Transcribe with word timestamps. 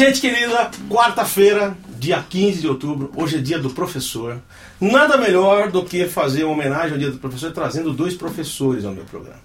Gente 0.00 0.18
querida, 0.18 0.70
quarta-feira, 0.88 1.76
dia 1.98 2.24
15 2.26 2.62
de 2.62 2.66
outubro, 2.66 3.12
hoje 3.14 3.36
é 3.36 3.38
dia 3.38 3.58
do 3.58 3.68
professor. 3.68 4.38
Nada 4.80 5.18
melhor 5.18 5.70
do 5.70 5.84
que 5.84 6.06
fazer 6.06 6.44
uma 6.44 6.54
homenagem 6.54 6.92
ao 6.92 6.98
dia 6.98 7.10
do 7.10 7.18
professor 7.18 7.52
trazendo 7.52 7.92
dois 7.92 8.14
professores 8.14 8.86
ao 8.86 8.94
meu 8.94 9.04
programa. 9.04 9.36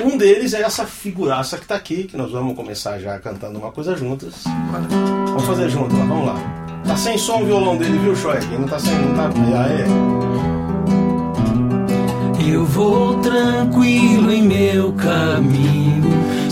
Um 0.00 0.18
deles 0.18 0.52
é 0.52 0.62
essa 0.62 0.84
figuraça 0.84 1.56
que 1.58 1.62
está 1.62 1.76
aqui, 1.76 2.02
que 2.02 2.16
nós 2.16 2.32
vamos 2.32 2.56
começar 2.56 2.98
já 2.98 3.16
cantando 3.20 3.56
uma 3.56 3.70
coisa 3.70 3.96
juntas. 3.96 4.34
Vamos 5.26 5.44
fazer 5.44 5.68
junto 5.68 5.96
lá, 5.96 6.06
vamos 6.06 6.26
lá. 6.26 6.34
Tá 6.84 6.96
sem 6.96 7.16
som 7.16 7.42
o 7.42 7.46
violão 7.46 7.76
dele, 7.76 7.98
viu, 7.98 8.16
Shoy? 8.16 8.40
Não 8.58 8.66
tá 8.66 8.80
sem, 8.80 8.98
não 8.98 9.14
tá. 9.14 9.30
É. 9.68 9.86
Eu 12.52 12.64
vou 12.66 13.20
tranquilo 13.20 14.32
em 14.32 14.42
meu 14.42 14.92
caminho, 14.94 16.01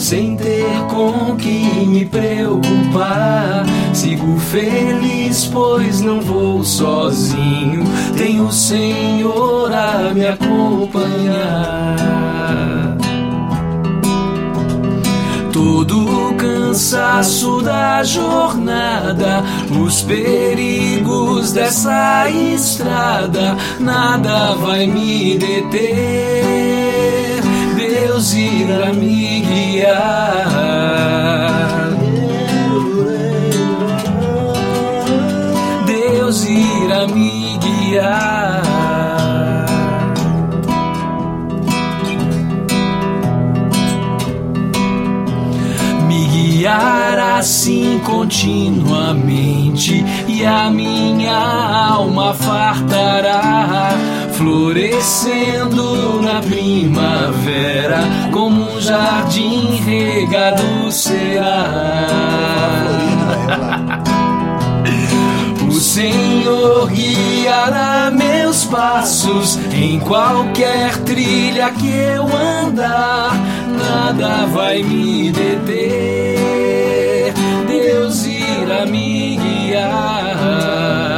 sem 0.01 0.35
ter 0.35 0.65
com 0.89 1.37
que 1.37 1.87
me 1.87 2.07
preocupar. 2.07 3.67
Sigo 3.93 4.39
feliz, 4.39 5.47
pois 5.47 6.01
não 6.01 6.23
vou 6.23 6.65
sozinho. 6.65 7.85
Tenho 8.17 8.47
o 8.47 8.53
Senhor 8.53 9.71
a 9.73 10.15
me 10.15 10.27
acompanhar. 10.27 11.97
Todo 15.53 16.31
o 16.31 16.35
cansaço 16.35 17.61
da 17.61 18.03
jornada, 18.03 19.45
os 19.85 20.01
perigos 20.01 21.53
dessa 21.53 22.31
estrada, 22.31 23.55
nada 23.79 24.55
vai 24.55 24.87
me 24.87 25.37
deter. 25.37 27.20
Deus 28.21 28.35
irá 28.35 28.93
me 28.93 29.41
guiar. 29.41 30.51
Deus 35.87 36.45
irá 36.45 37.07
me 37.07 37.57
guiar. 37.57 38.61
me 46.07 46.27
guiar 46.27 47.19
assim 47.39 47.99
continuamente 48.05 50.05
e 50.29 50.45
a 50.45 50.69
minha 50.69 51.35
alma 51.35 52.35
fartará, 52.35 53.93
florescendo 54.35 56.21
na 56.21 56.43
primavera 56.43 57.20
como 58.33 58.71
um 58.71 58.81
jardim 58.81 59.77
regado 59.77 60.91
será. 60.91 61.65
O 65.69 65.73
Senhor 65.73 66.91
guiará 66.91 68.11
meus 68.11 68.65
passos 68.65 69.59
em 69.73 69.99
qualquer 70.01 70.97
trilha 70.99 71.71
que 71.71 71.89
eu 71.89 72.25
andar, 72.25 73.33
nada 73.67 74.47
vai 74.47 74.83
me 74.83 75.31
deter. 75.33 76.41
Deus 77.67 78.25
irá 78.25 78.85
me 78.85 79.37
guiar. 79.37 81.10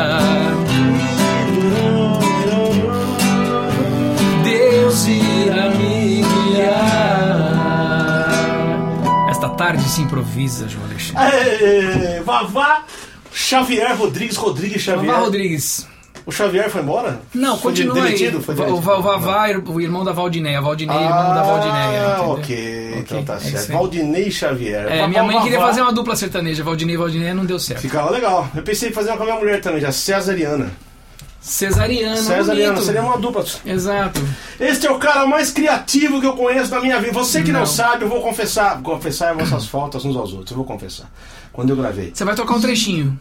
Tarde 9.62 9.88
se 9.88 10.00
improvisa, 10.02 10.68
João 10.68 10.84
Alexandre. 10.86 11.22
Aê, 11.22 12.20
Vavá 12.20 12.84
Xavier 13.32 13.96
Rodrigues, 13.96 14.36
Rodrigues 14.36 14.82
Xavier. 14.82 15.06
Vavá 15.06 15.24
Rodrigues. 15.24 15.86
O 16.24 16.30
Xavier 16.30 16.70
foi 16.70 16.82
embora? 16.82 17.20
Não, 17.34 17.56
foi 17.58 17.72
continua 17.72 17.96
aí. 17.96 18.02
demitido? 18.02 18.40
Foi 18.40 18.54
O 18.54 18.56
demitido? 18.58 18.78
O 18.78 18.80
Vavá, 19.02 19.48
o 19.66 19.80
irmão 19.80 20.04
da 20.04 20.12
Valdineia. 20.12 20.60
Valdineia, 20.60 21.00
irmão 21.00 21.34
da 21.34 21.42
Valdineia. 21.42 21.84
Ah, 21.84 22.12
entendeu? 22.16 22.30
ok. 22.32 22.94
Então 22.98 23.24
tá 23.24 23.34
é 23.34 23.38
certo. 23.38 23.70
aí. 23.70 23.76
Valdinei 23.76 24.30
Xavier. 24.30 24.86
É, 24.86 24.96
Vavá, 24.96 25.08
minha 25.08 25.22
mãe 25.24 25.40
queria 25.42 25.58
Vavá. 25.58 25.70
fazer 25.70 25.82
uma 25.82 25.92
dupla 25.92 26.14
sertaneja, 26.14 26.62
Valdineia 26.62 26.94
e 26.94 26.98
Valdineia, 26.98 27.34
não 27.34 27.44
deu 27.44 27.58
certo. 27.58 27.80
Ficava 27.80 28.10
legal. 28.10 28.48
Eu 28.54 28.62
pensei 28.62 28.90
em 28.90 28.92
fazer 28.92 29.10
uma 29.10 29.16
com 29.16 29.22
a 29.24 29.26
minha 29.26 29.38
mulher 29.38 29.60
também, 29.60 29.80
já 29.80 29.90
Cesariana. 29.90 30.70
Cesariana, 31.42 32.16
Cesariana, 32.16 32.72
bonito. 32.74 32.86
seria 32.86 33.02
uma 33.02 33.18
dupla. 33.18 33.44
Exato. 33.66 34.20
Este 34.60 34.86
é 34.86 34.90
o 34.92 34.98
cara 34.98 35.26
mais 35.26 35.50
criativo 35.50 36.20
que 36.20 36.26
eu 36.26 36.34
conheço 36.34 36.70
da 36.70 36.80
minha 36.80 37.00
vida. 37.00 37.12
Você 37.12 37.42
que 37.42 37.50
não, 37.50 37.60
Não. 37.60 37.66
sabe, 37.66 38.04
eu 38.04 38.08
vou 38.08 38.22
confessar. 38.22 38.80
Confessar 38.80 39.34
vossas 39.34 39.66
faltas 39.66 40.04
uns 40.04 40.14
aos 40.16 40.30
outros. 40.32 40.52
Eu 40.52 40.56
vou 40.56 40.64
confessar. 40.64 41.10
Quando 41.52 41.70
eu 41.70 41.76
gravei. 41.76 42.12
Você 42.14 42.24
vai 42.24 42.36
tocar 42.36 42.54
um 42.54 42.60
trechinho 42.60 43.18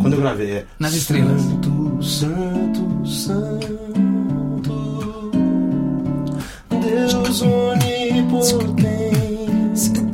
Quando 0.00 0.12
eu 0.14 0.20
gravei, 0.20 0.50
é. 0.52 0.64
nas 0.78 0.94
estrelas. 0.94 1.42
Santo, 1.42 1.98
santo, 2.02 3.06
santo. 3.06 3.70
Deus 6.70 7.42
onipotente. 7.42 8.86
Santo 9.74 10.06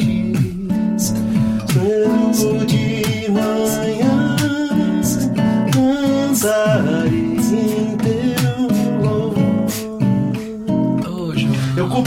de 2.66 3.30
manhã. 3.30 4.36
Cantarei 5.72 7.01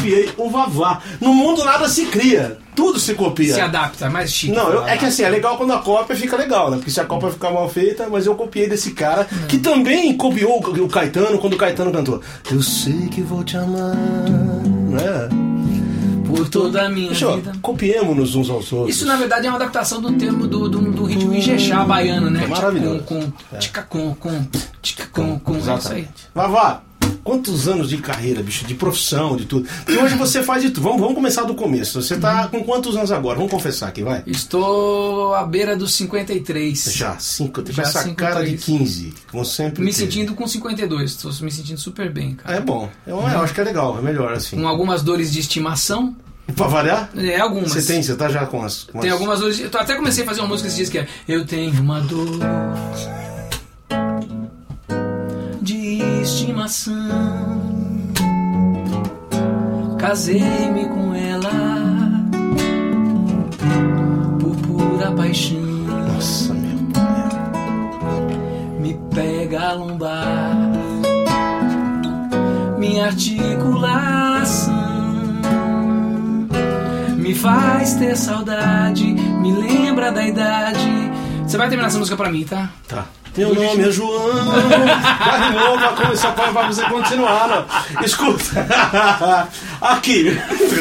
copiei 0.05 0.29
o 0.37 0.49
Vavá. 0.49 1.01
No 1.19 1.33
mundo 1.33 1.63
nada 1.63 1.89
se 1.89 2.05
cria, 2.05 2.57
tudo 2.75 2.99
se 2.99 3.13
copia. 3.15 3.53
Se 3.53 3.61
adapta, 3.61 4.05
é 4.05 4.09
mais 4.09 4.31
chique. 4.31 4.53
Não, 4.53 4.69
eu- 4.69 4.85
é 4.87 4.97
que 4.97 5.05
assim, 5.05 5.23
é 5.23 5.29
legal 5.29 5.57
quando 5.57 5.73
a 5.73 5.79
cópia 5.79 6.15
fica 6.15 6.37
legal, 6.37 6.69
né? 6.69 6.77
Porque 6.77 6.91
se 6.91 6.99
a 6.99 7.05
cópia 7.05 7.29
ficar 7.31 7.51
mal 7.51 7.67
feita, 7.69 8.07
mas 8.09 8.25
eu 8.25 8.35
copiei 8.35 8.69
desse 8.69 8.91
cara 8.91 9.25
que 9.47 9.57
também 9.57 10.15
copiou 10.15 10.59
o 10.59 10.87
Caetano 10.87 11.37
quando 11.39 11.53
o 11.53 11.57
Caetano 11.57 11.91
cantou. 11.91 12.21
Eu 12.51 12.61
sei 12.61 13.07
que 13.09 13.21
vou 13.21 13.43
te 13.43 13.57
amar, 13.57 13.95
não 13.95 14.97
é? 14.97 15.29
Por 16.27 16.49
toda 16.49 16.85
a 16.85 16.89
minha 16.89 17.09
Deixa 17.09 17.31
vida. 17.35 17.53
copiemos-nos 17.61 18.35
uns 18.35 18.49
aos 18.49 18.73
outros. 18.73 18.95
Isso, 18.95 19.05
na 19.05 19.15
verdade, 19.15 19.45
é 19.45 19.49
uma 19.49 19.57
adaptação 19.57 20.01
do 20.01 20.11
termo 20.13 20.47
do, 20.47 20.67
do, 20.67 20.79
do 20.91 21.05
ritmo 21.05 21.33
Ijexá 21.33 21.85
baiano, 21.85 22.29
né? 22.29 22.43
É 22.43 22.47
maravilhoso. 22.47 23.03
Com, 23.03 23.21
com, 23.21 23.57
tica 23.59 23.83
com, 23.83 24.13
com, 24.15 24.45
tica 24.81 25.05
com, 25.11 25.39
com. 25.39 25.55
É 25.55 25.59
isso 25.59 25.69
aí. 25.69 25.75
Exatamente. 25.77 26.09
Vavá, 26.33 26.81
quantos 27.25 27.67
anos 27.67 27.89
de 27.89 27.97
carreira, 27.97 28.41
bicho, 28.43 28.63
de 28.65 28.75
profissão, 28.75 29.35
de 29.35 29.45
tudo? 29.45 29.67
E 29.89 29.97
hoje 29.97 30.15
você 30.15 30.43
faz 30.43 30.61
de 30.61 30.69
tudo. 30.69 30.83
Vamos, 30.83 30.99
vamos 31.01 31.15
começar 31.15 31.41
do 31.43 31.55
começo. 31.55 31.99
Você 32.01 32.17
tá 32.17 32.47
com 32.47 32.63
quantos 32.63 32.95
anos 32.95 33.11
agora? 33.11 33.35
Vamos 33.35 33.51
confessar 33.51 33.87
aqui, 33.89 34.03
vai. 34.03 34.21
Estou 34.27 35.33
à 35.33 35.43
beira 35.43 35.75
dos 35.75 35.93
53. 35.95 36.83
Já, 36.93 37.17
cinco. 37.17 37.61
Tem 37.63 37.73
Já 37.73 37.81
essa 37.83 38.03
cinco, 38.03 38.15
cara 38.15 38.41
de 38.41 38.51
três. 38.57 38.63
15, 38.63 39.13
como 39.31 39.43
sempre. 39.43 39.83
Me 39.83 39.91
teve. 39.91 40.03
sentindo 40.05 40.35
com 40.35 40.47
52. 40.47 41.11
Estou 41.11 41.31
me 41.41 41.51
sentindo 41.51 41.79
super 41.79 42.13
bem, 42.13 42.35
cara. 42.35 42.55
É 42.57 42.61
bom. 42.61 42.89
Eu, 43.07 43.17
eu 43.17 43.39
acho 43.41 43.53
que 43.53 43.59
é 43.59 43.63
legal, 43.63 43.97
é 43.97 44.01
melhor 44.01 44.31
assim. 44.31 44.55
Com 44.57 44.67
algumas 44.67 45.01
dores 45.01 45.31
de 45.33 45.39
estimação. 45.39 46.15
Pra 46.55 46.67
variar? 46.67 47.09
É, 47.17 47.39
algumas. 47.39 47.71
Você 47.73 47.81
tem, 47.91 48.03
você 48.03 48.15
tá 48.15 48.29
já 48.29 48.45
com 48.45 48.63
as. 48.63 48.83
Com 48.83 48.99
Tem 48.99 49.09
as- 49.09 49.13
algumas 49.15 49.39
dores. 49.39 49.59
Eu 49.59 49.67
até 49.79 49.95
comecei 49.95 50.23
a 50.23 50.27
fazer 50.27 50.41
uma 50.41 50.47
música 50.49 50.67
esses 50.67 50.77
dias 50.77 50.89
que 50.89 50.99
é 50.99 51.07
Eu 51.27 51.43
tenho 51.43 51.71
uma 51.81 51.99
dor 52.01 52.37
estimação. 56.45 56.93
Casei-me 59.97 60.85
com 60.85 61.13
ela 61.15 61.51
por 64.39 64.55
pura 64.57 65.11
paixão. 65.11 65.59
Nossa, 65.59 66.53
meu. 66.53 66.75
Me 68.79 68.93
pega 69.13 69.69
a 69.69 69.73
lombar, 69.73 70.55
minha 72.77 73.05
articulação. 73.07 74.75
Me 77.17 77.33
faz 77.33 77.95
ter 77.95 78.15
saudade, 78.15 79.03
me 79.03 79.51
lembra 79.51 80.11
da 80.11 80.23
idade. 80.23 81.11
Você 81.43 81.57
vai 81.57 81.69
terminar 81.69 81.87
essa 81.87 81.97
música 81.97 82.15
pra 82.15 82.31
mim, 82.31 82.43
tá? 82.43 82.69
Tá. 82.87 83.05
Meu 83.37 83.53
nome 83.53 83.83
é 83.83 83.91
João. 83.91 84.27
Vai 85.25 85.49
de 85.51 85.57
novo 85.57 85.77
pra 85.77 85.89
começar 85.93 86.31
pra, 86.31 86.51
pra 86.53 86.67
você 86.67 86.83
continuar, 86.83 87.47
não. 87.47 88.03
Escuta. 88.03 88.43
Aqui. 89.81 90.27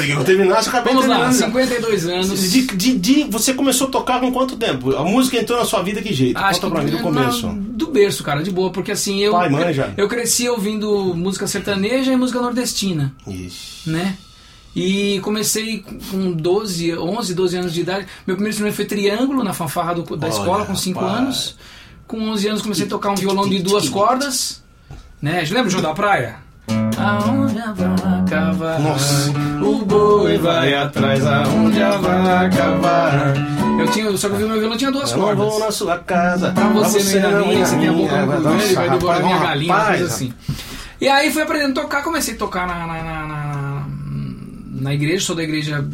Eu 0.08 0.22
terminasse, 0.24 0.68
acabei 0.68 0.92
Vamos 0.94 1.08
lá, 1.08 1.16
terminando. 1.30 1.38
52 1.46 2.06
anos. 2.06 2.52
De, 2.52 2.62
de, 2.66 2.98
de- 2.98 3.24
você 3.24 3.52
começou 3.54 3.88
a 3.88 3.90
tocar 3.90 4.20
com 4.20 4.30
quanto 4.32 4.56
tempo? 4.56 4.94
A 4.96 5.02
música 5.04 5.36
entrou 5.38 5.58
na 5.58 5.64
sua 5.64 5.82
vida 5.82 6.00
que 6.00 6.12
jeito? 6.12 6.36
Acho 6.38 6.60
Conta 6.60 6.74
pra 6.74 6.84
que 6.84 6.90
mim 6.92 6.96
do 6.96 7.02
começo. 7.02 7.46
na- 7.48 7.54
do 7.56 7.86
berço, 7.88 8.22
cara, 8.22 8.42
de 8.42 8.50
boa, 8.50 8.70
porque 8.70 8.92
assim, 8.92 9.18
eu, 9.20 9.32
Pai, 9.32 9.48
mãe 9.48 9.72
já? 9.72 9.90
eu 9.96 10.08
cresci 10.08 10.48
ouvindo 10.48 11.12
música 11.14 11.46
sertaneja 11.46 12.12
e 12.12 12.16
música 12.16 12.40
nordestina. 12.40 13.12
Ixi. 13.26 13.90
né? 13.90 14.16
E 14.76 15.20
comecei 15.20 15.84
com 16.10 16.32
12, 16.32 16.96
11, 16.98 17.34
12 17.34 17.56
anos 17.56 17.72
de 17.72 17.80
idade. 17.80 18.06
Meu 18.26 18.34
primeiro 18.36 18.50
instrumento 18.50 18.74
foi 18.74 18.84
triângulo 18.84 19.44
na 19.44 19.52
fanfarra 19.52 19.94
do- 19.94 20.16
da 20.16 20.26
Olha, 20.26 20.32
escola, 20.32 20.64
com 20.66 20.74
5 20.74 21.00
rapaz. 21.00 21.18
anos. 21.18 21.56
Com 22.06 22.20
11 22.30 22.48
anos 22.48 22.62
comecei 22.62 22.86
a 22.86 22.88
tocar 22.88 23.10
um 23.10 23.14
violão 23.14 23.48
de 23.48 23.60
duas 23.60 23.88
cordas. 23.88 24.62
Né? 25.20 25.42
Lembra 25.50 25.66
o 25.68 25.70
João 25.70 25.82
da 25.82 25.94
Praia? 25.94 26.36
aonde 26.96 27.58
a 27.58 27.72
vaca 27.72 28.52
vai. 28.52 28.78
Nossa. 28.80 29.30
O 29.62 29.84
boi 29.84 30.38
vai 30.38 30.72
atrás 30.74 31.26
aonde 31.26 31.82
a 31.82 31.96
vaca 31.98 32.70
vai. 32.78 33.80
Eu 33.80 33.88
tinha, 33.90 34.16
só 34.16 34.28
que 34.30 34.42
o 34.42 34.48
meu 34.48 34.58
violão 34.58 34.76
tinha 34.76 34.90
duas 34.90 35.10
Eu 35.10 35.18
não 35.18 35.24
cordas. 35.26 35.46
vou 35.46 35.60
na 35.60 35.70
sua 35.70 35.98
casa. 35.98 36.52
Pra 36.52 36.68
você, 36.70 37.20
não 37.20 37.28
ir 37.28 37.32
na 37.32 37.40
minha, 37.46 37.66
você 37.66 37.76
tem 37.76 37.88
a 37.88 37.92
boca 37.92 38.26
nossa, 38.26 38.40
grande, 38.58 38.74
vai 38.74 38.90
devorar 38.90 39.22
minha 39.22 39.34
não, 39.36 39.42
galinha, 39.42 39.74
rapaz, 39.74 39.98
coisa 39.98 40.14
assim. 40.14 40.32
E 41.00 41.08
aí 41.08 41.30
fui 41.32 41.42
aprendendo 41.42 41.78
a 41.78 41.82
tocar, 41.82 42.02
comecei 42.02 42.34
a 42.34 42.36
tocar 42.38 42.66
na, 42.66 42.86
na, 42.86 43.02
na, 43.02 43.26
na- 43.26 43.86
na 44.80 44.94
igreja, 44.94 45.24
sou 45.24 45.36
da 45.36 45.42
igreja, 45.42 45.86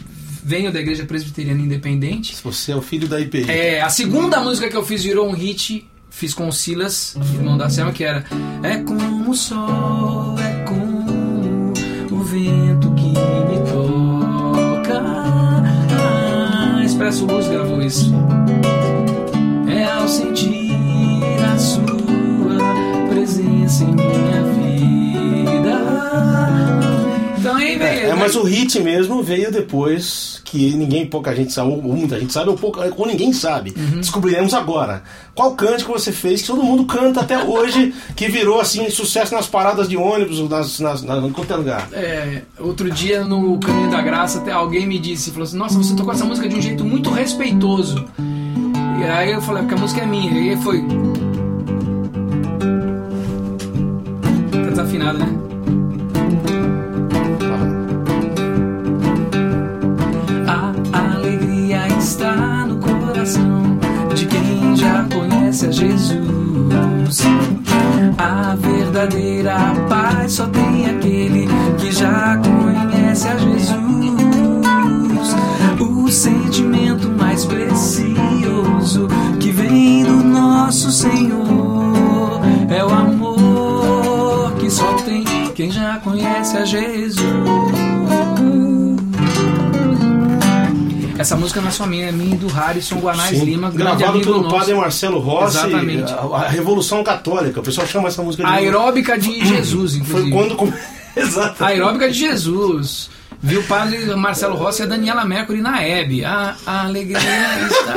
venho 0.45 0.71
da 0.73 0.79
igreja 0.81 1.05
presbiteriana 1.05 1.61
independente. 1.61 2.37
Você 2.45 2.71
é 2.73 2.77
o 2.77 2.83
filho 2.83 3.09
da 3.09 3.21
IPI. 3.21 3.51
É, 3.51 3.81
a 3.81 3.89
segunda 3.91 4.41
música 4.41 4.69
que 4.69 4.77
eu 4.77 4.85
fiz 4.85 5.03
virou 5.03 5.29
um 5.29 5.33
hit, 5.33 5.89
fiz 6.11 6.35
com 6.35 6.49
o 6.49 6.53
Silas, 6.53 7.17
irmão 7.35 7.57
da 7.57 7.71
Selma, 7.71 7.93
que 7.93 8.05
era 8.05 8.25
É 8.63 8.77
como 8.79 9.31
o 9.31 9.35
sol, 9.35 10.37
é 10.39 10.65
como 10.65 11.73
o 12.11 12.23
vento 12.25 12.93
que 12.95 13.09
me 13.09 13.59
toca. 13.71 15.01
Ah, 15.97 16.83
Expresso 16.85 17.25
Luz 17.27 17.49
gravou 17.49 17.81
isso. 17.81 18.13
É 19.69 19.85
ao 19.85 20.09
sentir 20.09 20.73
a 21.53 21.57
sua 21.59 21.87
presença 23.09 23.85
em 23.85 23.95
minha 23.95 24.43
vida. 24.55 25.79
Então 27.41 27.57
aí 27.57 27.79
veio. 27.79 28.11
É, 28.11 28.15
mas 28.15 28.37
o 28.37 28.43
hit 28.43 28.79
mesmo 28.81 29.23
veio 29.23 29.51
depois 29.51 30.43
que 30.45 30.77
ninguém, 30.77 31.07
pouca 31.07 31.35
gente 31.35 31.53
sabe, 31.53 31.71
ou 31.71 31.83
muita 31.83 32.21
gente 32.21 32.33
sabe, 32.33 32.51
ou, 32.51 32.57
pouca, 32.57 32.93
ou 32.95 33.07
ninguém 33.07 33.33
sabe. 33.33 33.73
Uhum. 33.75 34.01
Descobriremos 34.01 34.53
agora. 34.53 35.03
Qual 35.35 35.55
cântico 35.55 35.91
você 35.91 36.13
fez 36.13 36.43
que 36.43 36.49
todo 36.49 36.63
mundo 36.63 36.85
canta 36.85 37.21
até 37.21 37.43
hoje, 37.43 37.95
que 38.15 38.29
virou 38.29 38.61
assim 38.61 38.91
sucesso 38.91 39.35
nas 39.35 39.47
paradas 39.47 39.89
de 39.89 39.97
ônibus, 39.97 40.39
nas, 40.51 40.79
nas, 40.81 41.03
nas, 41.03 41.25
em 41.25 41.33
qualquer 41.33 41.57
lugar? 41.57 41.89
É, 41.93 42.43
outro 42.59 42.91
dia 42.91 43.25
no 43.25 43.59
Caminho 43.59 43.91
da 43.91 44.03
Graça, 44.03 44.39
até 44.39 44.53
alguém 44.53 44.87
me 44.87 44.99
disse, 44.99 45.31
falou 45.31 45.45
assim, 45.45 45.57
nossa, 45.57 45.79
você 45.79 45.97
tocou 45.97 46.13
essa 46.13 46.27
música 46.27 46.47
de 46.47 46.57
um 46.57 46.61
jeito 46.61 46.85
muito 46.85 47.09
respeitoso. 47.11 48.05
E 49.01 49.05
aí 49.05 49.33
eu 49.33 49.41
falei, 49.41 49.63
porque 49.63 49.77
a 49.77 49.79
música 49.79 50.03
é 50.03 50.07
minha. 50.07 50.31
E 50.31 50.51
aí 50.51 50.57
foi. 50.59 50.85
Tá 54.53 54.69
desafinado, 54.69 55.19
né? 55.21 55.40
Conhece 65.51 65.67
a 65.67 65.71
Jesus. 65.73 67.21
A 68.17 68.55
verdadeira 68.55 69.57
paz 69.89 70.35
só 70.35 70.47
tem 70.47 70.87
aquele 70.87 71.49
que 71.79 71.91
já 71.91 72.39
conhece 72.39 73.27
a 73.27 73.37
Jesus. 73.37 73.75
O 75.81 76.09
sentimento 76.09 77.09
mais 77.09 77.45
precioso 77.45 79.09
que 79.41 79.51
vem 79.51 80.05
do 80.05 80.23
nosso 80.23 80.91
Senhor 80.93 82.41
é 82.69 82.85
o 82.85 82.89
amor 82.89 84.53
que 84.59 84.71
só 84.71 84.93
tem 85.05 85.25
quem 85.55 85.71
já 85.71 85.99
conhece 85.99 86.57
a 86.57 86.65
Jesus. 86.65 87.20
Essa 91.21 91.37
música 91.37 91.61
não 91.61 91.69
é 91.69 91.71
só 91.71 91.87
minha, 91.87 92.09
é 92.09 92.13
minha 92.13 92.35
e 92.35 92.39
do 92.39 92.47
Harrison 92.49 92.97
Guanais 92.99 93.39
Sim. 93.39 93.45
Lima, 93.45 93.71
grande 93.71 93.97
Gravado 93.99 94.21
pelo 94.21 94.43
nosso. 94.43 94.55
padre 94.57 94.75
Marcelo 94.75 95.19
Rossi, 95.19 95.59
Exatamente. 95.59 96.13
a, 96.13 96.17
a 96.17 96.49
Revolução 96.49 97.05
Católica. 97.05 97.61
O 97.61 97.63
pessoal 97.63 97.87
chama 97.87 98.09
essa 98.09 98.23
música 98.23 98.45
de. 98.45 98.51
Aeróbica 98.51 99.19
de 99.19 99.45
Jesus, 99.45 99.93
Foi 99.97 100.01
inclusive. 100.01 100.33
quando. 100.33 100.57
come- 100.57 100.73
Exato. 101.17 101.65
Aeróbica 101.65 102.09
de 102.11 102.19
Jesus. 102.19 103.11
Viu 103.43 103.61
o 103.61 103.65
padre 103.65 104.05
Marcelo 104.17 104.55
Rossi 104.55 104.83
e 104.83 104.85
a 104.85 104.87
Daniela 104.87 105.25
Mercury 105.25 105.63
na 105.63 105.83
Hebe. 105.83 106.25
A, 106.25 106.55
a 106.67 106.85
alegria 106.85 107.19
está. 107.19 107.95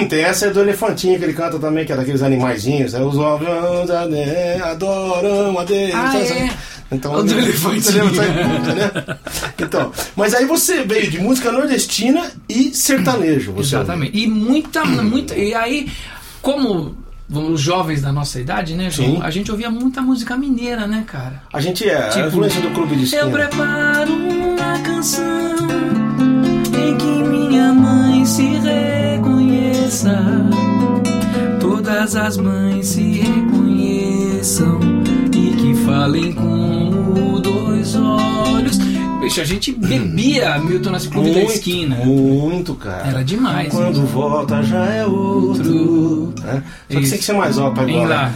É, 0.00 0.04
Tem 0.04 0.22
essa 0.22 0.46
é 0.46 0.50
do 0.50 0.60
elefantinho 0.60 1.18
que 1.18 1.24
ele 1.24 1.32
canta 1.32 1.58
também, 1.58 1.84
que 1.84 1.92
é 1.92 1.96
daqueles 1.96 2.22
animaizinhos. 2.22 2.94
É 2.94 3.02
os 3.02 3.16
né, 3.16 4.60
adoram 4.62 5.58
a 5.58 5.64
Deus. 5.64 5.92
Ah, 5.94 6.16
é. 6.18 6.50
Então, 6.92 7.14
O 7.14 7.22
do 7.24 7.36
elefantinho. 7.36 8.04
Entendeu? 8.06 8.90
Então, 9.64 9.92
mas 10.16 10.34
aí 10.34 10.44
você 10.46 10.82
veio 10.84 11.10
de 11.10 11.18
música 11.20 11.50
nordestina 11.52 12.30
e 12.48 12.74
sertanejo. 12.74 13.54
Exatamente. 13.58 14.16
E 14.18 14.26
muita, 14.26 14.84
muita. 14.84 15.34
E 15.36 15.54
aí, 15.54 15.88
como 16.40 16.96
os 17.30 17.60
jovens 17.60 18.02
da 18.02 18.12
nossa 18.12 18.38
idade, 18.40 18.74
né, 18.74 18.90
João? 18.90 19.16
Sim. 19.16 19.22
A 19.22 19.30
gente 19.30 19.50
ouvia 19.50 19.70
muita 19.70 20.02
música 20.02 20.36
mineira, 20.36 20.86
né, 20.86 21.04
cara? 21.06 21.42
A 21.52 21.60
gente 21.60 21.88
é 21.88 21.96
a 21.96 22.08
Tipo, 22.10 22.26
influência 22.28 22.60
do 22.60 22.70
clube 22.70 22.94
de 22.96 23.14
Eu 23.14 23.26
esquina. 23.28 23.30
preparo 23.30 24.12
uma 24.12 24.78
canção 24.80 25.56
em 26.76 26.96
que 26.98 27.22
minha 27.22 27.72
mãe 27.72 28.24
se 28.26 28.42
reconheça. 28.42 30.18
Todas 31.60 32.16
as 32.16 32.36
mães 32.36 32.86
se 32.88 33.00
reconheçam 33.12 34.78
e 35.34 35.50
que 35.56 35.74
falem 35.84 36.32
como 36.32 37.40
dois 37.40 37.94
olhos. 37.94 38.78
Bicho, 39.22 39.40
a 39.40 39.44
gente 39.44 39.72
bebia 39.72 40.58
Milton 40.58 40.90
nas 40.90 41.06
clube 41.06 41.30
da 41.32 41.42
esquina. 41.42 41.96
Muito, 41.96 42.74
cara. 42.74 43.06
Era 43.08 43.24
demais. 43.24 43.68
Quando 43.68 44.04
volta 44.06 44.62
já 44.62 44.84
é 44.86 45.06
outro. 45.06 46.34
né? 46.42 46.62
Só 46.90 46.96
que 46.98 47.02
Isso. 47.02 47.10
tem 47.10 47.18
que 47.20 47.24
ser 47.24 47.32
mais 47.34 47.56
alto 47.58 47.84
Vem 47.84 47.96
agora. 48.04 48.14
lá. 48.14 48.32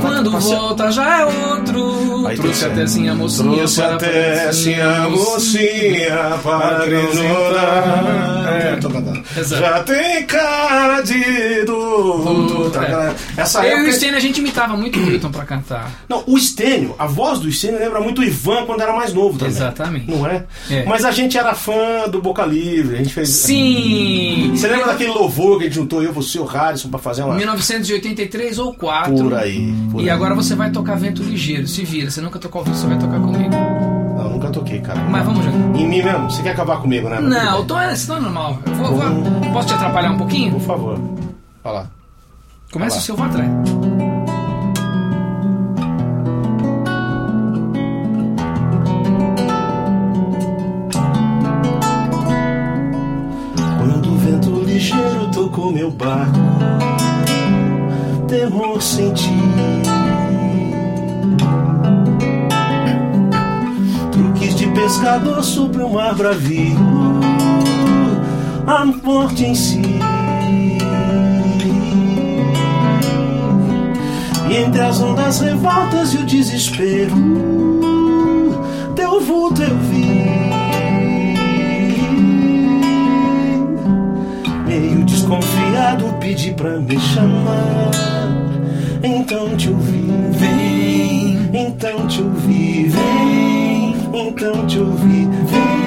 Quando 0.00 0.30
volta 0.38 0.90
já 0.92 1.20
é 1.20 1.24
outro. 1.24 2.26
Aí 2.26 2.36
Trouxe 2.36 2.64
até 2.66 2.82
assim 2.82 3.08
a 3.08 3.14
mocinha. 3.14 3.52
Trouxe 3.56 3.80
para 3.82 3.94
até 3.96 4.48
assim 4.48 4.74
a 4.80 5.08
mocinha 5.08 6.38
para 6.42 6.86
ignorar. 6.86 8.52
É, 8.62 8.76
tô 8.76 8.90
cantando. 8.90 9.22
Exato. 9.36 9.62
Já 9.62 9.82
tem 9.82 10.26
cara 10.26 11.00
de 11.02 11.64
dudu. 11.64 12.70
Tá, 12.70 13.14
É. 13.36 13.40
Essa 13.40 13.58
Eu 13.60 13.64
e 13.64 13.74
o 13.74 13.76
época. 13.80 13.92
Stênio 13.92 14.16
a 14.16 14.20
gente 14.20 14.38
imitava 14.38 14.76
muito 14.76 14.98
o 14.98 15.02
Milton 15.02 15.30
pra 15.30 15.44
cantar. 15.44 15.90
Não, 16.08 16.22
o 16.26 16.36
Estênio, 16.38 16.94
a 16.98 17.06
voz 17.06 17.38
do 17.40 17.48
Estênio 17.48 17.78
lembra 17.80 18.00
muito 18.00 18.20
o 18.20 18.24
Ivan 18.24 18.64
quando 18.66 18.80
era 18.82 18.92
mais 18.92 19.12
novo 19.12 19.38
também. 19.38 19.52
Exatamente. 19.54 20.10
Não 20.18 20.26
é? 20.26 20.44
É. 20.70 20.84
Mas 20.84 21.04
a 21.04 21.10
gente 21.10 21.36
era 21.38 21.54
fã 21.54 22.08
do 22.10 22.20
Boca 22.20 22.44
Livre, 22.44 22.96
a 22.96 22.98
gente 22.98 23.12
fez. 23.14 23.28
Sim! 23.30 24.52
Você 24.54 24.68
lembra 24.68 24.86
daquele 24.86 25.10
louvor 25.10 25.58
que 25.58 25.64
a 25.64 25.66
gente 25.66 25.74
juntou 25.76 26.02
eu, 26.02 26.12
você 26.12 26.38
e 26.38 26.40
o 26.40 26.44
Harrison 26.44 26.88
pra 26.88 26.98
fazer 26.98 27.22
uma. 27.22 27.34
1983 27.34 28.58
ou 28.58 28.74
4. 28.74 29.14
Por 29.14 29.34
aí. 29.34 29.72
por 29.90 30.00
E 30.00 30.04
aí. 30.04 30.10
agora 30.10 30.34
você 30.34 30.54
vai 30.54 30.70
tocar 30.70 30.96
Vento 30.96 31.22
Ligeiro. 31.22 31.66
Se 31.66 31.84
vira, 31.84 32.10
você 32.10 32.20
nunca 32.20 32.38
tocou 32.38 32.62
vivo, 32.64 32.76
você 32.76 32.86
vai 32.86 32.98
tocar 32.98 33.20
comigo. 33.20 33.54
Não, 33.54 34.30
nunca 34.30 34.50
toquei, 34.50 34.80
cara. 34.80 35.00
Mas 35.00 35.24
vamos 35.24 35.44
junto. 35.44 35.78
Em 35.78 35.88
mim 35.88 36.02
mesmo? 36.02 36.30
Você 36.30 36.42
quer 36.42 36.50
acabar 36.50 36.80
comigo, 36.80 37.08
né? 37.08 37.20
Não, 37.20 37.60
o 37.62 37.78
é, 37.78 37.92
esse 37.92 38.06
tom 38.06 38.16
é 38.16 38.20
normal. 38.20 38.58
Eu 38.66 38.74
vou, 38.74 38.94
vou- 38.96 39.52
posso 39.52 39.68
te 39.68 39.74
atrapalhar 39.74 40.10
um 40.12 40.18
pouquinho? 40.18 40.52
Por 40.52 40.60
favor. 40.60 41.00
Olha 41.64 41.74
lá. 41.74 41.90
Começa 42.72 42.90
Vai 42.96 42.98
o 42.98 43.02
seu, 43.02 43.16
vou 43.16 44.21
barco, 55.92 56.38
temor 58.26 58.82
senti. 58.82 59.30
Truques 64.10 64.54
de 64.54 64.66
pescador 64.68 65.42
sobre 65.44 65.82
o 65.82 65.90
mar 65.90 66.14
bravio, 66.14 66.78
a 68.66 68.84
morte 68.84 69.44
em 69.44 69.54
si. 69.54 69.82
E 74.50 74.56
entre 74.56 74.80
as 74.82 75.00
ondas 75.00 75.40
revoltas 75.40 76.12
e 76.14 76.18
o 76.18 76.24
desespero, 76.24 77.14
teu 78.94 79.20
vulto 79.20 79.62
eu 79.62 79.78
vi. 79.78 80.41
Desconfiado, 85.32 86.04
pedi 86.20 86.52
pra 86.52 86.78
me 86.78 86.98
chamar. 87.00 87.90
Então 89.02 89.56
te 89.56 89.70
ouvi, 89.70 90.06
vem. 90.32 91.50
Então 91.54 92.06
te 92.06 92.22
ouvi, 92.22 92.88
vem. 92.88 93.96
Então 94.12 94.66
te 94.66 94.78
ouvi, 94.78 95.28
vem. 95.46 95.82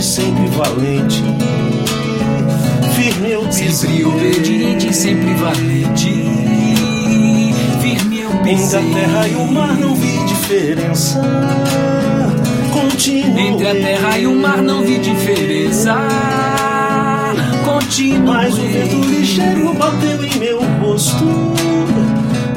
Sempre 0.00 0.46
valente. 0.48 1.22
Firme 3.24 3.32
eu 3.32 3.52
Sempre 3.52 4.04
obediente, 4.04 4.94
sempre 4.94 5.34
valente. 5.34 6.10
Firme 7.80 8.20
eu 8.20 8.30
Em 8.44 8.52
Entre 8.52 8.76
a 8.76 8.82
terra 8.82 9.28
e 9.28 9.34
o 9.34 9.46
mar 9.46 9.74
não 9.78 9.94
vi 9.94 10.18
diferença. 10.26 11.22
Continuei. 12.70 13.48
Entre 13.48 13.66
a 13.66 13.74
terra 13.74 14.18
e 14.18 14.26
o 14.26 14.34
mar 14.34 14.60
não 14.60 14.82
vi 14.82 14.98
diferença. 14.98 15.96
Continuei. 17.64 18.20
Mas 18.20 18.58
o 18.58 18.62
vento 18.62 18.96
ligeiro 19.08 19.72
bateu 19.72 20.22
em 20.22 20.38
meu 20.38 20.60
rosto. 20.82 21.24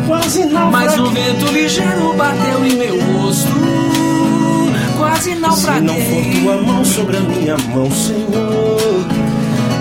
Quase 0.06 0.46
naufraguei. 0.48 0.90
Mas 0.90 1.00
o 1.00 1.06
vento 1.12 1.46
ligeiro 1.54 2.14
bateu 2.14 2.66
em 2.66 2.76
meu 2.76 3.02
rosto. 3.14 3.54
Quase 4.98 5.32
Se 5.32 5.36
naufraguei. 5.36 5.82
não 5.84 5.96
for 5.96 6.42
tua 6.42 6.62
mão 6.62 6.84
sobre 6.84 7.16
a 7.16 7.22
minha 7.22 7.58
mão, 7.58 7.90
Senhor. 7.90 9.27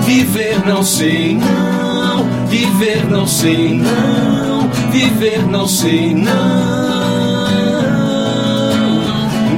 Viver 0.06 0.64
não 0.64 0.82
sei 0.84 1.36
não, 1.36 2.46
viver 2.46 3.04
não 3.10 3.26
sei 3.26 3.74
não, 3.74 4.68
viver 4.90 5.42
não 5.46 5.66
sei 5.66 6.14
não. 6.14 6.86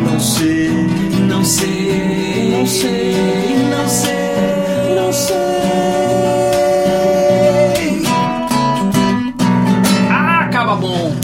Não 0.05 0.19
sei, 0.19 0.71
Não 1.29 1.45
sei, 1.45 2.51
Não 2.51 2.67
sei, 2.67 3.57
não 3.71 3.89
sei, 3.89 4.95
não 4.97 5.13
sei. 5.13 5.37
Ah, 10.11 10.41
acaba 10.47 10.75
bom. 10.77 11.15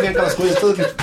Tem 0.00 0.08
aquelas 0.10 0.34
coisas 0.34 0.58
todas. 0.60 0.94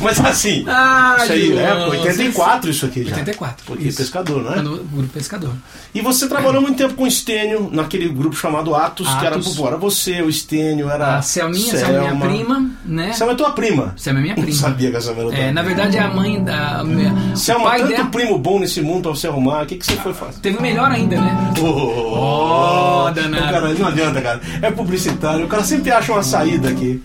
Mas 0.00 0.18
assim, 0.24 0.64
Ah, 0.68 1.16
isso 1.22 1.32
aí 1.32 1.58
é 1.58 1.68
João, 1.68 1.90
84 1.90 2.70
isso 2.70 2.86
aqui 2.86 3.04
já. 3.04 3.10
84, 3.16 3.64
Porque 3.66 3.88
isso. 3.88 3.98
pescador, 3.98 4.42
né? 4.42 4.52
Quando 4.54 4.74
o 4.74 4.84
grupo 4.84 5.08
pescador. 5.12 5.52
E 5.94 6.00
você 6.00 6.28
trabalhou 6.28 6.62
muito 6.62 6.76
tempo 6.76 6.94
com 6.94 7.04
o 7.04 7.06
Estênio, 7.06 7.68
naquele 7.72 8.08
grupo 8.08 8.34
chamado 8.36 8.74
Atos, 8.74 9.08
que 9.14 9.26
era 9.26 9.36
Atos. 9.36 9.48
popular. 9.48 9.70
Era 9.72 9.76
você, 9.78 10.22
o 10.22 10.28
Estênio, 10.28 10.88
era. 10.88 11.16
A 11.18 11.22
Selminha, 11.22 11.76
Selma 11.76 11.94
é 11.94 12.00
minha 12.12 12.16
prima, 12.28 12.70
né? 12.84 13.12
Selma 13.12 13.32
é 13.32 13.36
tua 13.36 13.50
prima. 13.52 13.92
Selma 13.96 14.20
é 14.20 14.22
minha 14.22 14.34
Não 14.36 14.42
prima. 14.42 14.58
sabia 14.58 14.90
que 14.90 14.96
a 14.96 15.00
Selma 15.00 15.20
era 15.22 15.30
tua 15.30 15.38
É, 15.38 15.52
na 15.52 15.62
verdade 15.62 15.96
é 15.96 16.00
a 16.00 16.08
mãe 16.08 16.42
da. 16.42 16.82
Minha, 16.84 17.12
o 17.34 17.36
Selma, 17.36 17.70
pai 17.70 17.80
tanto 17.80 17.90
dela 17.92 18.04
primo 18.06 18.38
bom 18.38 18.58
nesse 18.58 18.80
mundo 18.80 19.02
pra 19.02 19.10
você 19.10 19.26
arrumar, 19.26 19.62
o 19.64 19.66
que, 19.66 19.76
que 19.76 19.84
você 19.86 19.96
foi 19.96 20.14
fazer? 20.14 20.40
teve 20.40 20.60
melhor 20.62 20.90
ainda, 20.90 21.16
né? 21.20 21.52
Oh, 21.60 23.10
danado. 23.14 23.52
Cara, 23.52 23.74
não 23.74 23.86
adianta, 23.88 24.20
cara. 24.20 24.40
É 24.62 24.70
publicitário. 24.70 25.44
O 25.44 25.48
cara 25.48 25.64
sempre 25.64 25.90
acha 25.90 26.12
uma 26.12 26.22
saída 26.22 26.68
aqui. 26.68 27.02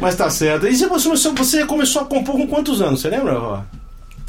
Mas 0.00 0.14
tá 0.14 0.30
certo. 0.30 0.66
E 0.66 0.76
você 0.76 0.86
começou, 0.88 1.34
você 1.34 1.66
começou 1.66 2.02
a 2.02 2.04
compor 2.04 2.36
com 2.36 2.46
quantos 2.46 2.80
anos? 2.80 3.00
Você 3.00 3.08
lembra? 3.08 3.32
Ró? 3.38 3.62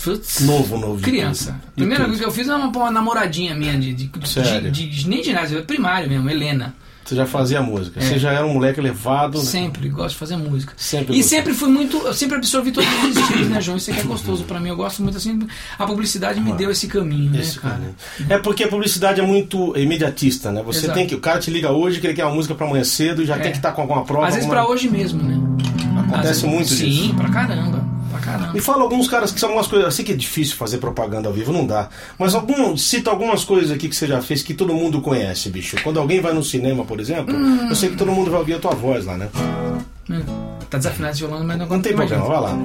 Putz, 0.03 0.39
Novo, 0.41 0.77
novo. 0.77 1.01
Criança. 1.01 1.59
Primeira 1.75 2.05
coisa 2.05 2.19
que 2.21 2.25
eu 2.25 2.31
fiz 2.31 2.47
é 2.47 2.55
uma, 2.55 2.67
uma 2.67 2.89
namoradinha 2.91 3.53
minha 3.53 3.77
de, 3.77 3.93
de, 3.93 4.05
de- 4.07 4.71
de- 4.71 4.89
de- 4.89 5.09
nem 5.09 5.19
de 5.21 5.27
ginásio, 5.27 5.63
primário 5.65 6.07
mesmo, 6.09 6.29
Helena. 6.29 6.73
Você 7.09 7.15
já 7.15 7.25
fazia 7.25 7.59
música. 7.59 7.99
É. 7.99 8.03
Você 8.03 8.19
já 8.19 8.31
era 8.31 8.45
um 8.45 8.53
moleque 8.53 8.79
elevado. 8.79 9.39
né? 9.39 9.43
Sempre 9.43 9.89
gosto 9.89 10.09
de 10.11 10.15
fazer 10.17 10.37
música. 10.37 10.73
Sempre 10.77 11.15
e 11.15 11.17
gostou. 11.17 11.37
sempre 11.37 11.53
fui 11.55 11.69
muito. 11.69 11.97
Eu 11.97 12.13
sempre 12.13 12.37
absorvi 12.37 12.71
todos 12.71 12.87
os 13.03 13.17
estilos, 13.17 13.49
né, 13.49 13.59
João? 13.59 13.77
Isso 13.77 13.89
aqui 13.89 14.01
é 14.01 14.03
gostoso 14.03 14.43
pra 14.43 14.59
mim. 14.59 14.69
Eu 14.69 14.75
gosto 14.75 15.01
muito 15.01 15.17
assim. 15.17 15.39
A 15.79 15.87
publicidade 15.87 16.39
me 16.39 16.53
deu 16.53 16.69
esse 16.69 16.87
caminho, 16.87 17.31
né, 17.31 17.39
Esse 17.39 17.57
cara? 17.59 17.73
caminho. 17.75 17.95
É 18.29 18.37
porque 18.37 18.63
a 18.63 18.67
publicidade 18.67 19.19
é 19.19 19.23
muito 19.25 19.75
imediatista, 19.75 20.51
né? 20.51 20.61
Você 20.63 20.85
Exato. 20.85 20.93
tem 20.93 21.07
que. 21.07 21.15
O 21.15 21.19
cara 21.19 21.39
te 21.39 21.49
liga 21.49 21.71
hoje 21.71 21.99
que 21.99 22.05
ele 22.05 22.13
quer 22.13 22.25
uma 22.25 22.35
música 22.35 22.53
pra 22.53 22.67
amanhã 22.67 22.83
cedo 22.83 23.23
e 23.23 23.25
já 23.25 23.37
É. 23.37 23.39
tem 23.39 23.51
que 23.51 23.57
estar 23.57 23.71
com 23.71 23.81
alguma 23.81 24.05
prova. 24.05 24.27
Às 24.27 24.35
vezes 24.35 24.47
alguma- 24.47 24.63
pra 24.65 24.71
hoje 24.71 24.87
mesmo, 24.87 25.23
né? 25.23 25.35
Acontece 25.99 26.27
vezes- 26.27 26.43
muito 26.43 26.69
Sim, 26.69 26.85
disso. 26.89 27.01
caramba. 27.15 27.23
Pra 27.23 27.29
caramba. 27.31 27.98
Me 28.53 28.59
fala 28.59 28.83
alguns 28.83 29.07
caras 29.07 29.31
que 29.31 29.39
são 29.39 29.49
algumas 29.49 29.67
coisas. 29.67 29.85
Eu 29.85 29.91
sei 29.91 30.03
que 30.05 30.11
é 30.11 30.15
difícil 30.15 30.55
fazer 30.55 30.77
propaganda 30.79 31.27
ao 31.27 31.33
vivo, 31.33 31.51
não 31.53 31.65
dá. 31.65 31.89
Mas 32.17 32.33
algum, 32.35 32.75
cita 32.77 33.09
algumas 33.09 33.43
coisas 33.43 33.71
aqui 33.71 33.87
que 33.87 33.95
você 33.95 34.07
já 34.07 34.21
fez 34.21 34.41
que 34.43 34.53
todo 34.53 34.73
mundo 34.73 35.01
conhece, 35.01 35.49
bicho. 35.49 35.77
Quando 35.83 35.99
alguém 35.99 36.19
vai 36.21 36.33
no 36.33 36.43
cinema, 36.43 36.83
por 36.85 36.99
exemplo, 36.99 37.35
Hum. 37.35 37.67
eu 37.69 37.75
sei 37.75 37.89
que 37.89 37.95
todo 37.95 38.11
mundo 38.11 38.29
vai 38.31 38.39
ouvir 38.39 38.53
a 38.55 38.59
tua 38.59 38.73
voz 38.75 39.05
lá, 39.05 39.17
né? 39.17 39.29
Hum, 40.09 40.21
Tá 40.69 40.77
desafinado 40.77 41.13
esse 41.13 41.21
violão, 41.25 41.43
mas 41.43 41.57
não, 41.57 41.65
Não 41.67 41.81
tem 41.81 41.95
problema, 41.95 42.25
vai 42.25 42.41
lá. 42.41 42.57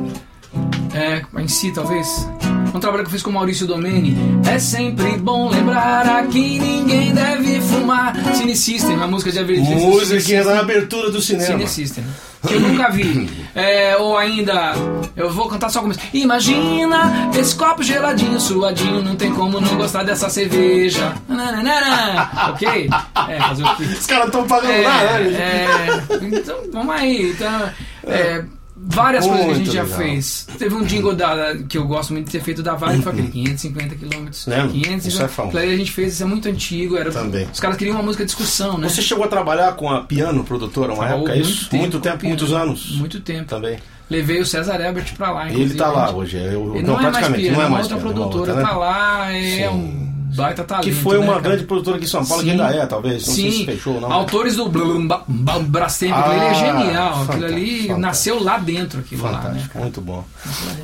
É, 0.95 1.23
em 1.41 1.49
si, 1.49 1.73
talvez. 1.73 2.29
Um 2.75 2.81
trabalho 2.81 3.05
que 3.05 3.09
eu 3.09 3.13
fiz 3.13 3.23
com 3.23 3.31
o 3.31 3.33
Maurício 3.33 3.69
Domeni. 3.69 4.17
É 4.53 4.59
sempre 4.59 5.17
bom 5.17 5.49
lembrar 5.49 6.09
aqui 6.09 6.59
ninguém 6.59 7.15
deve 7.15 7.61
fumar. 7.61 8.13
Cine 8.35 8.57
System, 8.57 9.01
a 9.01 9.07
música 9.07 9.31
de 9.31 9.39
Avertismo. 9.39 9.93
Música 9.93 10.43
da 10.43 10.59
abertura 10.59 11.09
do 11.09 11.21
cinema. 11.21 11.53
Cine 11.53 11.69
System. 11.69 12.05
Que 12.45 12.55
eu 12.55 12.61
nunca 12.61 12.91
vi. 12.91 13.31
É, 13.55 13.97
ou 13.97 14.19
ainda, 14.19 14.75
eu 15.15 15.31
vou 15.31 15.49
cantar 15.49 15.71
só 15.71 15.81
começo. 15.81 16.01
Imagina 16.13 17.31
esse 17.39 17.55
copo 17.55 17.81
geladinho, 17.81 18.41
suadinho, 18.41 19.01
não 19.03 19.15
tem 19.15 19.33
como 19.33 19.61
não 19.61 19.77
gostar 19.77 20.03
dessa 20.03 20.29
cerveja. 20.29 21.15
Nananana. 21.29 22.29
ok? 22.51 22.91
É, 23.29 23.41
fazer 23.41 23.63
o 23.63 23.77
quê? 23.77 23.85
Os 23.85 24.07
caras 24.07 24.27
estão 24.27 24.47
pagando 24.49 24.83
lá, 24.83 25.01
né? 25.01 25.23
gente? 25.23 25.37
É, 25.37 26.39
então, 26.39 26.57
vamos 26.73 26.95
aí. 26.95 27.31
Então, 27.31 27.71
é, 28.03 28.45
várias 28.87 29.27
coisas 29.27 29.45
que 29.47 29.51
a 29.51 29.55
gente 29.55 29.65
Muito 29.67 29.75
já 29.77 29.83
legal. 29.83 29.99
fez. 29.99 30.47
Teve 30.59 30.75
um 30.75 30.85
jingle 30.85 31.15
da, 31.15 31.57
que 31.69 31.79
eu 31.79 31.87
gosto 31.87 32.13
muito 32.13 32.27
de 32.27 32.33
ter 32.33 32.41
feito 32.41 32.63
da 32.63 32.75
Vale, 32.75 33.03
foi 33.03 33.13
aquele 33.13 33.29
550 33.29 33.95
quilômetros. 33.97 34.47
Lembro, 34.47 34.73
550 34.73 35.09
isso 35.09 35.59
é 35.59 35.65
a 35.65 35.77
gente 35.77 35.93
fez, 35.93 36.15
isso 36.15 36.23
é 36.23 36.27
muito 36.27 36.49
antigo. 36.49 36.97
Era, 36.97 37.11
Também. 37.11 37.49
Os 37.53 37.61
caras 37.61 37.77
queriam 37.77 37.97
uma 37.97 38.03
música 38.03 38.25
de 38.25 38.29
discussão, 38.29 38.79
né? 38.79 38.89
Você 38.89 39.03
chegou 39.03 39.25
a 39.25 39.29
trabalhar 39.29 39.73
com 39.75 39.91
a 39.91 40.03
piano 40.03 40.45
produtora 40.45 40.93
uma 40.93 41.05
Trabalhou 41.07 41.29
época, 41.29 41.39
é 41.39 41.41
isso? 41.41 41.75
Muito 41.75 42.01
tempo, 42.01 42.27
muitos 42.27 42.53
anos. 42.53 42.97
Muito 42.97 43.21
tempo. 43.21 43.47
Também. 43.49 43.79
Levei 44.11 44.41
o 44.41 44.47
César 44.47 44.81
Ebert 44.81 45.15
pra 45.17 45.31
lá. 45.31 45.51
Ele 45.51 45.75
tá 45.75 45.91
lá 45.91 46.11
hoje. 46.15 46.37
Eu, 46.37 46.75
Ele 46.77 46.87
não, 46.87 46.95
não, 46.95 47.01
é 47.01 47.03
mais 47.05 47.17
praticamente, 47.17 47.43
piano, 47.43 47.57
não 47.57 47.63
é 47.63 47.67
é 47.67 47.71
mais 47.71 47.83
outra 47.85 47.99
piano, 47.99 48.15
produtora. 48.15 48.53
outra, 48.53 48.55
né? 48.55 48.63
Tá 48.63 48.77
lá, 48.77 49.33
é 49.33 49.43
Sim. 49.43 49.69
um 49.69 50.04
baita 50.35 50.65
talento. 50.65 50.85
Que 50.85 50.93
foi 50.93 51.19
uma 51.19 51.37
né, 51.37 51.41
grande 51.41 51.65
produtora 51.65 51.97
aqui 51.97 52.07
em 52.07 52.09
São 52.09 52.25
Paulo, 52.25 52.43
que 52.43 52.51
Sim. 52.51 52.61
ainda 52.61 52.75
é, 52.77 52.87
talvez. 52.87 53.27
Não 53.27 53.35
sei 53.35 53.51
se 53.51 53.57
Sim, 53.59 53.65
fechou 53.67 53.95
ou 53.95 54.01
não. 54.01 54.13
autores 54.13 54.57
do 54.57 54.69
Brastemp, 54.69 56.13
é 56.13 56.15
Ah, 56.51 56.55
genial. 56.55 57.09
Aquilo 57.09 57.25
fantástico, 57.27 57.45
ali 57.45 57.71
fantástico. 57.71 57.99
nasceu 58.01 58.43
lá 58.43 58.59
dentro, 58.59 59.01
aquilo 59.01 59.23
lá, 59.23 59.31
né, 59.33 59.39
Fantástico, 59.43 59.79
muito 59.79 60.01
bom. 60.01 60.25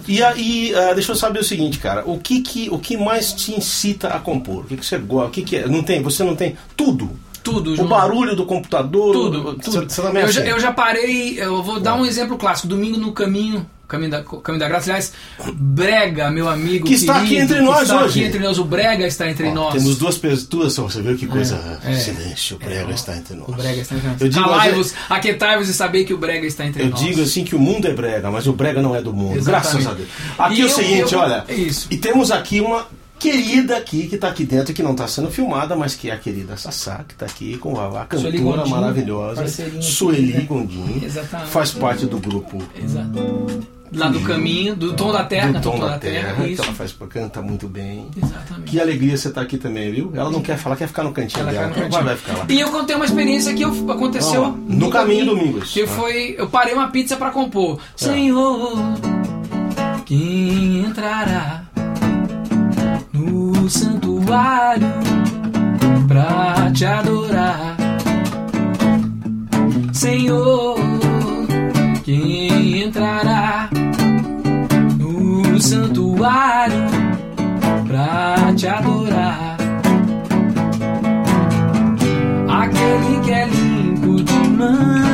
E 0.07 0.23
aí, 0.23 0.75
ah, 0.75 0.95
deixa 0.95 1.13
eu 1.13 1.17
saber 1.17 1.41
o 1.41 1.45
seguinte, 1.45 1.79
cara, 1.79 2.03
o 2.07 2.19
que 2.19 2.41
que, 2.41 2.69
o 2.71 2.79
que 2.79 2.97
mais 2.97 3.33
te 3.33 3.53
incita 3.53 4.09
a 4.09 4.19
compor? 4.19 4.65
O 4.65 4.67
que, 4.67 4.77
que 4.77 4.87
você 4.87 4.99
gosta? 4.99 5.29
O 5.29 5.31
que, 5.31 5.43
que 5.43 5.57
é? 5.57 5.67
Não 5.67 5.83
tem, 5.83 6.03
você 6.03 6.23
não 6.25 6.35
tem 6.37 6.57
tudo. 6.77 7.11
Tudo, 7.43 7.73
O 7.73 7.77
João. 7.77 7.89
barulho 7.89 8.37
do 8.37 8.45
computador, 8.45 9.13
Tudo, 9.13 9.55
tudo. 9.55 9.89
Você, 9.89 10.03
também 10.03 10.23
é 10.23 10.27
eu, 10.27 10.33
já, 10.33 10.41
assim? 10.43 10.51
eu 10.51 10.61
já 10.61 10.73
parei, 10.73 11.41
eu 11.41 11.63
vou 11.63 11.81
dar 11.81 11.95
um 11.95 12.05
exemplo 12.05 12.37
clássico. 12.37 12.69
Domingo 12.69 12.99
no 12.99 13.13
caminho, 13.13 13.67
caminho 13.89 14.11
da, 14.11 14.23
caminho 14.23 14.61
da 14.61 14.69
graça. 14.69 14.91
Aliás, 14.91 15.13
Brega, 15.55 16.31
meu 16.31 16.49
amigo. 16.49 16.87
Que 16.87 16.95
está 16.95 17.17
aqui 17.17 17.29
querido, 17.29 17.43
entre 17.45 17.57
que 17.57 17.63
nós 17.63 17.83
está 17.83 17.97
hoje. 18.05 18.19
Aqui 18.21 18.29
entre 18.29 18.39
nós. 18.41 18.59
O 18.59 18.65
Brega 18.65 19.07
está 19.07 19.29
entre 19.31 19.49
Ó, 19.49 19.55
nós. 19.55 19.73
Temos 19.75 19.97
duas 19.99 20.19
pessoas, 20.19 20.75
você 20.75 21.01
viu 21.03 21.17
que 21.17 21.27
coisa. 21.27 21.81
é. 21.85 21.95
Silêncio, 21.95 22.57
o 22.57 22.61
prega 22.61 22.93
está 22.93 23.17
entre 23.17 23.35
nós. 23.37 23.49
O 23.49 23.53
Brega 23.53 23.81
está 23.81 23.95
entre 23.97 24.09
nós. 24.09 24.21
Eu 24.21 24.29
digo, 24.29 24.45
Calai-vos, 24.45 24.95
aquietai-vos 25.09 25.69
e 25.69 25.75
sabei 25.75 26.05
que 26.05 26.13
o 26.15 26.19
Brega 26.19 26.47
está 26.47 26.67
entre 26.67 26.83
Eu 26.85 26.91
nós. 26.91 27.01
digo 27.01 27.23
assim 27.23 27.45
que 27.45 27.57
o 27.57 27.59
mundo 27.59 27.87
é 27.89 27.93
brega, 27.95 28.31
mas 28.31 28.47
o 28.47 28.53
brega 28.53 28.83
não 28.83 28.95
é 28.95 29.01
do 29.03 29.13
mundo. 29.13 29.39
Exatamente. 29.39 29.73
Graças 29.85 29.87
a 29.87 29.95
Deus. 29.95 30.09
Aqui 30.39 30.55
E 30.55 30.61
é 30.61 30.65
o 30.65 30.67
eu- 30.67 30.71
seguinte, 30.75 31.13
eu- 31.15 31.19
olha. 31.21 31.45
é 31.49 31.55
isso. 31.55 31.87
E 31.91 31.97
temos 31.97 32.31
aqui 32.31 32.61
uma 32.61 32.87
querida 33.21 33.77
aqui 33.77 34.09
que 34.09 34.15
está 34.17 34.29
aqui 34.29 34.45
dentro, 34.45 34.73
que 34.75 34.83
não 34.83 34.93
está 34.93 35.07
sendo 35.07 35.31
filmada, 35.31 35.77
mas 35.77 35.95
que 35.95 36.11
é 36.11 36.15
a 36.15 36.17
querida 36.19 36.57
Sassá, 36.57 37.05
que 37.07 37.15
está 37.15 37.27
aqui 37.27 37.57
com 37.59 37.79
a, 37.79 38.03
a 38.03 38.05
cantora 38.07 38.37
Gondim, 38.39 38.71
maravilhosa. 38.71 39.47
Sueli 39.81 40.33
querida. 40.33 40.47
Gondim. 40.49 41.03
Exatamente. 41.05 41.51
Faz 41.51 41.71
parte 41.73 42.07
do 42.07 42.19
grupo 42.19 42.59
Exato. 42.83 43.71
Lá 43.93 44.07
do 44.09 44.21
caminho, 44.21 44.77
do 44.77 44.93
Tom 44.93 45.11
da 45.11 45.25
Terra, 45.25 45.49
do 45.49 45.55
cantou 45.55 45.73
Tom 45.73 45.81
Tom 45.81 45.87
da 45.87 45.99
Terra, 45.99 46.35
que 46.45 46.51
isso. 46.53 46.63
ela 46.63 46.73
faz, 46.73 46.95
canta 47.09 47.43
muito 47.43 47.67
bem. 47.67 48.07
Exatamente. 48.17 48.71
Que 48.71 48.81
alegria 48.81 49.17
você 49.17 49.27
estar 49.27 49.41
aqui 49.41 49.59
também, 49.59 49.91
viu? 49.91 50.13
Ela 50.15 50.31
não 50.31 50.41
quer 50.41 50.57
falar, 50.57 50.77
quer 50.77 50.87
ficar 50.87 51.03
no 51.03 51.11
cantinho 51.13 51.43
Ela 51.43 51.51
dela. 51.51 51.67
no 51.67 51.73
Vai, 51.75 51.83
cantinho. 51.83 52.05
vai 52.05 52.17
ficar 52.17 52.37
lá. 52.39 52.47
E 52.49 52.61
eu 52.61 52.71
contei 52.71 52.95
uma 52.95 53.05
experiência 53.05 53.53
que 53.53 53.63
eu- 53.63 53.91
aconteceu 53.91 54.43
Ó, 54.45 54.51
no 54.51 54.91
caminho 54.91 55.27
domingo, 55.27 55.59
isso. 55.59 55.73
Que 55.73 55.83
Ah. 55.83 55.89
foi, 55.89 56.37
eu 56.39 56.49
parei 56.49 56.73
uma 56.73 56.87
pizza 56.89 57.17
pra 57.17 57.31
compor. 57.31 57.81
É. 58.01 58.05
Senhor, 58.05 58.79
quem 60.07 60.81
entrará 60.87 61.65
no 61.70 61.70
santuário 63.71 64.89
pra 66.09 66.71
te 66.75 66.85
adorar? 66.85 67.77
Senhor, 69.93 70.77
quem 72.05 72.83
entrará 72.83 73.71
no 74.99 75.61
santuário 75.61 76.87
pra 77.87 78.53
te 78.55 78.67
adorar? 78.67 79.57
aquele 82.49 83.21
que 83.25 83.31
é 83.31 83.47
limpo 83.47 84.23
de 84.23 84.49
mãos 84.51 85.10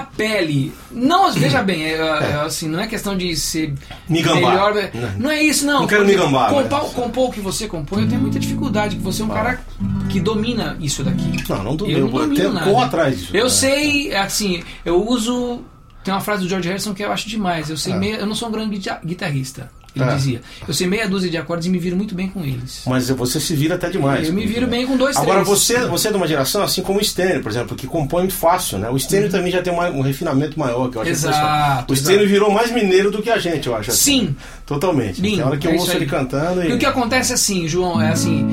pela 0.00 0.06
pele. 0.16 0.72
Não, 0.90 1.32
veja 1.32 1.62
bem, 1.62 1.84
é, 1.84 1.92
é, 1.96 2.40
assim, 2.44 2.68
não 2.68 2.80
é 2.80 2.86
questão 2.86 3.16
de 3.16 3.34
ser 3.36 3.74
Me 4.08 4.22
gambar. 4.22 4.50
melhor. 4.74 4.90
Não. 5.18 5.30
É 5.30 5.42
isso, 5.42 5.66
não. 5.66 5.80
Não 5.80 5.86
quero 5.86 6.04
Porque 6.04 6.16
me 6.16 6.22
gambar, 6.22 6.50
Compor, 6.50 6.82
mas- 6.82 6.92
compor 6.92 7.28
o 7.28 7.32
que 7.32 7.40
você 7.40 7.66
compõe, 7.68 8.02
eu 8.02 8.08
tenho 8.08 8.20
muita 8.20 8.38
dificuldade, 8.38 8.96
que 8.96 9.02
você 9.02 9.22
é 9.22 9.24
um 9.24 9.28
cara 9.28 9.60
que 10.08 10.20
domina 10.20 10.76
isso 10.80 11.02
daqui. 11.02 11.44
Não, 11.48 11.62
não 11.62 11.76
tô 11.76 11.86
Eu 11.86 12.00
não 12.00 12.06
eu 12.06 12.12
domino 12.12 12.34
tenho- 12.34 12.52
nada. 12.52 12.84
atrás 12.84 13.18
disso. 13.18 13.36
Eu 13.36 13.44
né? 13.44 13.50
sei, 13.50 14.14
assim, 14.14 14.62
eu 14.84 15.06
uso. 15.08 15.60
Tem 16.04 16.14
uma 16.14 16.20
frase 16.20 16.42
do 16.44 16.48
George 16.48 16.68
Harrison 16.68 16.94
que 16.94 17.02
eu 17.02 17.10
acho 17.10 17.28
demais. 17.28 17.68
Eu 17.68 17.76
sei 17.76 17.92
Ah. 17.92 17.96
meia, 17.96 18.14
eu 18.16 18.26
não 18.26 18.34
sou 18.34 18.48
um 18.48 18.52
grande 18.52 18.76
guita- 18.76 19.00
guitarrista. 19.04 19.70
Ele 19.96 20.04
Ah. 20.04 20.14
dizia. 20.14 20.42
Eu 20.68 20.74
sei 20.74 20.86
meia 20.86 21.08
dúzia 21.08 21.30
de 21.30 21.36
acordes 21.38 21.66
e 21.66 21.70
me 21.70 21.78
viro 21.78 21.96
muito 21.96 22.14
bem 22.14 22.28
com 22.28 22.44
eles. 22.44 22.82
Mas 22.86 23.08
você 23.08 23.40
se 23.40 23.54
vira 23.56 23.74
até 23.76 23.88
demais. 23.88 24.28
Eu 24.28 24.34
me 24.34 24.46
viro 24.46 24.66
bem 24.66 24.86
com 24.86 24.94
dois, 24.96 25.16
Agora, 25.16 25.42
três. 25.42 25.48
você, 25.48 25.78
você 25.86 26.08
é 26.08 26.10
de 26.10 26.16
uma 26.18 26.28
geração 26.28 26.62
assim 26.62 26.82
como 26.82 27.00
o 27.00 27.04
Stênio, 27.04 27.42
por 27.42 27.50
exemplo, 27.50 27.74
que 27.74 27.86
compõe 27.86 28.20
muito 28.22 28.34
fácil, 28.34 28.78
né? 28.78 28.90
O 28.90 28.98
Stênio 28.98 29.30
também 29.30 29.50
já 29.50 29.62
tem 29.62 29.72
uma- 29.72 29.88
um 29.88 30.02
refinamento 30.02 30.58
maior, 30.58 30.90
que 30.90 30.96
eu 30.98 31.02
acho 31.02 31.10
Exato. 31.10 31.92
O. 31.92 31.96
Stênio 31.96 32.28
virou 32.28 32.50
mais 32.50 32.70
mineiro 32.70 33.10
do 33.10 33.22
que 33.22 33.30
a 33.30 33.38
gente, 33.38 33.66
eu 33.66 33.74
acho. 33.74 33.90
assim. 33.90 34.26
Sim. 34.28 34.36
Totalmente. 34.66 35.20
Lindo, 35.20 35.36
Tem 35.36 35.44
hora 35.46 35.56
que 35.56 35.66
eu 35.66 35.70
é 35.72 35.74
ouço 35.76 35.92
ele 35.92 36.06
cantando 36.06 36.62
e... 36.62 36.68
E 36.70 36.72
o 36.72 36.78
que 36.78 36.84
acontece 36.86 37.32
assim, 37.32 37.66
João, 37.68 38.00
é 38.00 38.10
assim, 38.10 38.46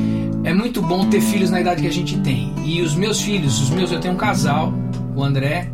é 0.44 0.54
muito 0.54 0.82
bom 0.82 1.10
ter 1.10 1.20
filhos 1.22 1.50
na 1.50 1.60
idade 1.60 1.82
que 1.82 1.88
a 1.88 1.92
gente 1.92 2.18
tem. 2.20 2.54
E 2.64 2.82
os 2.82 2.96
meus 2.96 3.20
filhos, 3.22 3.60
os 3.62 3.70
meus, 3.70 3.92
eu 3.92 4.00
tenho 4.00 4.14
um 4.14 4.18
casal, 4.18 4.74
o 5.16 5.24
André, 5.24 5.70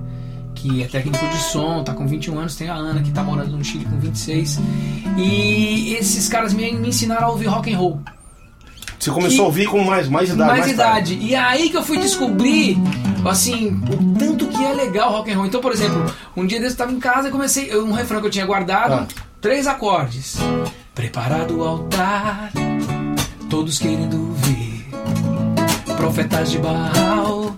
que 0.61 0.83
é 0.83 0.87
técnico 0.87 1.27
de 1.29 1.37
som, 1.43 1.83
tá 1.83 1.93
com 1.93 2.05
21 2.07 2.37
anos, 2.39 2.55
tem 2.55 2.69
a 2.69 2.75
Ana, 2.75 3.01
que 3.01 3.11
tá 3.11 3.23
morando 3.23 3.55
no 3.57 3.63
Chile 3.63 3.85
com 3.85 3.97
26. 3.99 4.59
E 5.17 5.95
esses 5.99 6.27
caras 6.27 6.53
me, 6.53 6.71
me 6.73 6.89
ensinaram 6.89 7.27
a 7.27 7.31
ouvir 7.31 7.47
rock 7.47 7.73
and 7.73 7.77
roll. 7.77 8.01
Você 8.99 9.11
começou 9.11 9.37
que- 9.37 9.41
a 9.41 9.45
ouvir 9.45 9.65
com 9.67 9.81
mais, 9.83 10.09
mais 10.09 10.29
idade. 10.29 10.47
mais, 10.49 10.59
mais 10.61 10.71
idade. 10.73 10.91
tarde. 11.15 11.25
E 11.25 11.33
é 11.35 11.39
aí 11.39 11.69
que 11.69 11.77
eu 11.77 11.83
fui 11.83 11.97
descobrir, 11.99 12.77
assim, 13.25 13.67
o 13.89 14.19
tanto 14.19 14.47
que 14.47 14.61
é 14.63 14.73
legal 14.73 15.11
rock 15.11 15.31
and 15.31 15.37
roll. 15.37 15.45
Então, 15.45 15.61
por 15.61 15.71
exemplo, 15.71 16.05
um 16.35 16.45
dia 16.45 16.59
desse 16.59 16.73
eu 16.73 16.77
tava 16.77 16.91
em 16.91 16.99
casa 16.99 17.29
e 17.29 17.31
comecei, 17.31 17.73
um 17.77 17.93
refrão 17.93 18.19
que 18.19 18.27
eu 18.27 18.31
tinha 18.31 18.45
guardado, 18.45 18.93
Ah. 18.93 19.07
três 19.39 19.67
acordes. 19.67 20.37
Preparado 20.93 21.57
o 21.59 21.63
altar, 21.63 22.51
todos 23.49 23.79
querendo 23.79 24.33
ver. 24.33 24.85
Profetas 25.95 26.51
de 26.51 26.57
Baal, 26.59 27.53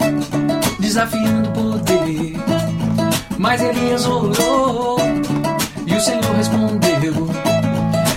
desafiando 0.79 1.49
o 1.49 1.51
poder. 1.53 1.70
Mas 3.41 3.59
Elias 3.59 4.05
olhou 4.05 4.99
e 5.87 5.95
o 5.95 5.99
Senhor 5.99 6.35
respondeu 6.37 7.27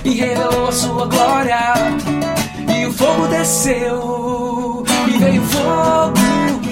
e 0.05 0.11
revelou 0.11 0.69
a 0.69 0.73
sua 0.73 1.07
glória. 1.07 1.75
E 2.79 2.85
o 2.85 2.93
fogo 2.93 3.27
desceu 3.29 4.85
e 5.09 5.19
veio 5.19 5.41
fogo, 5.41 6.15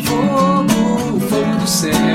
fogo, 0.05 1.21
fogo 1.31 1.57
do 1.61 1.67
céu 1.67 2.12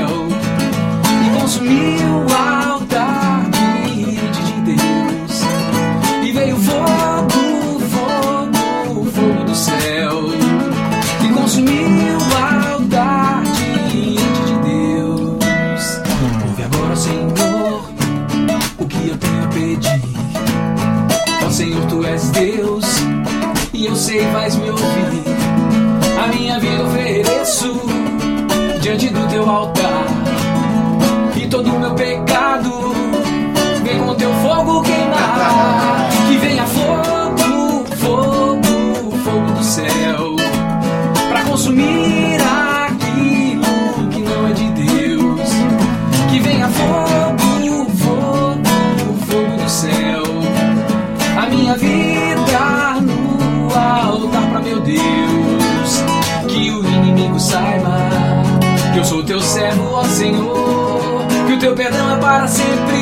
para 62.28 62.46
sempre. 62.46 62.97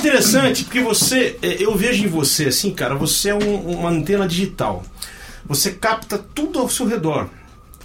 Interessante 0.00 0.64
porque 0.64 0.80
você, 0.80 1.38
é, 1.42 1.62
eu 1.62 1.74
vejo 1.76 2.04
em 2.04 2.08
você 2.08 2.46
assim, 2.46 2.72
cara, 2.72 2.94
você 2.94 3.30
é 3.30 3.34
um- 3.34 3.78
uma 3.78 3.90
antena 3.90 4.26
digital. 4.26 4.82
Você 5.46 5.72
capta 5.72 6.18
tudo 6.18 6.58
ao 6.58 6.68
seu 6.68 6.86
redor. 6.86 7.28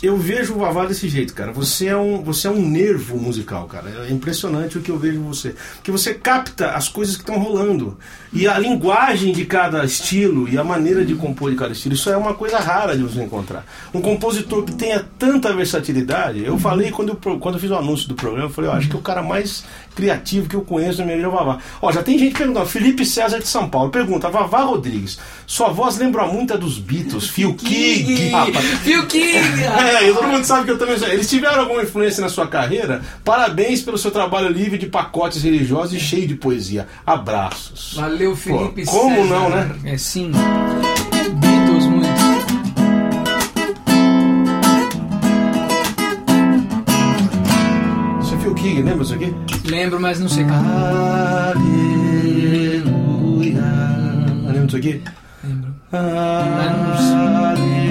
Eu 0.06 0.18
vejo 0.18 0.54
o 0.54 0.60
Vavá 0.60 0.86
desse 0.86 1.10
jeito, 1.10 1.34
cara. 1.34 1.52
Você 1.52 1.88
é 1.88 1.98
um, 1.98 2.22
você 2.22 2.48
é 2.48 2.52
um 2.52 2.62
nervo 2.62 3.18
musical, 3.18 3.66
cara. 3.66 4.06
É 4.08 4.12
impressionante 4.12 4.78
o 4.78 4.82
que 4.82 4.92
eu 4.92 5.00
vejo 5.00 5.20
você. 5.22 5.56
Porque 5.76 5.92
você 5.92 6.14
capta 6.14 6.72
as 6.72 6.88
coisas 6.88 7.16
que 7.16 7.24
estão 7.24 7.40
rolando. 7.40 7.98
E 8.32 8.48
a 8.48 8.60
linguagem 8.60 9.34
de 9.34 9.46
cada 9.46 9.84
estilo 9.84 10.48
e 10.48 10.60
a 10.60 10.64
maneira 10.64 11.04
de 11.04 11.16
compor 11.16 11.50
de 11.50 11.58
cada 11.58 11.72
estilo. 11.72 11.96
Isso 11.96 12.10
é 12.10 12.16
uma 12.16 12.36
coisa 12.36 12.60
rara 12.60 12.96
de 12.96 13.02
você 13.02 13.24
encontrar. 13.24 13.66
Um 13.94 14.02
compositor 14.02 14.64
que 14.64 14.76
tenha 14.76 15.04
tanta 15.18 15.52
versatilidade. 15.54 16.46
Eu 16.46 16.60
falei 16.60 16.92
quando 16.92 17.10
eu, 17.10 17.40
quando 17.40 17.56
eu 17.56 17.60
fiz 17.60 17.72
o 17.72 17.76
anúncio 17.76 18.08
do 18.08 18.14
programa, 18.14 18.46
eu 18.46 18.52
falei, 18.52 18.70
eu 18.70 18.76
acho 18.76 18.88
que 18.88 18.96
é 18.96 19.00
o 19.00 19.02
cara 19.02 19.24
mais 19.24 19.66
criativo 19.96 20.48
que 20.48 20.56
eu 20.56 20.62
conheço 20.62 21.00
na 21.00 21.06
minha 21.06 21.16
vida 21.16 21.28
é 21.28 21.32
o 21.32 21.34
Vavá. 21.34 21.60
Ó, 21.82 21.92
já 21.92 22.04
tem 22.04 22.20
gente 22.20 22.38
perguntando. 22.38 22.68
Felipe 22.68 23.06
César 23.06 23.40
de 23.40 23.48
São 23.48 23.70
Paulo 23.70 23.90
pergunta: 23.90 24.30
Vavá 24.30 24.62
Rodrigues, 24.62 25.18
sua 25.48 25.70
voz 25.70 25.98
lembra 25.98 26.28
muito 26.28 26.54
a 26.54 26.58
dos 26.58 26.78
Beatles, 26.78 27.28
Phil 27.28 27.56
King. 27.56 28.32
Phil 28.84 29.08
King! 29.08 29.40
É, 29.96 30.10
e 30.10 30.14
todo 30.14 30.28
mundo 30.28 30.44
sabe 30.44 30.66
que 30.66 30.72
eu 30.72 30.78
também 30.78 30.98
sou. 30.98 31.08
Eles 31.08 31.30
tiveram 31.30 31.62
alguma 31.62 31.82
influência 31.84 32.22
na 32.22 32.28
sua 32.30 32.48
carreira? 32.48 33.02
Parabéns 33.24 33.82
pelo 33.82 33.98
seu 33.98 34.12
trabalho 34.12 34.50
livre 34.50 34.78
de 34.78 34.88
pacotes 34.88 35.42
religiosos 35.42 35.94
e 35.94 36.00
cheio 36.00 36.28
de 36.28 36.36
poesia. 36.36 36.86
Abraços. 37.06 37.94
Valeu, 37.96 38.36
Felipe 38.36 38.84
Pô, 38.86 38.92
como 38.92 39.16
César. 39.24 39.30
não, 39.30 39.50
né? 39.50 39.76
É 39.86 39.98
sim. 39.98 40.32
Beatles 41.40 41.86
muito. 41.86 42.06
Isso 48.22 48.34
é 48.34 48.38
Phil 48.40 48.54
King, 48.56 48.82
lembra 48.82 49.04
isso 49.04 49.14
aqui? 49.14 49.34
Lembro, 49.66 50.00
mas 50.00 50.20
não 50.20 50.28
sei 50.30 50.44
cantar. 50.44 51.54
Aleluia. 51.56 52.84
Lembra 54.48 54.66
disso 54.66 54.78
aqui? 54.78 55.02
Lembro. 55.44 55.74
Aleluia. 55.92 57.85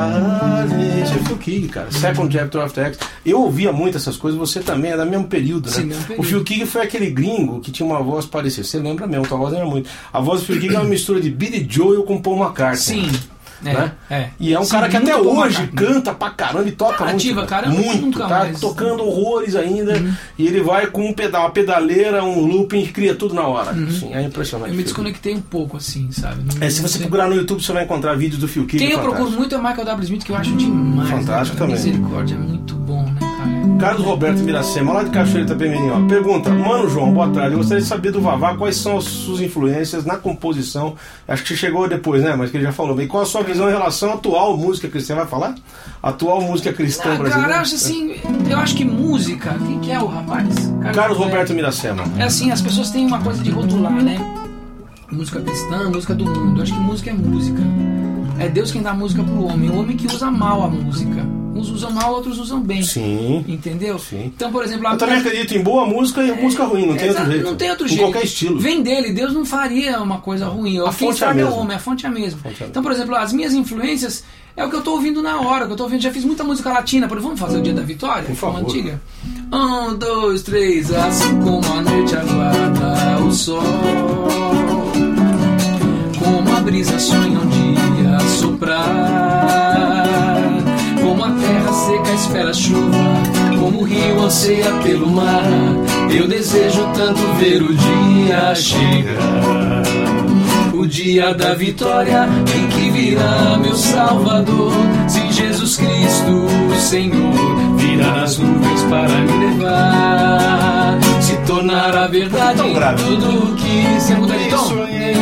É 0.00 1.36
Phil 1.36 1.68
cara. 1.68 1.90
Second 1.90 2.32
Chapter 2.32 2.64
of 2.64 2.74
the 2.74 2.84
X. 2.86 2.98
Eu 3.24 3.42
ouvia 3.42 3.72
muito 3.72 3.96
essas 3.96 4.16
coisas, 4.16 4.38
você 4.38 4.60
também, 4.60 4.92
é 4.92 4.96
do 4.96 5.06
mesmo 5.06 5.26
período, 5.26 5.68
né? 5.68 5.76
Sim, 5.76 5.84
mesmo 5.84 6.02
período. 6.04 6.24
O 6.24 6.28
Phil 6.28 6.44
King 6.44 6.66
foi 6.66 6.82
aquele 6.82 7.10
gringo 7.10 7.60
que 7.60 7.70
tinha 7.70 7.86
uma 7.86 8.02
voz 8.02 8.26
parecida. 8.26 8.64
Você 8.64 8.78
lembra 8.78 9.06
mesmo, 9.06 9.26
tua 9.26 9.38
voz 9.38 9.54
era 9.54 9.64
muito. 9.64 9.88
A 10.12 10.20
voz 10.20 10.40
do 10.40 10.46
Phil 10.46 10.60
King 10.60 10.74
é 10.74 10.78
uma 10.78 10.88
mistura 10.88 11.20
de 11.20 11.30
Billy 11.30 11.66
Joel 11.68 12.02
com 12.02 12.20
Paul 12.20 12.38
McCartney. 12.38 13.10
Sim. 13.10 13.20
É, 13.64 13.72
Né? 13.74 13.92
é. 14.10 14.28
E 14.40 14.54
é 14.54 14.58
um 14.58 14.64
Sim, 14.64 14.70
cara 14.70 14.88
que 14.88 14.96
até 14.96 15.14
hoje 15.16 15.66
canta 15.68 16.14
pra 16.14 16.30
caramba 16.30 16.68
e 16.68 16.72
toca 16.72 17.04
Tá 17.04 17.10
muito. 17.12 17.46
cara, 17.46 17.68
muito, 17.68 18.18
tá 18.18 18.28
mais- 18.28 18.54
Uhum. 18.62 18.68
tocando 18.68 19.02
horrores 19.04 19.54
ainda. 19.54 19.94
E 20.38 20.46
ele 20.46 20.62
vai 20.62 20.86
com 20.86 21.06
um 21.06 21.12
pedal, 21.12 21.42
uma 21.42 21.50
pedaleira, 21.50 22.24
um 22.24 22.40
looping, 22.46 22.86
cria 22.86 23.14
tudo 23.14 23.34
na 23.34 23.42
hora. 23.46 23.74
Sim, 23.90 24.14
é 24.14 24.22
impressionante. 24.22 24.68
Uhum. 24.68 24.74
Eu 24.74 24.78
me 24.78 24.82
desconectei 24.84 25.34
um 25.34 25.40
pouco, 25.42 25.76
assim, 25.76 26.10
sabe? 26.10 26.42
Não- 26.42 26.66
É, 26.66 26.70
se 26.70 26.80
você 26.80 26.94
sei. 26.94 27.00
procurar 27.02 27.28
no 27.28 27.34
YouTube, 27.34 27.62
você 27.62 27.72
vai 27.72 27.84
encontrar 27.84 28.14
vídeos 28.14 28.40
do 28.40 28.48
Phil. 28.48 28.66
Quem 28.66 28.80
eu 28.80 28.90
fantástico. 28.98 29.14
procuro 29.16 29.30
muito 29.36 29.54
é 29.54 29.58
o 29.58 29.62
Michael 29.62 29.84
W. 29.84 30.04
Smith, 30.04 30.24
que 30.24 30.32
eu 30.32 30.36
acho 30.36 30.52
demais. 30.56 31.10
Fantástico 31.10 31.54
né, 31.56 31.58
também. 31.60 31.76
Misericórdia, 31.76 32.34
é 32.34 32.38
muito 32.38 32.74
bom? 32.76 33.09
Carlos 33.80 34.04
Roberto 34.04 34.40
Miracema, 34.40 34.92
lá 34.92 35.02
de 35.02 35.10
Cachoeira 35.10 35.46
Itapemirim, 35.46 35.88
ó. 35.88 36.06
Pergunta, 36.06 36.50
mano 36.50 36.86
João, 36.86 37.10
boa 37.14 37.30
tarde. 37.30 37.52
Eu 37.52 37.58
gostaria 37.58 37.82
de 37.82 37.88
saber 37.88 38.12
do 38.12 38.20
Vavá 38.20 38.54
quais 38.54 38.76
são 38.76 38.98
as 38.98 39.04
suas 39.04 39.40
influências 39.40 40.04
na 40.04 40.16
composição. 40.16 40.96
Acho 41.26 41.42
que 41.44 41.56
chegou 41.56 41.88
depois, 41.88 42.22
né? 42.22 42.36
Mas 42.36 42.50
que 42.50 42.58
ele 42.58 42.64
já 42.64 42.72
falou 42.72 42.94
bem. 42.94 43.08
Qual 43.08 43.22
a 43.22 43.26
sua 43.26 43.42
visão 43.42 43.70
em 43.70 43.72
relação 43.72 44.10
à 44.10 44.14
atual 44.14 44.54
música 44.54 44.86
cristã? 44.86 45.14
Vai 45.14 45.26
falar? 45.26 45.54
Atual 46.02 46.42
música 46.42 46.74
cristã 46.74 47.16
brasileira? 47.16 47.40
cara, 47.40 47.54
eu 47.54 47.60
acho 47.60 47.74
assim, 47.74 48.16
eu 48.50 48.58
acho 48.58 48.76
que 48.76 48.84
música, 48.84 49.56
quem 49.66 49.80
que 49.80 49.90
é 49.90 49.98
o 49.98 50.06
rapaz? 50.06 50.70
Carlos 50.94 51.16
Roberto 51.16 51.54
Miracema. 51.54 52.04
É 52.18 52.24
assim, 52.24 52.50
as 52.50 52.60
pessoas 52.60 52.90
têm 52.90 53.06
uma 53.06 53.22
coisa 53.22 53.42
de 53.42 53.50
rotular, 53.50 53.94
né? 53.94 54.18
Música 55.10 55.40
cristã, 55.40 55.88
música 55.88 56.14
do 56.14 56.26
mundo. 56.26 56.58
Eu 56.58 56.62
acho 56.64 56.74
que 56.74 56.80
música 56.80 57.10
é 57.10 57.14
música. 57.14 57.62
É 58.38 58.46
Deus 58.46 58.70
quem 58.70 58.82
dá 58.82 58.92
música 58.92 59.22
pro 59.22 59.42
homem. 59.46 59.70
O 59.70 59.78
homem 59.80 59.96
que 59.96 60.06
usa 60.06 60.30
mal 60.30 60.64
a 60.64 60.68
música. 60.68 61.39
Uns 61.60 61.68
usam 61.70 61.90
mal, 61.90 62.14
outros 62.14 62.38
usam 62.38 62.60
bem. 62.60 62.82
Sim. 62.82 63.44
Entendeu? 63.46 63.98
Sim. 63.98 64.32
Então, 64.34 64.50
por 64.50 64.64
exemplo, 64.64 64.86
Eu 64.88 64.96
também 64.96 65.16
acredito 65.18 65.54
em 65.54 65.62
boa 65.62 65.84
música 65.86 66.22
e 66.22 66.32
música 66.32 66.64
ruim, 66.64 66.86
não 66.86 66.96
tem 66.96 67.08
outro 67.10 67.26
jeito. 67.26 67.44
Não 67.44 67.56
tem 67.56 67.70
outro 67.70 67.84
em 67.86 67.88
jeito. 67.88 68.02
qualquer 68.02 68.24
estilo. 68.24 68.58
Vem 68.58 68.82
dele, 68.82 69.12
Deus 69.12 69.32
não 69.34 69.44
faria 69.44 70.00
uma 70.00 70.18
coisa 70.18 70.46
ruim. 70.46 70.78
A 70.78 70.84
A 70.88 70.92
quem 70.94 71.08
fonte 71.08 71.22
é 71.22 71.26
a 71.26 71.30
é 71.30 71.34
mesma. 71.34 71.54
homem, 71.54 71.76
a 71.76 71.80
fonte 71.80 72.06
é 72.06 72.08
a 72.08 72.12
mesma. 72.12 72.40
é 72.44 72.64
Então, 72.64 72.82
por 72.82 72.92
exemplo, 72.92 73.14
as 73.14 73.32
minhas 73.32 73.52
influências 73.52 74.24
é 74.56 74.64
o 74.64 74.70
que 74.70 74.76
eu 74.76 74.82
tô 74.82 74.92
ouvindo 74.92 75.22
na 75.22 75.40
hora, 75.40 75.64
o 75.64 75.66
que 75.66 75.72
eu 75.74 75.76
tô 75.76 75.82
ouvindo. 75.84 76.00
Já 76.00 76.10
fiz 76.10 76.24
muita 76.24 76.42
música 76.42 76.70
latina, 76.70 77.06
por 77.06 77.18
exemplo, 77.18 77.36
vamos 77.36 77.40
fazer 77.40 77.58
o 77.58 77.62
Dia 77.62 77.74
da 77.74 77.82
Vitória? 77.82 78.24
Por 78.24 78.34
favor. 78.36 78.58
Uma 78.60 78.68
antiga? 78.68 79.00
Um, 79.52 79.96
dois, 79.96 80.42
três, 80.42 80.90
assim 80.92 81.40
como 81.42 81.60
a 81.72 81.82
noite 81.82 82.14
aguarda 82.16 83.20
o 83.24 83.32
sol. 83.32 83.62
Como 86.18 86.56
a 86.56 86.60
brisa 86.60 86.98
sonha 86.98 87.38
um 87.38 87.48
dia 87.48 88.20
soprar. 88.38 90.09
A 91.30 91.32
terra 91.32 91.72
seca 91.72 92.12
espera 92.12 92.50
a 92.50 92.54
chuva. 92.54 92.98
Como 93.56 93.82
o 93.82 93.84
rio 93.84 94.20
anseia 94.20 94.72
pelo 94.82 95.08
mar. 95.08 95.44
Eu 96.12 96.26
desejo 96.26 96.82
tanto 96.92 97.20
ver 97.38 97.62
o 97.62 97.72
dia 97.72 98.52
chegar. 98.56 99.82
O 100.74 100.86
dia 100.88 101.32
da 101.32 101.54
vitória 101.54 102.28
em 102.52 102.66
que 102.66 102.90
virá 102.90 103.56
meu 103.62 103.76
Salvador. 103.76 104.72
Se 105.06 105.30
Jesus 105.30 105.76
Cristo, 105.76 106.46
o 106.68 106.80
Senhor, 106.80 107.76
virá 107.76 108.12
nas 108.12 108.36
nuvens 108.36 108.82
para 108.90 109.20
me 109.20 109.46
levar. 109.46 110.98
Se 111.20 111.36
tornará 111.46 112.08
verdade 112.08 112.56
Tão 112.56 112.72
grave. 112.72 113.04
tudo 113.04 113.54
que 113.54 114.00
se 114.00 114.14
muda 114.14 114.36
de 114.36 114.48
tom. 114.48 114.56
Sonhei. 114.56 115.14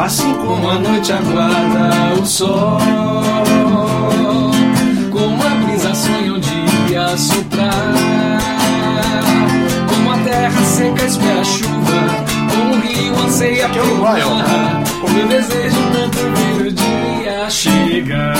Assim 0.00 0.32
Como 0.34 0.68
a 0.68 0.78
noite 0.78 1.12
aguarda 1.12 2.20
o 2.20 2.24
sol 2.26 2.78
dia 6.98 7.16
soprar 7.16 7.94
Como 9.88 10.10
a 10.10 10.18
terra 10.18 10.64
seca 10.64 11.04
espera 11.04 11.40
a 11.40 11.44
chuva 11.44 12.00
Como 12.50 12.74
o 12.74 12.80
rio 12.80 13.24
anseia 13.24 13.62
é 13.62 13.80
ó. 13.80 13.94
mar 13.96 14.82
Como 15.00 15.18
eu 15.18 15.28
desejo 15.28 15.76
tanto 15.92 16.18
ver 16.18 16.66
o 16.66 16.72
dia 16.72 17.50
chegar 17.50 18.34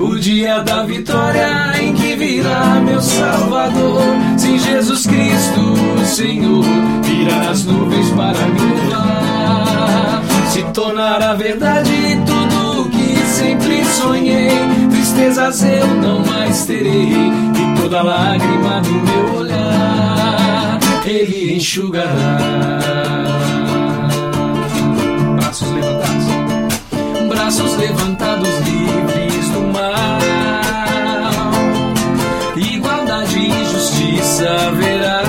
o 0.00 0.18
dia 0.18 0.60
da 0.60 0.84
vitória 0.84 1.48
em 1.80 1.94
que 1.94 2.14
virá 2.16 2.80
meu 2.84 3.00
Salvador. 3.00 4.02
Sim, 4.36 4.58
Jesus 4.58 5.06
Cristo, 5.06 6.04
Senhor, 6.04 6.64
virá 7.02 7.36
nas 7.36 7.64
nuvens 7.64 8.10
para 8.10 8.46
me 8.48 8.60
levar. 8.60 10.22
Se 10.50 10.62
tornará 10.74 11.32
verdade 11.34 12.20
tudo 12.26 12.43
sempre 13.34 13.84
sonhei. 13.84 14.50
Tristezas 14.90 15.64
eu 15.64 15.86
não 15.86 16.20
mais 16.20 16.64
terei, 16.66 17.12
e 17.12 17.80
toda 17.80 18.02
lágrima 18.02 18.80
do 18.80 18.92
meu 18.92 19.34
olhar 19.40 20.78
Ele 21.04 21.56
enxugará. 21.56 22.08
Braços 25.36 25.68
levantados 25.70 26.24
braços 27.28 27.76
levantados 27.76 28.58
livres 28.60 29.48
do 29.50 29.60
mal. 29.72 30.18
Igualdade 32.56 33.38
e 33.38 33.64
justiça 33.64 34.48
haverá. 34.68 35.22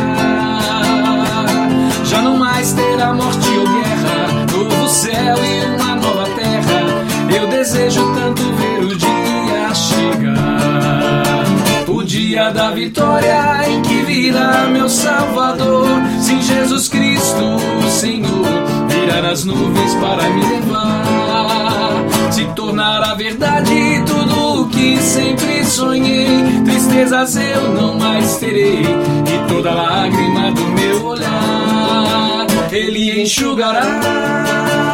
Já 2.03 2.21
não 2.21 2.37
mais 2.37 2.71
terá 2.73 3.13
morte 3.13 3.49
ou 3.49 3.67
guerra. 3.67 4.45
Novo 4.51 4.87
céu 4.87 5.35
e 5.43 5.65
uma 5.75 5.94
desejo 7.65 8.13
tanto 8.13 8.43
ver 8.53 8.83
o 8.85 8.95
dia 8.95 9.73
chegar. 9.73 11.43
O 11.87 12.03
dia 12.03 12.51
da 12.51 12.69
vitória 12.69 13.67
em 13.67 13.81
que 13.81 14.03
virá 14.03 14.67
meu 14.67 14.87
Salvador. 14.87 15.87
Sim, 16.21 16.39
Jesus 16.43 16.87
Cristo, 16.87 17.57
Senhor, 17.89 18.45
virá 18.87 19.23
nas 19.23 19.45
nuvens 19.45 19.95
para 19.95 20.29
me 20.29 20.45
levar. 20.45 22.05
Se 22.31 22.45
tornará 22.55 23.15
verdade 23.15 24.03
tudo 24.05 24.61
o 24.61 24.69
que 24.69 24.97
sempre 25.01 25.65
sonhei. 25.65 26.61
Tristezas 26.65 27.35
eu 27.35 27.73
não 27.73 27.97
mais 27.97 28.37
terei, 28.37 28.83
e 28.83 29.47
toda 29.47 29.73
lágrima 29.73 30.51
do 30.51 30.67
meu 30.67 31.03
olhar 31.03 32.45
Ele 32.71 33.23
enxugará. 33.23 34.84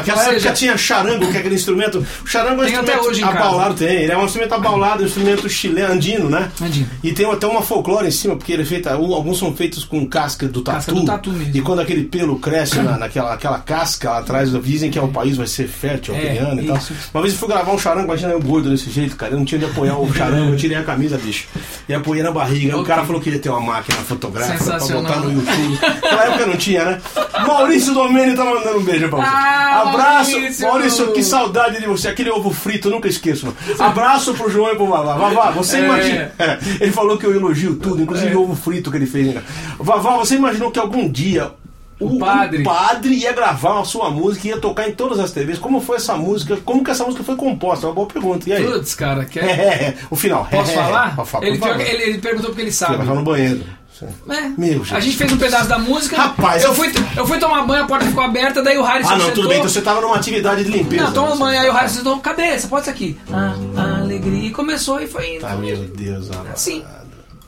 Aquela 0.00 0.18
seja- 0.24 0.36
época 0.36 0.52
tinha 0.52 0.76
charango, 0.76 1.30
que 1.30 1.36
é 1.36 1.40
aquele 1.40 1.54
instrumento. 1.54 2.06
O 2.24 2.26
charango 2.26 2.62
é 2.62 2.64
um 2.64 2.68
Tem 2.68 2.76
até 2.76 2.92
instrumento 2.94 3.10
hoje 3.10 3.22
abaulado, 3.24 3.74
tem. 3.74 3.88
Ele 4.02 4.12
é 4.12 4.16
um 4.18 4.24
instrumento 4.24 4.52
abaulado, 4.54 5.02
um 5.02 5.06
instrumento 5.06 5.48
chileno, 5.48 5.92
andino, 5.92 6.28
né? 6.30 6.50
Andino. 6.60 6.86
E 7.02 7.12
tem 7.12 7.30
até 7.30 7.46
uma 7.46 7.62
folclore 7.62 8.06
em 8.06 8.10
cima, 8.10 8.36
porque 8.36 8.52
ele 8.52 8.62
é 8.62 8.66
feito, 8.66 8.88
alguns 8.88 9.38
são 9.38 9.54
feitos 9.54 9.84
com 9.84 10.06
casca 10.06 10.46
do 10.46 10.60
tatu. 10.62 10.76
Casca 10.76 10.92
do 10.92 11.04
tatu 11.04 11.30
mesmo. 11.32 11.56
E 11.56 11.60
quando 11.60 11.80
aquele 11.80 12.04
pelo 12.04 12.38
cresce 12.38 12.76
na, 12.80 12.96
naquela 12.98 13.32
aquela 13.34 13.58
casca 13.58 14.10
lá 14.10 14.18
atrás, 14.18 14.50
dizem 14.62 14.90
que 14.90 14.98
é 14.98 15.02
o 15.02 15.08
país 15.08 15.36
vai 15.36 15.46
ser 15.46 15.66
fértil, 15.68 16.14
É, 16.14 16.20
criando 16.20 16.62
e 16.62 16.66
tal. 16.66 16.78
Uma 17.14 17.22
vez 17.22 17.34
eu 17.34 17.38
fui 17.40 17.48
gravar 17.48 17.72
um 17.72 17.78
charango, 17.78 18.06
imagina 18.06 18.32
eu 18.32 18.40
gordo 18.40 18.70
desse 18.70 18.90
jeito, 18.90 19.16
cara. 19.16 19.32
Eu 19.32 19.38
não 19.38 19.44
tinha 19.44 19.60
onde 19.60 19.70
apoiar 19.70 19.96
o 19.98 20.12
charango, 20.12 20.52
eu 20.52 20.56
tirei 20.56 20.76
a 20.76 20.82
camisa, 20.82 21.16
bicho. 21.18 21.46
E 21.88 21.94
apoiei 21.94 22.22
na 22.22 22.30
barriga. 22.30 22.76
O 22.76 22.80
Ok. 22.80 22.88
cara 22.94 23.04
falou 23.06 23.20
que 23.20 23.30
ia 23.30 23.38
ter 23.38 23.48
uma 23.48 23.60
máquina 23.60 23.96
fotográfica 23.98 24.64
pra 24.64 24.78
botar 24.78 25.16
no 25.20 25.32
YouTube. 25.32 25.78
Naquela 25.82 26.24
época 26.24 26.46
não 26.46 26.56
tinha, 26.56 26.84
né? 26.84 27.00
Maurício 27.46 27.94
Domênio 27.94 28.34
tá 28.36 28.44
mandando 28.44 28.78
um 28.78 28.82
beijo 28.84 29.08
pra 29.08 29.18
você. 29.18 29.26
Ah, 29.28 29.85
Abraço, 29.88 30.30
Maurício! 30.32 30.66
Maurício, 30.68 31.12
que 31.12 31.22
saudade 31.22 31.80
de 31.80 31.86
você. 31.86 32.08
Aquele 32.08 32.30
ovo 32.30 32.50
frito, 32.50 32.90
nunca 32.90 33.08
esqueço. 33.08 33.54
Abraço 33.78 34.34
pro 34.34 34.50
João 34.50 34.72
e 34.72 34.76
pro 34.76 34.86
Vavá. 34.86 35.16
Vavá, 35.16 35.50
você 35.50 35.76
É. 35.78 35.84
imagina. 35.84 36.32
Ele 36.80 36.92
falou 36.92 37.16
que 37.18 37.26
eu 37.26 37.34
elogio 37.34 37.76
tudo, 37.76 38.02
inclusive 38.02 38.34
o 38.34 38.42
ovo 38.42 38.54
frito 38.56 38.90
que 38.90 38.96
ele 38.96 39.06
fez. 39.06 39.34
Né? 39.34 39.42
Vavá, 39.78 40.16
você 40.16 40.34
imaginou 40.36 40.70
que 40.70 40.78
algum 40.78 41.08
dia. 41.08 41.50
O 41.98 42.18
padre. 42.18 42.62
padre 42.62 43.14
ia 43.14 43.32
gravar 43.32 43.80
a 43.80 43.84
sua 43.84 44.10
música 44.10 44.46
e 44.46 44.50
ia 44.50 44.58
tocar 44.58 44.86
em 44.86 44.92
todas 44.92 45.18
as 45.18 45.30
TVs. 45.32 45.58
Como 45.58 45.80
foi 45.80 45.96
essa 45.96 46.14
música? 46.14 46.58
Como 46.62 46.84
que 46.84 46.90
essa 46.90 47.04
música 47.04 47.24
foi 47.24 47.36
composta? 47.36 47.86
É 47.86 47.88
uma 47.88 47.94
boa 47.94 48.06
pergunta. 48.06 48.46
E 48.50 48.52
aí? 48.52 48.62
Putz, 48.64 48.94
cara, 48.94 49.24
quer. 49.24 49.44
É, 49.48 49.48
é, 49.48 49.84
é. 49.88 49.94
O 50.10 50.14
final. 50.14 50.46
Posso 50.50 50.72
É, 50.72 50.74
falar? 50.74 51.16
Por 51.16 51.24
favor, 51.26 51.46
ele, 51.46 51.58
ele- 51.82 52.02
ele 52.02 52.18
perguntou 52.18 52.50
porque 52.50 52.60
ele 52.60 52.70
sabe. 52.72 52.98
Vai 53.02 53.16
no 53.16 53.22
banheiro. 53.22 53.62
É. 54.04 54.94
A 54.94 55.00
gente 55.00 55.16
fez 55.16 55.32
um 55.32 55.36
pedaço 55.36 55.68
da 55.68 55.78
música. 55.78 56.16
Rapaz, 56.16 56.62
eu 56.62 56.74
fui, 56.74 56.92
eu 57.16 57.26
fui 57.26 57.38
tomar 57.38 57.62
banho, 57.62 57.84
a 57.84 57.86
porta 57.86 58.04
ficou 58.06 58.22
aberta, 58.22 58.62
daí 58.62 58.76
o 58.76 58.82
Harrison 58.82 59.10
Ah, 59.10 59.12
não, 59.12 59.20
sentou. 59.26 59.34
tudo 59.34 59.48
bem. 59.48 59.58
Então 59.58 59.70
você 59.70 59.80
tava 59.80 60.00
numa 60.00 60.16
atividade 60.16 60.64
de 60.64 60.70
limpeza. 60.70 61.04
Não, 61.04 61.12
toma 61.12 61.30
né? 61.30 61.36
banho, 61.36 61.60
aí 61.60 61.68
o 61.68 61.72
Harrison 61.72 61.96
sentou, 61.96 62.18
cabeça, 62.18 62.68
pode 62.68 62.84
ser 62.84 62.90
aqui. 62.90 63.18
Ah, 63.32 63.54
alegria. 64.02 64.46
E 64.46 64.50
começou 64.50 65.00
e 65.00 65.06
foi 65.06 65.36
indo. 65.36 65.46
Ah, 65.46 65.56
meu 65.56 65.76
Deus, 65.76 66.30
amado. 66.30 66.56
Sim. 66.56 66.84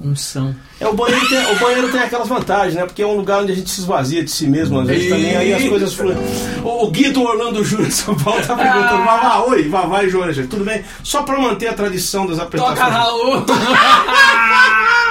Unção. 0.00 0.54
É, 0.78 0.86
o, 0.86 0.92
banheiro 0.94 1.28
tem, 1.28 1.44
o 1.52 1.58
banheiro 1.58 1.90
tem 1.90 2.00
aquelas 2.00 2.28
vantagens, 2.28 2.74
né? 2.74 2.86
Porque 2.86 3.02
é 3.02 3.06
um 3.06 3.16
lugar 3.16 3.42
onde 3.42 3.50
a 3.50 3.54
gente 3.54 3.68
se 3.68 3.80
esvazia 3.80 4.22
de 4.22 4.30
si 4.30 4.46
mesmo, 4.46 4.78
às 4.78 4.86
vezes 4.86 5.06
Isso. 5.06 5.14
também, 5.14 5.36
aí 5.36 5.52
as 5.52 5.68
coisas 5.68 5.92
fluem. 5.92 6.16
O, 6.62 6.84
o 6.84 6.90
Guido 6.92 7.20
Orlando 7.20 7.64
Júnior 7.64 7.88
de 7.88 7.94
São 7.96 8.14
Paulo 8.14 8.40
tá 8.46 8.54
perguntando, 8.54 9.04
Vavá, 9.04 9.40
oi, 9.46 9.68
Vavá 9.68 10.04
e 10.04 10.08
Joana, 10.08 10.32
tudo 10.48 10.64
bem? 10.64 10.84
Só 11.02 11.24
pra 11.24 11.36
manter 11.40 11.66
a 11.66 11.72
tradição 11.72 12.28
das 12.28 12.38
apresentações. 12.38 12.78
Toca 12.78 12.96
Raul. 12.96 13.44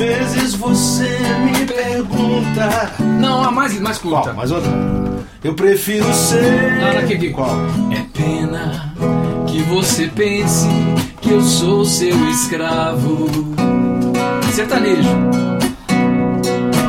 Vezes 0.00 0.54
você 0.54 1.18
me 1.44 1.66
pergunta. 1.66 2.90
Não, 3.20 3.44
a 3.44 3.50
mais, 3.50 3.78
mais 3.78 3.98
curta. 3.98 4.22
Qual? 4.22 4.34
Mais 4.34 4.50
outra? 4.50 4.72
Eu 5.44 5.52
prefiro 5.52 6.10
ser. 6.14 6.80
Não, 6.80 6.92
não, 6.94 6.98
aqui, 7.00 7.14
aqui. 7.16 7.28
Qual? 7.28 7.54
É 7.92 8.02
pena 8.18 8.94
que 9.46 9.60
você 9.64 10.06
pense 10.06 10.66
que 11.20 11.28
eu 11.28 11.42
sou 11.42 11.84
seu 11.84 12.16
escravo. 12.30 13.28
Sertanejo. 14.54 15.10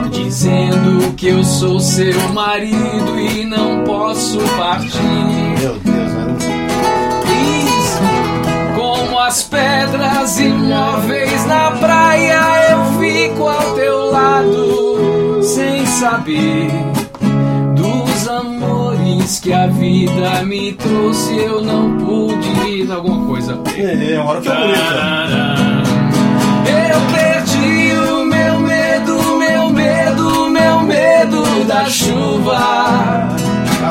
Dizendo 0.09 1.13
que 1.17 1.27
eu 1.27 1.43
sou 1.43 1.81
seu 1.81 2.29
marido 2.29 3.19
e 3.19 3.43
não 3.43 3.83
posso 3.83 4.39
partir. 4.57 5.03
Meu 5.59 5.77
Deus, 5.79 6.13
né? 6.13 6.37
Isso. 6.39 6.50
As 9.31 9.43
pedras 9.43 10.37
imóveis 10.41 11.45
na 11.45 11.71
praia, 11.71 12.41
eu 12.71 12.99
fico 12.99 13.47
ao 13.47 13.75
teu 13.75 14.11
lado, 14.11 15.41
sem 15.41 15.85
saber 15.85 16.69
dos 17.73 18.27
amores 18.27 19.39
que 19.39 19.53
a 19.53 19.67
vida 19.67 20.43
me 20.43 20.73
trouxe, 20.73 21.33
eu 21.37 21.61
não 21.61 21.97
pude. 21.97 22.91
Alguma 22.91 23.25
coisa. 23.25 23.57
É, 23.77 24.11
é 24.11 24.17
a 24.17 24.23
hora 24.25 24.41
que 24.41 24.49
é 24.49 24.53
bonita. 24.53 24.81
Eu 26.67 26.99
perdi 27.15 28.11
o 28.11 28.25
meu 28.25 28.59
medo, 28.59 29.37
meu 29.37 29.69
medo, 29.69 30.49
meu 30.49 30.81
medo 30.81 31.63
da 31.65 31.85
chuva. 31.85 33.39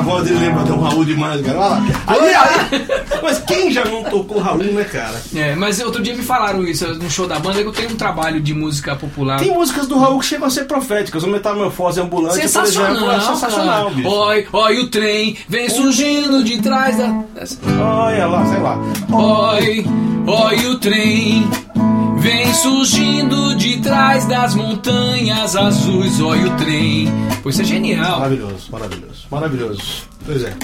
A 0.01 0.03
voz 0.03 0.25
dele 0.25 0.47
lembra 0.47 0.65
do 0.65 0.81
Raul 0.81 1.05
demais, 1.05 1.43
cara. 1.43 1.59
Olha 1.59 1.69
lá. 1.69 1.83
Aí, 2.07 2.35
aí, 2.35 2.87
mas 3.23 3.39
quem 3.41 3.71
já 3.71 3.85
não 3.85 4.03
tocou 4.03 4.39
Raul, 4.39 4.65
né, 4.65 4.83
cara? 4.85 5.21
É, 5.35 5.55
mas 5.55 5.79
outro 5.81 6.03
dia 6.03 6.15
me 6.15 6.23
falaram 6.23 6.65
isso 6.65 6.87
no 6.95 7.11
show 7.11 7.27
da 7.27 7.39
banda 7.39 7.61
que 7.61 7.69
eu 7.69 7.73
tenho 7.73 7.91
um 7.91 7.97
trabalho 7.97 8.41
de 8.41 8.55
música 8.55 8.97
popular. 8.97 9.39
Tem 9.39 9.53
músicas 9.53 9.87
do 9.87 9.99
Raul 9.99 10.19
que 10.19 10.25
chegam 10.25 10.47
a 10.47 10.51
ser 10.51 10.65
proféticas. 10.65 11.23
O 11.23 11.29
Metamorfose 11.29 12.01
Ambulante, 12.01 12.37
por 12.37 12.41
Sensacional, 12.41 12.93
exemplo, 12.97 13.13
é 13.13 13.21
sensacional, 13.21 13.91
bicho. 13.91 14.09
Oi, 14.09 14.47
oi, 14.51 14.79
o 14.79 14.89
trem 14.89 15.37
vem 15.47 15.69
surgindo 15.69 16.43
de 16.43 16.63
trás 16.63 16.97
da. 16.97 17.23
Olha 17.79 18.27
lá, 18.27 18.47
sei 18.47 18.59
lá. 18.59 18.79
Oi, 19.13 19.87
oi, 20.27 20.67
o 20.67 20.79
trem 20.79 21.47
vem 22.21 22.53
surgindo 22.55 23.55
de 23.57 23.79
trás 23.81 24.27
das 24.27 24.55
montanhas 24.55 25.57
azuis. 25.57 26.21
Oi, 26.21 26.45
o 26.45 26.57
trem. 26.57 27.09
Pô, 27.43 27.51
isso 27.51 27.63
é 27.63 27.65
genial. 27.65 28.21
Maravilhoso, 28.21 28.69
maravilhoso, 28.71 29.27
maravilhoso. 29.31 29.83
Pois 30.25 30.43
é. 30.45 30.55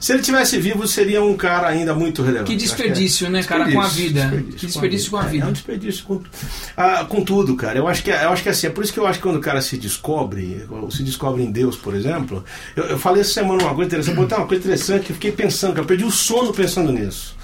Se 0.00 0.12
ele 0.12 0.20
tivesse 0.22 0.60
vivo, 0.60 0.86
seria 0.86 1.22
um 1.24 1.34
cara 1.34 1.66
ainda 1.68 1.94
muito 1.94 2.20
relevante. 2.22 2.50
Que 2.50 2.56
desperdício, 2.56 3.26
Acho 3.26 3.32
né, 3.32 3.42
cara, 3.42 3.72
com 3.72 3.80
a 3.80 3.86
vida. 3.86 4.20
Desperdício, 4.22 4.58
Que 4.58 4.66
desperdício 4.66 5.10
com 5.10 5.16
a 5.16 5.24
É, 5.24 5.28
vida. 5.28 5.44
É 5.46 5.48
um 5.48 5.52
desperdício 5.52 6.04
com, 6.04 6.20
ah, 6.76 7.06
com 7.08 7.24
tudo, 7.24 7.56
cara. 7.56 7.78
Eu 7.78 7.88
acho, 7.88 8.02
que, 8.02 8.10
é- 8.10 8.24
eu 8.24 8.30
acho 8.30 8.42
que 8.42 8.48
é 8.50 8.52
assim, 8.52 8.66
é 8.66 8.70
por 8.70 8.84
isso 8.84 8.92
que 8.92 8.98
eu 8.98 9.06
acho 9.06 9.18
que 9.18 9.22
quando 9.22 9.36
o 9.36 9.40
cara 9.40 9.62
se 9.62 9.78
descobre, 9.78 10.66
ou 10.68 10.90
se 10.90 11.02
descobre 11.02 11.42
em 11.42 11.50
Deus, 11.50 11.74
por 11.76 11.94
exemplo, 11.94 12.44
eu, 12.76 12.84
eu 12.84 12.98
falei 12.98 13.22
essa 13.22 13.32
semana 13.32 13.62
uma 13.62 13.74
coisa 13.74 13.86
interessante, 13.88 14.14
botar 14.16 14.36
uma 14.38 14.46
coisa 14.46 14.62
interessante 14.62 15.04
que 15.06 15.12
eu 15.12 15.14
fiquei 15.14 15.32
pensando, 15.32 15.72
que 15.72 15.80
eu 15.80 15.86
perdi 15.86 16.04
o 16.04 16.10
sono 16.10 16.52
pensando 16.52 16.92
nisso. 16.92 17.34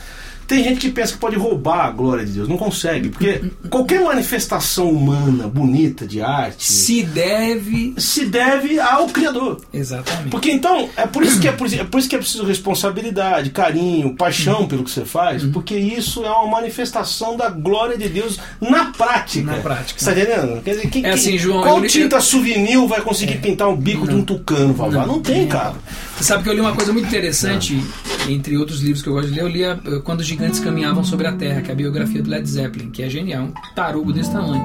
Tem 0.50 0.64
gente 0.64 0.80
que 0.80 0.90
pensa 0.90 1.12
que 1.12 1.18
pode 1.20 1.36
roubar 1.36 1.86
a 1.86 1.90
glória 1.92 2.26
de 2.26 2.32
Deus, 2.32 2.48
não 2.48 2.58
consegue, 2.58 3.08
porque 3.08 3.40
qualquer 3.68 4.00
manifestação 4.00 4.90
humana, 4.90 5.46
bonita, 5.46 6.04
de 6.04 6.20
arte, 6.20 6.64
Se 6.64 7.04
deve. 7.04 7.94
se 7.96 8.24
deve 8.26 8.80
ao 8.80 9.06
Criador. 9.06 9.60
Exatamente. 9.72 10.30
Porque 10.30 10.50
então, 10.50 10.88
é 10.96 11.06
por 11.06 11.22
isso 11.22 11.38
que 11.38 11.46
é, 11.46 11.52
por, 11.52 11.72
é 11.72 11.84
por 11.84 11.98
isso 11.98 12.08
que 12.08 12.16
é 12.16 12.18
preciso 12.18 12.42
responsabilidade, 12.44 13.50
carinho, 13.50 14.16
paixão 14.16 14.66
pelo 14.66 14.82
que 14.82 14.90
você 14.90 15.04
faz, 15.04 15.44
porque 15.44 15.76
isso 15.76 16.24
é 16.24 16.30
uma 16.30 16.48
manifestação 16.48 17.36
da 17.36 17.48
glória 17.48 17.96
de 17.96 18.08
Deus 18.08 18.36
na 18.60 18.86
prática. 18.86 19.52
Na 19.52 19.58
prática. 19.58 20.00
Você 20.00 20.12
tá 20.12 20.20
entendendo? 20.20 20.60
Quer 20.64 20.70
dizer, 20.70 20.90
quem, 20.90 21.06
É 21.06 21.12
assim, 21.12 21.38
João, 21.38 21.62
qual 21.62 21.78
eu 21.78 21.88
tinta 21.88 22.20
souvenir 22.20 22.84
vai 22.88 23.02
conseguir 23.02 23.38
pintar 23.38 23.68
o 23.68 23.76
bico 23.76 24.04
de 24.08 24.16
um 24.16 24.24
tucano, 24.24 24.74
Vavá? 24.74 25.06
Não, 25.06 25.20
tem, 25.20 25.46
cara. 25.46 25.76
Você 26.20 26.24
sabe 26.24 26.42
que 26.42 26.50
eu 26.50 26.52
li 26.52 26.60
uma 26.60 26.74
coisa 26.74 26.92
muito 26.92 27.06
interessante, 27.08 27.82
entre 28.28 28.54
outros 28.58 28.80
livros 28.82 29.02
que 29.02 29.08
eu 29.08 29.14
gosto 29.14 29.28
de 29.28 29.34
ler, 29.36 29.40
eu 29.42 29.48
li 29.48 29.64
a- 29.64 29.78
eh, 29.86 30.00
Quando 30.04 30.20
os 30.20 30.26
Gigantes 30.26 30.60
Caminhavam 30.60 31.02
sobre 31.02 31.26
a 31.26 31.32
Terra, 31.32 31.62
que 31.62 31.70
é 31.70 31.72
a 31.72 31.74
biografia 31.74 32.22
do 32.22 32.28
Led 32.28 32.46
Zeppelin, 32.46 32.90
que 32.90 33.02
é 33.02 33.08
genial, 33.08 33.44
um 33.44 33.52
tarugo 33.74 34.12
desse 34.12 34.30
tamanho. 34.30 34.62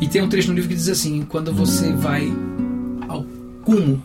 E 0.00 0.08
tem 0.08 0.20
um 0.20 0.28
trecho 0.28 0.48
no 0.48 0.54
livro 0.54 0.68
que 0.68 0.74
diz 0.74 0.88
assim: 0.88 1.24
quando 1.28 1.52
você 1.52 1.92
vai 1.92 2.30
ao 3.08 3.24
cumo, 3.64 4.02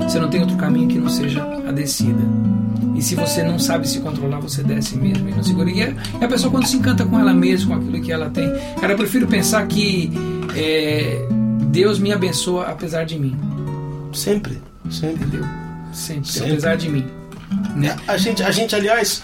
você 0.00 0.18
não 0.18 0.30
tem 0.30 0.40
outro 0.40 0.56
caminho 0.56 0.88
que 0.88 0.98
não 0.98 1.10
seja 1.10 1.42
a 1.68 1.70
descida. 1.70 2.22
E 2.96 3.02
se 3.02 3.14
você 3.14 3.42
não 3.42 3.58
sabe 3.58 3.86
se 3.86 4.00
controlar, 4.00 4.40
você 4.40 4.62
desce 4.64 4.96
mesmo 4.96 5.28
e 5.28 5.32
não 5.34 5.42
segura. 5.42 5.70
E 5.70 5.82
a, 5.82 5.88
e 6.20 6.24
a 6.24 6.28
pessoa, 6.28 6.50
quando 6.50 6.66
se 6.66 6.76
encanta 6.78 7.04
com 7.04 7.20
ela 7.20 7.34
mesma, 7.34 7.76
com 7.76 7.82
aquilo 7.82 8.02
que 8.02 8.10
ela 8.10 8.30
tem. 8.30 8.50
Cara, 8.80 8.94
eu 8.94 8.96
prefiro 8.96 9.26
pensar 9.26 9.66
que 9.66 10.10
eh, 10.56 11.28
Deus 11.66 11.98
me 11.98 12.10
abençoa 12.10 12.64
apesar 12.68 13.04
de 13.04 13.18
mim. 13.18 13.36
Sempre, 14.14 14.58
sempre. 14.90 15.24
Entendeu? 15.26 15.44
Sempre, 15.92 16.28
Sempre. 16.30 16.52
apesar 16.52 16.76
de 16.76 16.88
mim. 16.88 17.06
Né? 17.74 17.96
A 18.06 18.16
gente, 18.16 18.42
a 18.42 18.50
gente 18.50 18.74
aliás, 18.74 19.22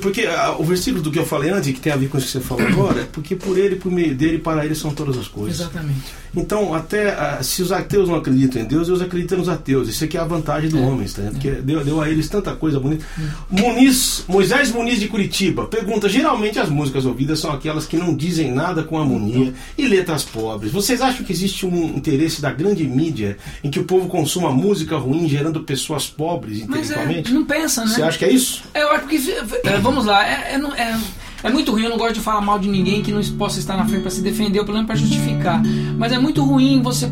porque 0.00 0.22
a- 0.26 0.56
o 0.58 0.64
versículo 0.64 1.02
do 1.02 1.10
que 1.10 1.18
eu 1.18 1.26
falei 1.26 1.50
antes, 1.50 1.72
que 1.72 1.80
tem 1.80 1.92
a 1.92 1.96
ver 1.96 2.08
com 2.08 2.18
isso 2.18 2.26
que 2.26 2.32
você 2.32 2.40
falou 2.40 2.66
agora, 2.66 3.00
é 3.02 3.04
porque 3.04 3.34
por 3.36 3.58
ele, 3.58 3.76
por 3.76 3.90
meio 3.90 4.14
dele, 4.14 4.38
para 4.38 4.64
ele 4.64 4.74
são 4.74 4.92
todas 4.94 5.16
as 5.18 5.28
coisas. 5.28 5.60
Exatamente. 5.60 6.00
Então, 6.36 6.74
até 6.74 7.10
ah, 7.10 7.38
se 7.42 7.62
os 7.62 7.70
ateus 7.70 8.08
não 8.08 8.16
acreditam 8.16 8.60
em 8.60 8.64
Deus, 8.64 8.88
Deus 8.88 9.00
acredita 9.00 9.36
nos 9.36 9.48
ateus. 9.48 9.88
Isso 9.88 10.02
aqui 10.02 10.16
é 10.16 10.20
a 10.20 10.24
vantagem 10.24 10.68
do 10.68 10.80
homem, 10.82 11.06
tá? 11.08 11.22
Porque 11.30 11.50
deu, 11.52 11.84
deu 11.84 12.00
a 12.00 12.10
eles 12.10 12.28
tanta 12.28 12.54
coisa 12.56 12.80
bonita. 12.80 13.04
Muniz, 13.48 14.24
Moisés 14.26 14.72
Muniz 14.72 14.98
de 14.98 15.06
Curitiba 15.08 15.66
pergunta: 15.66 16.08
geralmente 16.08 16.58
as 16.58 16.68
músicas 16.68 17.04
ouvidas 17.06 17.38
são 17.38 17.52
aquelas 17.52 17.86
que 17.86 17.96
não 17.96 18.14
dizem 18.16 18.50
nada 18.52 18.82
com 18.82 18.98
harmonia 18.98 19.54
e 19.78 19.86
letras 19.86 20.24
pobres. 20.24 20.72
Vocês 20.72 21.00
acham 21.00 21.24
que 21.24 21.32
existe 21.32 21.64
um 21.64 21.96
interesse 21.96 22.42
da 22.42 22.50
grande 22.50 22.84
mídia 22.84 23.36
em 23.62 23.70
que 23.70 23.78
o 23.78 23.84
povo 23.84 24.08
consuma 24.08 24.50
música 24.50 24.96
ruim, 24.96 25.28
gerando 25.28 25.60
pessoas 25.60 26.06
pobres 26.06 26.58
Mas 26.66 26.90
é, 26.90 26.94
intelectualmente? 26.94 27.32
não 27.32 27.44
pensa, 27.44 27.84
né? 27.84 27.92
Você 27.94 28.02
acha 28.02 28.18
que 28.18 28.24
é 28.24 28.32
isso? 28.32 28.62
Eu 28.74 28.90
acho 28.90 29.06
que. 29.06 29.13
É, 29.64 29.78
vamos 29.78 30.04
lá, 30.04 30.26
é, 30.26 30.54
é, 30.54 30.82
é- 30.82 31.00
é 31.44 31.50
muito 31.50 31.72
ruim, 31.72 31.82
eu 31.84 31.90
não 31.90 31.98
gosto 31.98 32.14
de 32.14 32.20
falar 32.20 32.40
mal 32.40 32.58
de 32.58 32.68
ninguém 32.68 33.02
que 33.02 33.12
não 33.12 33.22
possa 33.36 33.58
estar 33.58 33.76
na 33.76 33.84
frente 33.84 34.00
para 34.00 34.10
se 34.10 34.22
defender, 34.22 34.58
ou 34.60 34.64
pelo 34.64 34.76
menos 34.78 34.86
para 34.86 34.96
justificar. 34.96 35.60
Mas 35.98 36.10
é 36.12 36.18
muito 36.18 36.42
ruim 36.42 36.80
você 36.82 37.10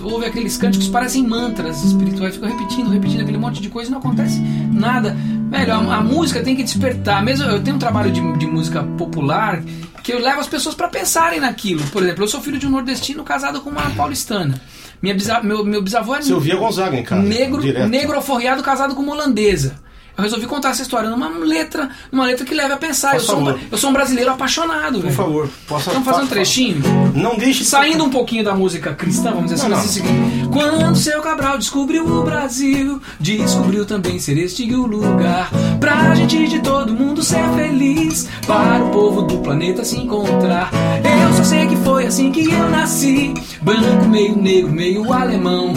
ouve 0.00 0.26
aqueles 0.26 0.56
cânticos 0.56 0.86
parecem 0.88 1.26
mantras 1.26 1.82
espirituais, 1.82 2.34
ficam 2.34 2.48
repetindo, 2.48 2.90
repetindo 2.90 3.22
aquele 3.22 3.38
monte 3.38 3.60
de 3.60 3.68
coisa 3.68 3.88
e 3.88 3.92
não 3.92 3.98
acontece 3.98 4.38
nada. 4.70 5.16
Velho, 5.50 5.72
a, 5.72 5.96
a 5.96 6.00
música 6.02 6.40
tem 6.42 6.54
que 6.54 6.62
despertar. 6.62 7.24
Mesmo 7.24 7.46
eu 7.46 7.62
tenho 7.62 7.76
um 7.76 7.78
trabalho 7.78 8.10
de, 8.12 8.20
de 8.38 8.46
música 8.46 8.82
popular 8.82 9.62
que 10.02 10.12
eu 10.12 10.20
levo 10.20 10.40
as 10.40 10.46
pessoas 10.46 10.74
para 10.74 10.88
pensarem 10.88 11.40
naquilo. 11.40 11.82
Por 11.90 12.02
exemplo, 12.02 12.22
eu 12.22 12.28
sou 12.28 12.40
filho 12.40 12.58
de 12.58 12.66
um 12.66 12.70
nordestino 12.70 13.24
casado 13.24 13.60
com 13.62 13.70
uma 13.70 13.90
paulistana. 13.90 14.60
Minha 15.02 15.14
bisa, 15.14 15.40
meu, 15.42 15.64
meu 15.64 15.82
bisavô 15.82 16.14
era 16.14 16.22
Você 16.22 16.32
ouvia 16.32 16.56
Gonzaga 16.56 16.96
em 16.96 17.02
casa? 17.02 17.22
negro, 17.22 17.60
direto. 17.60 17.88
negro 17.88 18.14
alforriado 18.14 18.62
casado 18.62 18.94
com 18.94 19.02
uma 19.02 19.12
holandesa. 19.14 19.82
Eu 20.16 20.22
resolvi 20.22 20.46
contar 20.46 20.70
essa 20.70 20.82
história 20.82 21.10
numa 21.10 21.28
letra, 21.28 21.90
numa 22.12 22.24
letra 22.24 22.44
que 22.44 22.54
leva 22.54 22.74
a 22.74 22.76
pensar. 22.76 23.14
Eu 23.14 23.20
sou, 23.20 23.40
um, 23.40 23.58
eu 23.70 23.76
sou 23.76 23.90
um 23.90 23.92
brasileiro 23.92 24.30
apaixonado. 24.30 25.00
Por 25.00 25.10
favor, 25.10 25.48
possa 25.66 25.90
Vamos 25.90 26.08
fazer 26.08 26.22
um 26.22 26.26
trechinho? 26.28 26.82
Não 27.14 27.36
deixe 27.36 27.60
de 27.60 27.64
Saindo 27.64 28.04
um 28.04 28.10
pouquinho 28.10 28.44
da 28.44 28.54
música 28.54 28.94
cristã, 28.94 29.32
vamos 29.32 29.50
dizer 29.50 29.54
assim, 29.56 29.68
Não, 29.68 29.76
mas 29.76 29.86
diz 29.86 29.90
o 29.90 29.94
seguinte: 29.94 30.48
Quando 30.52 30.96
seu 30.96 31.20
Cabral 31.20 31.58
descobriu 31.58 32.06
o 32.06 32.22
Brasil, 32.22 33.02
descobriu 33.18 33.84
também 33.84 34.20
ser 34.20 34.38
este 34.38 34.72
o 34.72 34.86
lugar. 34.86 35.50
Pra 35.80 36.14
gente 36.14 36.46
de 36.46 36.60
todo 36.60 36.94
mundo 36.94 37.22
ser 37.22 37.42
feliz, 37.56 38.28
para 38.46 38.84
o 38.84 38.90
povo 38.90 39.22
do 39.22 39.38
planeta 39.38 39.84
se 39.84 39.98
encontrar. 39.98 40.70
Eu 41.02 41.36
só 41.36 41.42
sei 41.42 41.66
que 41.66 41.76
foi 41.78 42.06
assim 42.06 42.30
que 42.30 42.44
eu 42.44 42.70
nasci: 42.70 43.34
branco, 43.60 44.06
meio 44.06 44.36
negro, 44.36 44.70
meio 44.70 45.12
alemão, 45.12 45.72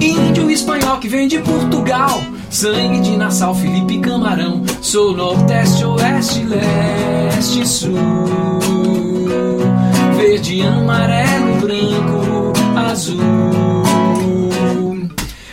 índio 0.00 0.50
espanhol 0.50 0.98
que 0.98 1.08
vem 1.08 1.28
de 1.28 1.38
Portugal, 1.40 2.22
sangue 2.52 3.00
de 3.00 3.16
Nassau, 3.16 3.54
Felipe 3.54 3.98
Camarão. 3.98 4.62
Sou 4.80 5.16
nordeste, 5.16 5.84
oeste, 5.84 6.44
leste, 6.44 7.66
sul 7.66 8.52
verde, 10.22 10.62
amarelo, 10.62 11.60
branco, 11.60 12.52
azul. 12.76 13.22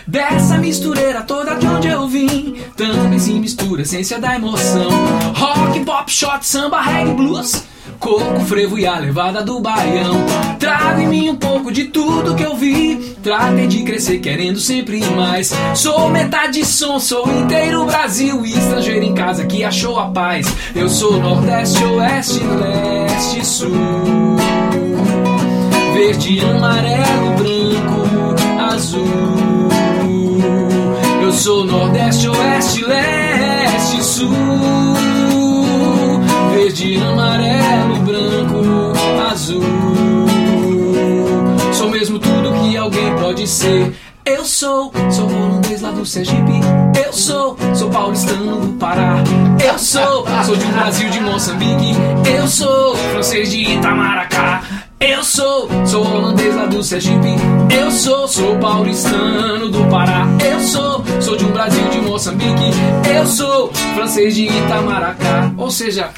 Dessa 0.08 0.58
mistureira 0.58 1.22
toda 1.24 1.56
de 1.56 1.68
onde 1.68 1.88
eu 1.88 2.08
vim, 2.08 2.56
também 2.76 3.20
se 3.20 3.34
mistura 3.34 3.82
essência 3.82 4.20
da 4.20 4.36
emoção. 4.36 4.90
Rock, 5.36 5.80
pop, 5.86 6.12
shot, 6.12 6.46
samba, 6.46 6.82
reggae, 6.82 7.14
blues. 7.14 7.64
Coco, 8.00 8.40
frevo 8.46 8.80
e 8.80 8.88
a 8.88 8.98
levada 8.98 9.44
do 9.44 9.60
baião. 9.60 10.26
Trago 10.58 11.02
em 11.02 11.08
mim 11.08 11.30
um 11.30 11.36
pouco 11.36 11.70
de 11.70 11.86
tudo 11.86 12.34
que 12.34 12.44
eu 12.44 12.56
vi. 12.56 12.96
Tratei 13.22 13.68
de 13.68 13.84
crescer 13.84 14.20
querendo 14.20 14.58
sempre 14.58 15.04
mais. 15.12 15.54
Sou 15.76 16.10
metade 16.10 16.66
som, 16.66 16.98
sou 16.98 17.30
inteiro 17.30 17.86
Brasil. 17.86 18.46
E 18.46 18.58
estrangeiro 18.58 19.04
em 19.04 19.14
casa 19.14 19.46
que 19.46 19.64
achou 19.66 20.00
a 20.00 20.08
paz. 20.08 20.48
Eu 20.74 20.88
sou 20.90 21.20
Nordeste, 21.20 21.84
Oeste, 21.84 22.40
Leste, 22.40 23.46
Sul. 23.46 23.72
Verde, 25.94 26.40
amarelo, 26.40 27.36
branco, 27.36 28.72
azul. 28.74 29.04
Eu 31.22 31.34
sou 31.34 31.66
Nordeste, 31.66 32.30
Oeste, 32.30 32.86
Leste, 32.86 34.04
Sul. 34.04 35.09
Verde, 36.60 36.98
amarelo, 36.98 37.95
branco, 38.02 39.32
azul. 39.32 39.63
Sou 41.72 41.89
mesmo 41.89 42.19
tudo 42.19 42.52
que 42.62 42.76
alguém 42.76 43.15
pode 43.15 43.48
ser. 43.48 43.95
Eu 44.26 44.43
sou, 44.43 44.91
sou 45.10 45.26
holandês 45.32 45.82
lá 45.82 45.91
do 45.91 46.06
Sergipe. 46.06 46.60
Eu 47.02 47.13
sou, 47.13 47.56
sou 47.74 47.89
paulistano 47.89 48.60
do 48.60 48.74
Pará. 48.74 49.24
Eu 49.65 49.80
sou, 49.80 50.26
sou 50.45 50.58
de 50.58 50.65
um 50.65 50.72
Brasil 50.74 51.10
de 51.10 51.22
Moçambique. 51.22 51.93
Eu 52.30 52.45
sou 52.45 52.93
francês 52.93 53.50
de 53.52 53.76
Itamaracá. 53.76 54.62
Eu 55.00 55.24
sou, 55.24 55.69
sou 55.86 56.06
holandês 56.06 56.54
lá 56.54 56.65
do 56.65 56.84
Sergipe. 56.84 57.36
Eu 57.74 57.89
sou, 57.89 58.28
sou 58.28 58.58
paulistano 58.58 59.69
do 59.69 59.89
Pará. 59.89 60.28
Eu 60.45 60.60
sou, 60.60 61.06
sou 61.22 61.38
de 61.38 61.45
um 61.45 61.52
Brasil 61.52 61.88
de 61.88 62.02
Moçambique. 62.02 62.74
Eu 63.17 63.26
sou 63.26 63.72
francês 63.95 64.36
de 64.36 64.48
Itamaracá. 64.48 65.54
Ou 65.58 65.72
seja, 65.72 66.12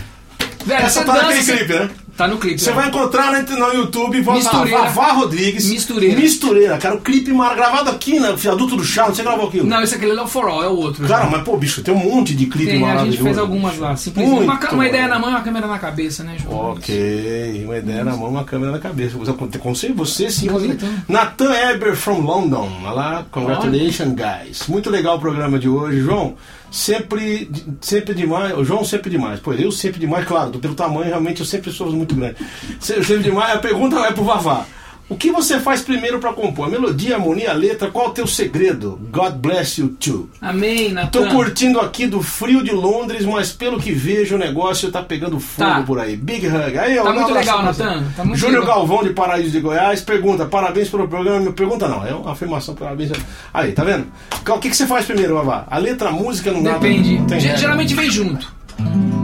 velho, 0.66 0.86
Essa 0.86 1.04
naquele 1.04 1.36
dança, 1.36 1.58
clipe, 1.58 1.74
né? 1.74 1.90
Tá 2.18 2.28
no 2.28 2.38
clipe. 2.38 2.60
Você 2.60 2.70
né? 2.70 2.76
vai 2.76 2.90
encontrar 2.90 3.32
no, 3.32 3.58
no 3.58 3.74
YouTube, 3.74 4.22
lá, 4.24 4.34
Mistureira. 4.36 4.82
Vavá 4.84 5.14
Rodrigues. 5.14 5.70
Mistureira. 5.70 6.20
Mistureira, 6.20 6.78
cara. 6.78 6.96
O 6.96 7.02
clipe 7.02 7.32
mar... 7.32 7.56
gravado 7.56 7.90
aqui 7.90 8.20
na 8.20 8.34
Viaduto 8.34 8.76
do 8.76 8.84
Chá, 8.84 9.06
você 9.06 9.24
gravou 9.24 9.48
aquilo? 9.48 9.66
Não, 9.66 9.82
esse 9.82 9.96
aqui 9.96 10.06
é 10.06 10.22
o 10.22 10.28
For 10.28 10.48
All, 10.48 10.64
é 10.64 10.68
o 10.68 10.76
outro. 10.76 11.08
Cara, 11.08 11.28
mas 11.30 11.42
pô, 11.44 11.58
bicho, 11.58 11.82
tem 11.82 11.94
um 11.94 11.98
monte 11.98 12.36
de 12.36 12.46
clipe 12.46 12.72
Tem, 12.72 12.78
a 12.78 12.86
maravilhoso. 12.86 13.12
gente 13.18 13.24
fez 13.24 13.38
algumas 13.38 13.78
lá. 13.78 13.96
Simplesmente 13.96 14.44
uma, 14.44 14.72
uma 14.72 14.88
ideia 14.88 15.08
na 15.08 15.20
mão 15.20 15.30
e 15.30 15.34
uma 15.34 15.42
câmera 15.42 15.68
na 15.68 15.80
cabeça, 15.80 16.24
né, 16.24 16.36
João? 16.38 16.72
Ok, 16.72 17.64
uma 17.66 17.78
ideia 17.78 18.04
na 18.04 18.16
mão, 18.16 18.30
uma 18.30 18.44
câmera 18.44 18.72
na 18.72 18.80
cabeça. 18.80 19.18
Você, 19.18 19.58
com 19.58 19.74
você, 19.74 20.30
sim. 20.30 20.48
Tentando. 20.48 21.04
Nathan 21.08 21.54
Eber 21.72 21.96
from 21.96 22.20
London. 22.20 22.70
Olha 22.84 22.92
lá, 22.92 23.26
congratulations, 23.32 24.14
guys. 24.14 24.68
Muito 24.68 24.90
legal 24.90 25.18
o 25.18 25.20
programa 25.20 25.58
de 25.58 25.70
hoje, 25.70 26.02
João. 26.02 26.36
Sempre, 26.72 27.52
sempre 27.82 28.14
demais. 28.16 28.58
O 28.58 28.64
João 28.64 28.84
sempre 28.86 29.10
demais. 29.10 29.40
Pois 29.42 29.60
eu 29.60 29.72
sempre 29.72 30.00
demais, 30.00 30.26
claro, 30.26 30.58
pelo 30.58 30.74
tamanho, 30.74 31.08
realmente 31.10 31.42
eu 31.42 31.46
sempre 31.46 31.70
sou 31.72 31.92
muito 31.92 32.16
grande. 32.16 32.38
Se- 32.80 33.04
Sempre 33.04 33.24
demais. 33.24 33.54
A 33.56 33.60
pergunta 33.60 33.98
é 34.00 34.12
pro 34.14 34.24
Vavá. 34.24 34.66
O 35.12 35.18
que 35.18 35.30
você 35.30 35.60
faz 35.60 35.82
primeiro 35.82 36.20
para 36.20 36.32
compor? 36.32 36.68
A 36.68 36.70
melodia, 36.70 37.16
a 37.16 37.18
harmonia, 37.18 37.52
a 37.52 37.54
letra? 37.54 37.92
Qual 37.92 38.08
o 38.08 38.12
teu 38.12 38.26
segredo? 38.26 38.98
God 39.12 39.34
bless 39.34 39.80
you 39.82 39.90
too. 40.00 40.30
Amém, 40.42 40.88
Tô 41.12 41.20
Natan. 41.20 41.30
curtindo 41.36 41.82
aqui 41.82 42.08
do 42.08 42.22
frio 42.24 42.64
de 42.64 42.72
Londres, 42.72 43.26
mas 43.26 43.52
pelo 43.52 43.78
que 43.78 43.92
vejo 43.92 44.36
o 44.36 44.38
negócio 44.38 44.90
tá 44.90 45.04
pegando 45.04 45.38
fogo 45.38 45.70
Tá. 45.70 45.82
por 45.84 46.00
aí. 46.00 46.16
Big 46.16 46.48
hug. 46.48 46.78
Aí, 46.80 46.98
ó, 46.98 47.04
Tá 47.04 47.10
um 47.10 47.14
muito 47.16 47.34
legal. 47.34 47.62
Natan. 47.62 48.04
Tá 48.16 48.24
muito 48.24 48.40
Júnior 48.40 48.62
legal. 48.62 48.78
Galvão 48.78 49.04
de 49.04 49.10
Paraíso 49.10 49.52
de 49.52 49.60
Goiás 49.60 50.00
pergunta: 50.00 50.46
parabéns 50.46 50.88
pelo 50.88 51.06
programa. 51.10 51.52
Pergunta 51.52 51.90
não, 51.90 52.08
é 52.08 52.14
uma 52.14 52.32
afirmação, 52.32 52.74
parabéns. 52.74 53.12
Aí, 53.54 53.74
tá 53.74 53.84
vendo? 53.84 54.08
O 54.48 54.60
que, 54.60 54.70
que 54.70 54.78
você 54.78 54.88
faz 54.88 55.06
primeiro, 55.06 55.36
Vavá? 55.36 55.66
A 55.70 55.78
letra, 55.78 56.08
a 56.08 56.12
música 56.14 56.52
não 56.54 56.64
dá. 56.64 56.78
Depende. 56.78 57.18
Ge- 57.18 57.48
regra. 57.48 57.58
Geralmente 57.58 57.94
vem 57.94 58.10
junto. 58.10 58.61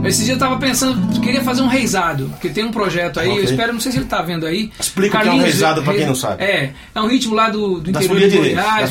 Esse 0.04 0.24
dia 0.24 0.34
eu 0.34 0.38
tava 0.38 0.56
pensando, 0.58 1.20
queria 1.20 1.42
fazer 1.42 1.60
um 1.60 1.66
reizado, 1.66 2.26
porque 2.30 2.48
tem 2.48 2.64
um 2.64 2.70
projeto 2.70 3.18
aí, 3.20 3.28
Ok. 3.28 3.40
eu 3.40 3.44
espero, 3.44 3.72
não 3.72 3.80
sei 3.80 3.92
se 3.92 3.98
ele 3.98 4.06
tá 4.06 4.22
vendo 4.22 4.46
aí. 4.46 4.70
Explica 4.78 5.18
o 5.18 5.20
que 5.22 5.28
é 5.28 5.32
um 5.32 5.38
reizado 5.38 5.82
pra 5.82 5.92
quem 5.94 6.06
não 6.06 6.14
sabe. 6.14 6.42
É, 6.44 6.70
é 6.94 7.00
um 7.00 7.08
ritmo 7.08 7.34
lá 7.34 7.50
do, 7.50 7.80
do 7.80 7.90
Das 7.90 8.04
interior 8.04 8.30
de 8.30 8.36
Goiás. 8.54 8.90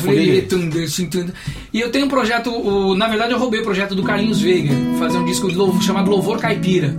E 1.72 1.80
eu 1.80 1.90
tenho 1.90 2.06
um 2.06 2.08
projeto, 2.08 2.50
o- 2.50 2.94
na 2.94 3.08
verdade 3.08 3.32
eu 3.32 3.38
roubei 3.38 3.60
o 3.60 3.64
projeto 3.64 3.94
do 3.94 4.02
Carlinhos 4.02 4.40
Veiga, 4.40 4.72
fazer 4.98 5.18
um 5.18 5.24
disco 5.24 5.48
de 5.48 5.54
louvor, 5.54 5.82
chamado 5.82 6.10
Louvor 6.10 6.38
Caipira. 6.38 6.94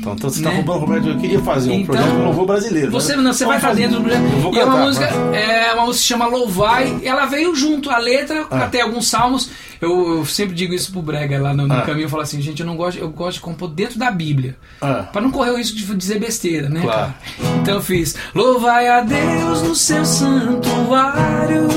Então, 0.00 0.14
então 0.14 0.30
você 0.30 0.42
tá 0.42 0.48
né? 0.50 0.56
roubando, 0.56 0.78
Roberto. 0.80 1.08
Eu 1.08 1.18
queria 1.18 1.40
fazer 1.40 1.70
um 1.70 1.74
Então, 1.74 1.94
projeto 1.94 2.16
de 2.16 2.22
louvor 2.22 2.46
brasileiro. 2.46 2.90
Você, 2.90 3.14
né? 3.16 3.22
não, 3.22 3.32
você 3.34 3.44
vai 3.44 3.60
fazer. 3.60 3.82
dentro 3.82 3.96
do 3.98 4.02
projeto. 4.02 4.22
E 4.54 4.58
é 4.58 4.64
uma 4.64 4.72
cantar, 4.74 4.84
música, 4.86 5.06
vai. 5.08 5.42
é 5.42 5.72
uma 5.74 5.84
música 5.84 6.02
que 6.02 6.08
chama 6.08 6.26
Louvai. 6.26 7.00
Ela 7.04 7.26
veio 7.26 7.54
junto, 7.54 7.90
a 7.90 7.98
letra, 7.98 8.46
Ah. 8.50 8.64
até 8.64 8.80
alguns 8.80 9.08
salmos. 9.08 9.50
Eu, 9.80 10.16
eu 10.18 10.24
sempre 10.26 10.54
digo 10.54 10.74
isso 10.74 10.90
pro 10.92 11.00
Brega 11.02 11.38
lá 11.40 11.52
no, 11.54 11.66
no 11.66 11.74
Ah. 11.74 11.82
caminho. 11.82 12.06
Eu 12.06 12.08
falo 12.08 12.22
assim, 12.22 12.40
gente, 12.40 12.60
eu 12.60 12.66
não 12.66 12.76
gosto, 12.76 12.98
eu 12.98 13.08
gosto 13.10 13.34
de 13.36 13.40
compor 13.42 13.68
dentro 13.68 13.98
da 13.98 14.10
Bíblia. 14.10 14.56
Ah. 14.80 15.04
Pra 15.12 15.20
não 15.20 15.30
correr 15.30 15.50
o 15.50 15.56
risco 15.58 15.76
de 15.76 15.94
dizer 15.94 16.18
besteira, 16.18 16.68
né, 16.68 16.80
Claro. 16.80 16.98
cara? 17.00 17.14
Então 17.60 17.74
eu 17.74 17.82
fiz 17.82 18.14
Louvai 18.34 18.88
a 18.88 19.00
Deus 19.02 19.62
no 19.62 19.74
seu 19.74 20.04
santuário 20.04 21.68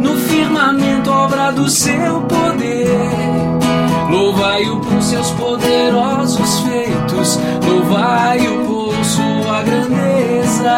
No 0.00 0.16
firmamento 0.18 1.10
obra 1.10 1.50
do 1.52 1.68
seu 1.70 2.20
poder 2.22 2.86
Louvai-o 4.10 4.80
por 4.80 5.02
seus 5.02 5.30
poderosos 5.32 6.60
feitos 6.60 6.85
Louvai-o 7.16 8.66
por 8.66 8.94
sua 9.04 9.62
grandeza. 9.62 10.76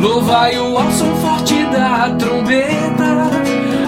Louvai-o 0.00 0.76
ao 0.76 0.90
som 0.90 1.14
forte 1.16 1.64
da 1.66 2.10
trombeta 2.18 3.30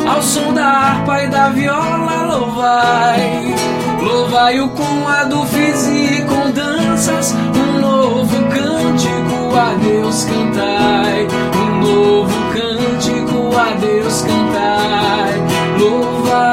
Ao 0.08 0.22
som 0.22 0.52
da 0.52 0.66
harpa 0.66 1.22
e 1.22 1.28
da 1.28 1.48
viola 1.48 2.36
Louvai. 2.36 3.54
Louvai-o 4.00 4.68
com 4.68 5.08
adufes 5.08 5.88
e 5.88 6.22
com 6.22 6.50
danças 6.52 7.34
Um 7.54 7.80
novo 7.80 8.36
cântico 8.48 9.56
a 9.56 9.74
Deus 9.82 10.24
cantai. 10.24 11.26
Um 11.56 11.80
novo 11.80 12.34
cântico 12.52 13.56
a 13.56 13.74
Deus 13.74 14.22
cantai. 14.22 15.42
Louvai 15.78 16.49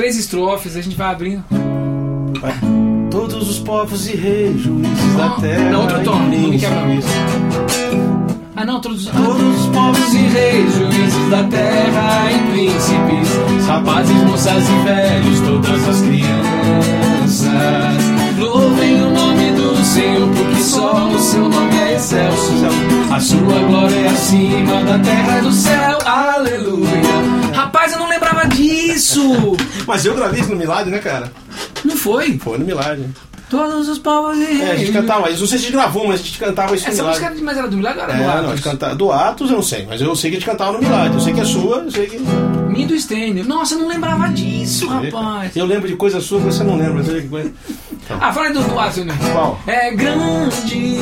três 0.00 0.16
estrofes, 0.16 0.76
a 0.76 0.80
gente 0.80 0.96
vai 0.96 1.12
abrindo. 1.12 1.44
Vai. 2.40 2.54
Todos 3.10 3.50
os 3.50 3.58
povos 3.58 4.08
e 4.08 4.16
reis, 4.16 4.58
juízes 4.58 5.14
da 5.14 5.28
terra. 5.32 5.70
Não, 5.70 5.82
outro 5.82 6.02
tom, 6.02 6.22
e 6.32 6.38
não 6.38 6.48
me 6.48 6.58
quebra. 6.58 6.80
príncipes. 6.84 7.12
Ah 8.56 8.64
não, 8.64 8.80
todos, 8.80 9.04
todos 9.04 9.60
os 9.60 9.66
povos 9.66 10.14
e 10.14 10.22
reis, 10.22 10.74
juízes 10.74 11.30
da 11.30 11.44
terra 11.44 12.32
e 12.32 12.38
príncipes, 12.50 13.66
rapazes, 13.66 14.16
moças 14.22 14.64
e 14.70 14.84
velhos, 14.84 15.40
todas 15.40 15.88
as 15.88 16.00
crianças. 16.00 17.50
Louvem 18.38 19.02
o 19.02 19.10
nome 19.10 19.52
do 19.52 19.84
Senhor, 19.84 20.28
porque 20.30 20.62
só 20.62 21.08
o 21.08 21.18
seu 21.18 21.46
nome 21.46 21.76
é 21.76 21.96
excelso. 21.96 22.52
A 23.12 23.20
sua 23.20 23.38
glória 23.68 23.96
é 23.96 24.08
acima 24.08 24.82
da 24.82 24.98
terra 24.98 25.40
e 25.40 25.42
do 25.42 25.52
céu. 25.52 25.98
Aleluia. 26.06 26.90
Rapaz, 27.52 27.92
eu 27.92 27.98
não 27.98 28.09
lembrava 28.32 28.48
disso. 28.48 29.56
Mas 29.86 30.04
eu 30.04 30.14
gravei 30.14 30.40
isso 30.40 30.50
no 30.50 30.56
Milagre, 30.56 30.90
né, 30.90 30.98
cara? 30.98 31.30
Não 31.84 31.96
foi? 31.96 32.38
Foi 32.38 32.58
no 32.58 32.64
Milagre. 32.64 33.06
Todos 33.48 33.88
os 33.88 33.98
povos 33.98 34.36
e. 34.38 34.62
É, 34.62 34.70
a 34.72 34.76
gente 34.76 34.92
cantava 34.92 35.28
isso. 35.28 35.40
Não 35.40 35.48
sei 35.48 35.58
se 35.58 35.64
a 35.64 35.66
gente 35.68 35.72
gravou, 35.76 36.06
mas 36.06 36.20
a 36.20 36.22
gente 36.22 36.38
cantava 36.38 36.74
isso 36.76 36.84
no 36.86 36.92
Essa 36.92 37.02
Milagre. 37.02 37.24
música, 37.30 37.44
mas 37.44 37.58
era 37.58 37.66
do 37.68 37.76
Milagre 37.76 38.00
era 38.02 38.12
É, 38.12 38.16
do 38.16 38.22
não, 38.22 38.28
a 38.30 38.34
Atos? 38.38 38.50
gente 38.50 38.62
cantava, 38.62 38.94
do 38.94 39.12
Atos 39.12 39.50
eu 39.50 39.56
não 39.56 39.62
sei, 39.62 39.86
mas 39.88 40.00
eu 40.00 40.06
sei 40.14 40.30
que 40.30 40.36
a 40.36 40.40
gente 40.40 40.48
cantava 40.48 40.72
no 40.72 40.78
Milagre. 40.78 41.14
Eu 41.14 41.20
sei 41.20 41.34
que 41.34 41.40
é 41.40 41.44
sua, 41.44 41.78
eu 41.78 41.90
sei 41.90 42.06
que. 42.06 42.18
Minha 42.18 42.86
do. 42.86 43.42
Nossa, 43.42 43.74
eu 43.74 43.80
não 43.80 43.88
lembrava 43.88 44.28
disso, 44.28 44.86
rapaz. 44.86 45.56
Eu 45.56 45.66
lembro 45.66 45.88
de 45.88 45.96
coisa 45.96 46.20
sua 46.20 46.38
que 46.38 46.44
você 46.46 46.62
não 46.62 46.76
lembra. 46.76 47.02
Você... 47.02 47.22
que 47.22 47.28
coisa- 47.28 47.50
Ah, 48.08 48.32
fala 48.32 48.46
aí 48.46 48.52
do, 48.52 48.62
do 48.62 48.78
Atos, 48.78 49.04
né? 49.04 49.18
Qual? 49.32 49.58
É 49.66 49.90
grande 49.94 50.98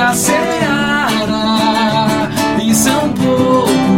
a 0.00 0.14
seara 0.14 1.08
e 2.62 2.74
são 2.74 3.12
poucos 3.12 3.93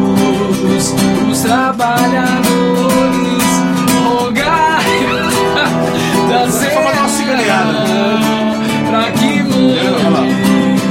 os 0.51 1.41
trabalhadores. 1.41 3.43
Rogai 4.05 4.85
da 6.29 6.51
seara 6.51 7.07
pra 8.89 9.11
que 9.13 9.43
mande 9.43 10.83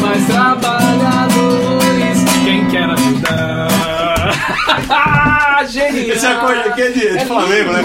mais 0.00 0.24
trabalhadores. 0.26 2.18
Quem 2.44 2.66
quer 2.68 2.84
ajudar? 2.90 3.68
Genial! 5.68 6.16
Esse 6.16 6.26
acorde 6.26 6.68
aqui 6.68 6.82
é 6.82 6.90
de, 6.90 7.00
de 7.00 7.06
É 7.18 7.24
Flamengo, 7.26 7.72
né? 7.72 7.82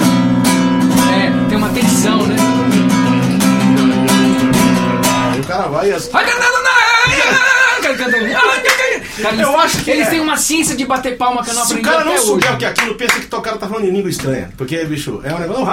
É, 1.13 1.31
tem 1.49 1.57
uma 1.57 1.69
tensão, 1.69 2.17
né? 2.27 2.35
Aí 5.33 5.39
o 5.39 5.43
cara 5.45 5.67
vai 5.69 5.89
e 5.89 5.93
as. 5.93 6.09
Ai, 6.13 6.25
cantando 6.25 6.61
na- 6.63 6.69
Cara, 7.89 7.97
cantando. 7.97 8.27
Cara, 9.21 9.35
eles- 9.35 9.45
Eu 9.47 9.59
acho 9.59 9.83
que 9.83 9.91
eles 9.91 10.07
é. 10.07 10.09
têm 10.11 10.19
uma 10.21 10.37
ciência 10.37 10.75
de 10.75 10.85
bater 10.85 11.17
palma 11.17 11.43
que 11.43 11.49
eu 11.49 11.53
não 11.55 11.65
Se 11.65 11.73
o 11.73 11.77
aprendi 11.77 11.89
cara 11.89 12.05
não 12.05 12.17
souber 12.17 12.53
o 12.53 12.57
que 12.57 12.65
é 12.65 12.67
aquilo, 12.69 12.95
pensa 12.95 13.19
que 13.19 13.35
o 13.35 13.41
cara 13.41 13.57
tá 13.57 13.67
falando 13.67 13.85
em 13.85 13.91
língua 13.91 14.09
estranha. 14.09 14.49
Porque, 14.57 14.83
bicho, 14.85 15.21
é 15.23 15.33
um 15.33 15.39
negócio. 15.39 15.67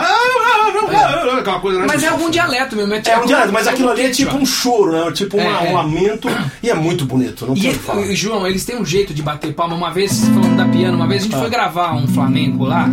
Aquela 1.38 1.60
coisa, 1.60 1.80
né? 1.80 1.86
Mas 1.88 2.02
é 2.02 2.08
algum 2.08 2.30
dialeto 2.30 2.76
mesmo. 2.76 2.94
É, 2.94 3.02
É 3.06 3.18
um 3.18 3.26
dialeto, 3.26 3.52
mas 3.52 3.66
aquilo 3.66 3.90
ali 3.90 4.06
é 4.06 4.10
tipo 4.10 4.36
um 4.36 4.46
choro, 4.46 4.92
né? 4.92 5.10
Tipo 5.12 5.36
uma- 5.36 5.60
É, 5.60 5.66
é. 5.66 5.70
um 5.70 5.74
lamento. 5.74 6.28
E 6.62 6.70
é 6.70 6.74
muito 6.74 7.04
bonito, 7.04 7.46
não 7.46 7.54
E, 7.56 7.72
falar. 7.74 8.02
João, 8.14 8.46
eles 8.46 8.64
têm 8.64 8.76
um 8.76 8.84
jeito 8.84 9.12
de 9.14 9.22
bater 9.22 9.52
palma. 9.54 9.74
Uma 9.76 9.90
vez, 9.90 10.20
falando 10.26 10.56
da 10.56 10.64
piano, 10.66 10.96
uma 10.96 11.06
vez 11.06 11.22
a 11.22 11.24
gente 11.24 11.36
Ah. 11.36 11.40
foi 11.40 11.50
gravar 11.50 11.94
um 11.94 12.06
flamenco 12.08 12.64
lá. 12.64 12.88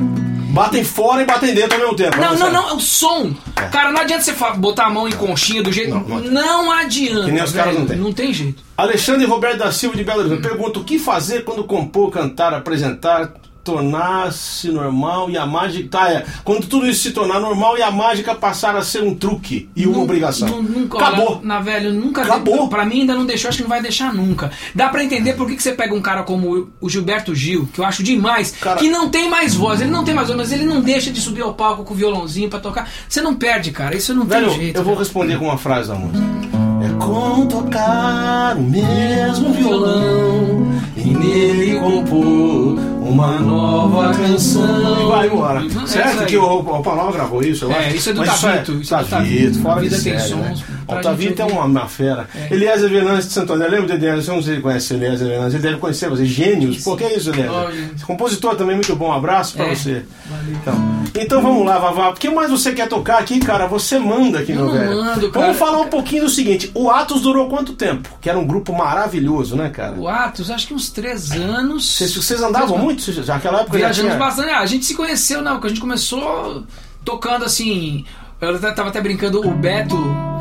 Batem 0.53 0.83
fora 0.83 1.23
e 1.23 1.25
batem 1.25 1.51
dentro 1.55 1.73
ao 1.73 1.79
mesmo 1.79 1.95
tempo. 1.95 2.15
Não, 2.15 2.35
não, 2.37 2.51
não, 2.51 2.69
é 2.69 2.73
o 2.73 2.79
som. 2.79 3.33
Cara, 3.71 3.91
não 3.91 3.99
adianta 3.99 4.21
você 4.21 4.33
botar 4.57 4.85
a 4.85 4.89
mão 4.91 5.09
em 5.09 5.11
conchinha 5.11 5.63
do 5.63 5.71
jeito. 5.71 5.89
Não, 5.89 6.19
Não, 6.19 6.65
não 6.65 6.71
adianta. 6.71 7.25
Que 7.25 7.31
nem 7.31 7.43
os 7.43 7.51
caras 7.51 7.73
não 7.73 7.87
têm. 7.87 7.97
Não 7.97 8.13
tem 8.13 8.31
jeito. 8.31 8.63
Alexandre 8.77 9.25
Roberto 9.25 9.57
da 9.57 9.71
Silva 9.71 9.97
de 9.97 10.03
Belo 10.03 10.19
Horizonte 10.19 10.43
pergunta 10.43 10.77
o 10.77 10.83
que 10.83 10.99
fazer 10.99 11.43
quando 11.43 11.63
compor, 11.63 12.11
cantar, 12.11 12.53
apresentar, 12.53 13.33
tornar-se 13.63 14.69
normal 14.69 15.29
e 15.29 15.37
a 15.37 15.45
mágica. 15.45 15.87
Tá, 15.89 16.11
é. 16.11 16.25
Quando 16.43 16.67
tudo 16.67 16.85
isso 16.87 17.01
se 17.03 17.11
tornar 17.11 17.39
normal 17.39 17.77
e 17.77 17.81
a 17.81 17.91
mágica 17.91 18.35
passar 18.35 18.75
a 18.75 18.81
ser 18.83 19.03
um 19.03 19.15
truque 19.15 19.69
e 19.75 19.85
uma 19.87 19.99
obrigação. 19.99 20.47
nun- 20.47 20.61
Nunca, 20.83 20.97
Acabou. 20.97 21.31
olha, 21.37 21.39
Na 21.43 21.59
velho, 21.59 21.93
nunca. 21.93 22.21
Acabou. 22.23 22.67
Pra 22.67 22.85
mim 22.85 23.01
ainda 23.01 23.13
não 23.15 23.25
deixou, 23.25 23.47
acho 23.49 23.57
que 23.57 23.63
não 23.63 23.69
vai 23.69 23.81
deixar 23.81 24.13
nunca. 24.13 24.51
Dá 24.73 24.89
pra 24.89 25.03
entender 25.03 25.33
por 25.33 25.47
que, 25.47 25.55
que 25.55 25.63
você 25.63 25.71
pega 25.73 25.93
um 25.95 26.01
cara 26.01 26.23
como 26.23 26.69
o- 26.81 26.89
Gilberto 26.89 27.33
Gil, 27.35 27.67
que 27.73 27.79
eu 27.79 27.85
acho 27.85 28.03
demais, 28.03 28.51
Cara- 28.59 28.79
que 28.79 28.89
não 28.89 29.09
tem 29.09 29.29
mais 29.29 29.53
voz, 29.55 29.81
ele 29.81 29.91
não 29.91 30.03
tem 30.03 30.13
mais 30.13 30.27
voz, 30.27 30.37
mas 30.37 30.51
ele 30.51 30.65
não 30.65 30.81
deixa 30.81 31.11
de 31.11 31.21
subir 31.21 31.41
ao 31.41 31.53
palco 31.53 31.83
com 31.83 31.93
o 31.93 31.97
violãozinho 31.97 32.49
pra 32.49 32.59
tocar. 32.59 32.89
Você 33.07 33.21
não 33.21 33.35
perde, 33.35 33.71
cara. 33.71 33.95
Isso 33.95 34.13
não 34.13 34.25
Velho, 34.25 34.47
tem 34.49 34.55
jeito. 34.59 34.75
eu 34.77 34.83
vou 34.83 34.93
velho. 34.93 34.99
responder 35.03 35.37
com 35.37 35.45
uma 35.45 35.57
frase 35.57 35.89
da 35.89 35.95
música. 35.95 36.23
É 36.83 36.89
como 36.99 37.45
tocar 37.47 38.55
o 38.57 38.61
mesmo 38.61 39.53
violão 39.53 40.67
e 40.97 41.01
nele 41.01 41.79
compor 41.79 42.77
uma 43.13 43.39
nova 43.39 44.13
canção. 44.13 45.01
E 45.03 45.07
vai 45.07 45.27
embora. 45.27 45.63
É 45.83 45.87
certo? 45.87 46.25
Que 46.25 46.37
o, 46.37 46.59
o 46.59 46.83
Paulo 46.83 47.11
gravou 47.11 47.43
isso, 47.43 47.65
eu 47.65 47.71
É, 47.71 47.87
acho. 47.87 47.95
isso 47.95 48.09
é 48.09 48.13
do 48.13 48.19
Mas 48.25 48.41
Tavito, 48.41 48.71
isso 48.81 48.95
é 48.95 49.03
Tavito, 49.03 49.59
fora 49.59 49.81
de 49.81 49.89
vida 49.89 50.01
tem 50.03 50.19
série, 50.19 50.35
né? 50.35 50.49
sons 50.49 50.63
O 50.83 50.85
pra 50.87 50.99
Tavito 51.01 51.41
é 51.41 51.45
uma, 51.45 51.65
uma 51.65 51.87
fera. 51.87 52.27
É. 52.35 52.53
Eliezer 52.53 52.89
Venâncio 52.89 53.27
de 53.27 53.33
Santo 53.33 53.53
André, 53.53 53.67
lembra 53.67 53.97
de 53.97 54.05
Eliezer? 54.05 54.29
Eu 54.29 54.35
não 54.37 54.43
sei 54.43 54.55
se 54.55 54.61
conhece 54.61 54.93
Eliezer 54.93 55.27
Venâncio, 55.27 55.55
ele 55.57 55.63
deve 55.63 55.77
conhecer 55.77 56.09
você. 56.09 56.25
Gênios, 56.25 56.83
pô, 56.83 56.95
que 56.95 57.03
é 57.03 57.15
isso, 57.15 57.29
Eliezer? 57.29 57.51
Olha. 57.51 57.89
Compositor 58.05 58.55
também, 58.55 58.75
muito 58.75 58.95
bom. 58.95 59.09
Um 59.09 59.13
abraço 59.13 59.55
pra 59.55 59.65
É. 59.67 59.75
você. 59.75 60.03
Valeu. 60.29 60.55
Então, 60.61 61.03
então 61.21 61.41
vamos 61.41 61.65
lá, 61.65 61.77
Vavá. 61.77 62.09
O 62.09 62.13
que 62.13 62.29
mais 62.29 62.49
você 62.49 62.71
quer 62.71 62.87
tocar 62.87 63.19
aqui, 63.19 63.39
cara? 63.39 63.67
Você 63.67 63.99
manda 63.99 64.39
aqui, 64.39 64.51
Eu 64.51 64.57
meu 64.57 64.65
não 64.67 64.73
velho. 64.73 64.95
mando, 65.03 65.29
cara. 65.31 65.45
Vamos 65.45 65.59
falar 65.59 65.81
um 65.81 65.87
pouquinho 65.89 66.23
do 66.23 66.29
seguinte: 66.29 66.71
o 66.73 66.89
Atos 66.89 67.21
durou 67.21 67.47
quanto 67.49 67.73
tempo? 67.73 68.09
Que 68.21 68.29
era 68.29 68.39
um 68.39 68.45
grupo 68.47 68.73
maravilhoso, 68.73 69.55
né, 69.55 69.69
cara? 69.69 69.93
O 69.99 70.07
Atos, 70.07 70.49
acho 70.49 70.67
que 70.67 70.73
uns 70.73 70.89
três 70.89 71.31
anos. 71.31 71.93
Vocês, 71.95 72.15
vocês 72.15 72.41
andavam 72.41 72.77
muito? 72.77 73.02
Já 73.11 73.35
naquela 73.35 73.61
época 73.61 73.77
já 73.77 73.85
Viajamos 73.85 74.11
tinha... 74.13 74.19
bastante. 74.25 74.49
Ah, 74.49 74.59
a 74.59 74.65
gente 74.65 74.85
se 74.85 74.95
conheceu, 74.95 75.41
não, 75.41 75.53
porque 75.53 75.67
a 75.67 75.69
gente 75.69 75.81
começou 75.81 76.63
tocando 77.03 77.45
assim. 77.45 78.05
Eu 78.41 78.59
tava 78.59 78.89
até 78.89 78.99
brincando, 78.99 79.39
o 79.47 79.51
Beto, 79.51 79.95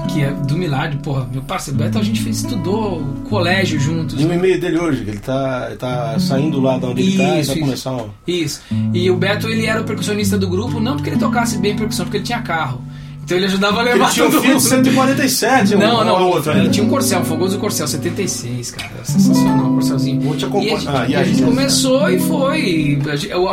que 0.08 0.22
é 0.22 0.32
do 0.32 0.56
Milagre, 0.56 0.98
porra, 0.98 1.28
meu 1.30 1.42
parceiro 1.42 1.78
Beto, 1.78 1.98
a 1.98 2.02
gente 2.02 2.20
fez, 2.20 2.38
estudou 2.38 3.00
colégio 3.28 3.78
juntos. 3.78 4.20
E 4.20 4.26
um 4.26 4.32
e-mail 4.32 4.60
dele 4.60 4.78
hoje, 4.78 5.04
que 5.04 5.10
ele 5.10 5.20
tá, 5.20 5.70
tá 5.78 6.18
saindo 6.18 6.60
lá 6.60 6.78
de 6.78 6.86
onde 6.86 7.02
ele 7.02 7.16
tá 7.16 7.22
e 7.22 7.40
Isso, 7.40 7.46
vai 7.48 7.56
isso. 7.56 7.64
começar 7.64 7.92
um. 7.92 8.10
Isso. 8.26 8.60
E 8.92 9.08
o 9.08 9.16
Beto, 9.16 9.48
ele 9.48 9.66
era 9.66 9.80
o 9.80 9.84
percussionista 9.84 10.36
do 10.36 10.48
grupo, 10.48 10.80
não 10.80 10.96
porque 10.96 11.10
ele 11.10 11.18
tocasse 11.18 11.58
bem 11.58 11.76
percussão, 11.76 12.04
porque 12.06 12.16
ele 12.18 12.24
tinha 12.24 12.42
carro. 12.42 12.82
Então 13.24 13.36
ele 13.36 13.46
ajudava 13.46 13.78
a 13.78 13.82
Ele 13.84 13.92
levar 13.94 14.10
tinha 14.10 14.26
um 14.26 14.30
todo 14.30 14.40
Fiat 14.42 14.54
mundo. 14.54 14.60
147, 14.62 15.76
Não, 15.76 16.00
um, 16.00 16.04
não, 16.04 16.22
ou 16.24 16.32
outro 16.34 16.50
ele 16.50 16.60
ainda. 16.60 16.72
tinha 16.72 16.84
um 16.84 16.88
Corcel, 16.88 17.20
um 17.20 17.24
fogoso 17.24 17.56
Corcel 17.58 17.86
76, 17.86 18.70
cara. 18.72 18.90
Sensacional, 19.04 19.66
um 19.66 19.74
Corcelzinho. 19.74 20.20
Vou 20.20 20.36
te 20.36 20.44
acompanhar. 20.44 20.68
E 20.68 20.74
a 20.74 20.78
gente, 20.78 20.88
Ah, 20.96 21.06
e 21.08 21.14
a 21.16 21.24
gente 21.24 21.42
começou 21.42 22.10
e 22.10 22.18
foi. 22.18 22.98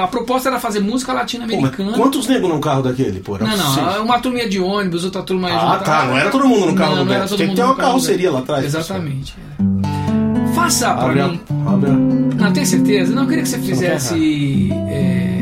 A, 0.01 0.07
proposta 0.07 0.49
era 0.49 0.59
fazer 0.59 0.79
música 0.79 1.13
latino-americana. 1.13 1.93
quantos 1.93 2.27
negros 2.27 2.49
num 2.49 2.59
carro 2.59 2.81
daquele, 2.81 3.19
pô? 3.19 3.35
Era 3.35 3.45
Não, 3.45 3.57
não, 3.57 3.73
seis. 3.73 3.97
uma 4.01 4.19
turminha 4.19 4.49
de 4.49 4.59
ônibus, 4.59 5.05
outra 5.05 5.21
turma 5.21 5.49
Ah, 5.49 5.73
junto. 5.73 5.83
tá, 5.85 6.05
não 6.05 6.17
era 6.17 6.29
todo 6.31 6.47
mundo 6.47 6.65
no 6.65 6.75
carro 6.75 6.95
não, 6.95 7.05
do 7.05 7.09
Beto. 7.09 7.27
todo 7.29 7.37
Tem 7.37 7.47
que 7.47 7.51
mundo 7.51 7.55
ter 7.57 7.63
uma 7.63 7.75
carroceria 7.75 8.31
lá 8.31 8.39
atrás, 8.39 8.65
Exatamente. 8.65 9.35
é. 9.59 10.53
Faça 10.55 10.93
pra 10.93 11.05
Abre 11.05 11.21
a, 11.21 11.27
mim. 11.27 11.39
abre 11.67 11.89
a... 11.91 11.93
Não, 11.93 12.51
tem 12.53 12.65
certeza? 12.65 13.13
Não, 13.13 13.21
eu 13.23 13.27
queria 13.29 13.43
que 13.43 13.49
você 13.49 13.59
fizesse. 13.59 14.69
é, 14.89 15.41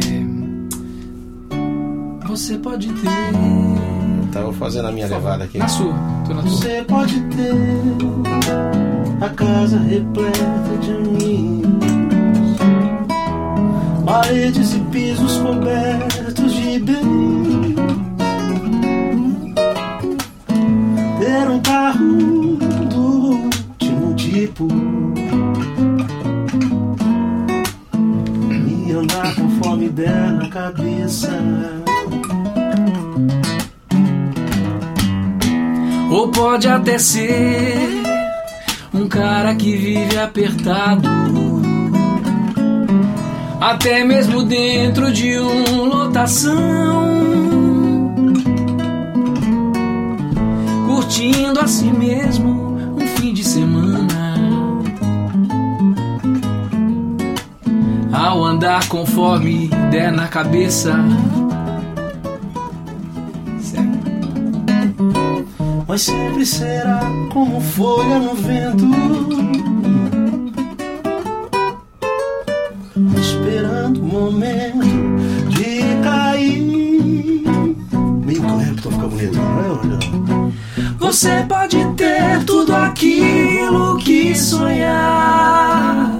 Você 2.28 2.58
pode 2.58 2.88
ter. 2.90 3.77
Tava 4.38 4.54
fazendo 4.54 4.88
a 4.88 4.92
minha 4.92 5.08
levada 5.08 5.46
aqui. 5.46 5.58
Na 5.58 5.68
sua, 5.68 5.96
tô 6.28 6.34
na 6.36 6.44
tua. 6.44 6.52
Você 6.52 6.86
pode 6.88 7.20
ter 7.22 7.56
a 9.20 9.30
casa 9.30 9.80
repleta 9.80 10.78
de 10.80 10.92
amigos, 10.92 12.60
paredes 14.06 14.76
e 14.76 14.80
pisos 14.92 15.38
cobertos 15.38 16.54
de 16.54 16.78
bens, 16.78 17.76
ter 21.20 21.50
um 21.50 21.60
carro 21.60 22.58
do 22.92 23.00
último 23.00 24.14
tipo 24.14 24.68
e 28.68 28.92
andar 28.92 29.34
conforme 29.34 29.90
der 29.90 30.32
na 30.34 30.48
cabeça. 30.48 31.87
Ou 36.10 36.30
pode 36.30 36.68
até 36.68 36.98
ser 36.98 38.02
um 38.94 39.08
cara 39.08 39.54
que 39.56 39.76
vive 39.76 40.18
apertado. 40.18 41.08
Até 43.60 44.04
mesmo 44.04 44.44
dentro 44.44 45.12
de 45.12 45.38
um 45.38 45.86
lotação. 45.86 46.56
Curtindo 50.86 51.60
a 51.60 51.68
si 51.68 51.92
mesmo 51.92 52.78
um 52.96 53.08
fim 53.18 53.34
de 53.34 53.44
semana. 53.44 54.08
Ao 58.14 58.44
andar 58.44 58.88
conforme 58.88 59.70
der 59.92 60.12
na 60.12 60.28
cabeça. 60.28 60.96
Mas 65.98 66.04
sempre 66.04 66.46
será 66.46 67.02
como 67.34 67.60
folha 67.60 68.20
no 68.20 68.36
vento. 68.36 68.86
Esperando 73.20 74.04
o 74.04 74.06
momento 74.06 74.86
de 75.50 76.04
cair. 76.04 76.62
Meio 78.24 78.42
Clapton 78.44 78.92
fica 78.92 79.08
bonito, 79.08 79.38
não 79.38 80.50
é? 80.50 80.88
Você 81.00 81.44
pode 81.50 81.84
ter 81.96 82.44
tudo 82.46 82.76
aquilo 82.76 83.98
que 83.98 84.36
sonhar, 84.36 86.12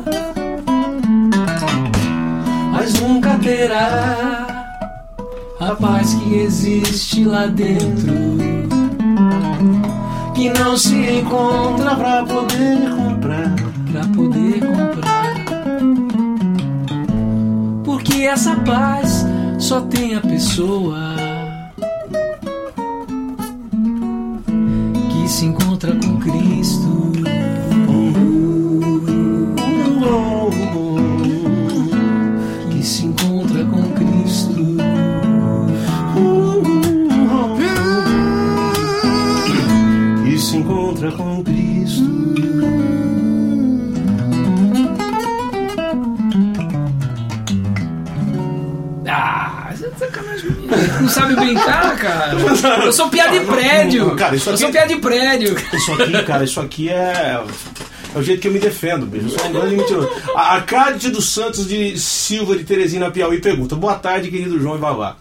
mas 2.72 3.00
nunca 3.00 3.38
terá 3.38 4.48
a 5.60 5.76
paz 5.76 6.16
que 6.16 6.36
existe 6.36 7.26
lá 7.26 7.46
dentro, 7.46 8.67
que 10.38 10.50
não 10.52 10.78
se 10.78 10.94
encontra 10.94 11.96
Pra 11.96 12.24
poder 12.24 12.90
comprar. 12.96 13.56
pra 13.92 14.02
poder 14.16 14.60
comprar. 14.60 15.34
Porque 17.84 18.22
essa 18.22 18.56
paz 18.58 19.26
só 19.58 19.82
tem 19.82 20.14
a 20.16 20.22
pessoa 20.22 21.17
Não 51.02 51.10
sabe 51.10 51.36
brincar, 51.36 51.96
cara? 51.98 52.34
Eu 52.86 52.92
sou 52.94 53.10
piada 53.10 53.40
de 53.40 53.46
prédio. 53.46 54.16
cara, 54.16 54.36
isso 54.36 54.50
Eu 54.50 54.54
aqui- 54.54 54.62
sou 54.64 54.72
piada 54.72 54.88
de 54.88 54.96
prédio. 55.00 55.56
Isso 55.74 55.94
aqui, 55.94 56.24
cara, 56.24 56.44
isso 56.44 56.60
aqui 56.60 56.90
é. 56.90 57.42
É 58.16 58.20
o 58.20 58.24
jeito 58.24 58.42
que 58.42 58.48
eu 58.48 58.52
me 58.52 58.60
defendo, 58.60 59.06
bicho. 59.06 59.26
Eu 59.26 59.40
sou 59.40 59.48
um 59.48 59.52
grande 59.52 59.76
mentiroso. 59.76 60.10
A 60.36 60.54
Arcade 60.56 61.10
dos 61.10 61.30
Santos 61.30 61.68
de 61.68 61.98
Silva 62.00 62.56
de 62.56 62.64
Teresina 62.64 63.12
Piauí 63.12 63.40
pergunta: 63.40 63.76
Boa 63.76 63.96
tarde, 63.96 64.30
querido 64.32 64.60
João 64.60 64.76
e 64.76 64.80
Vavá. 64.80 65.16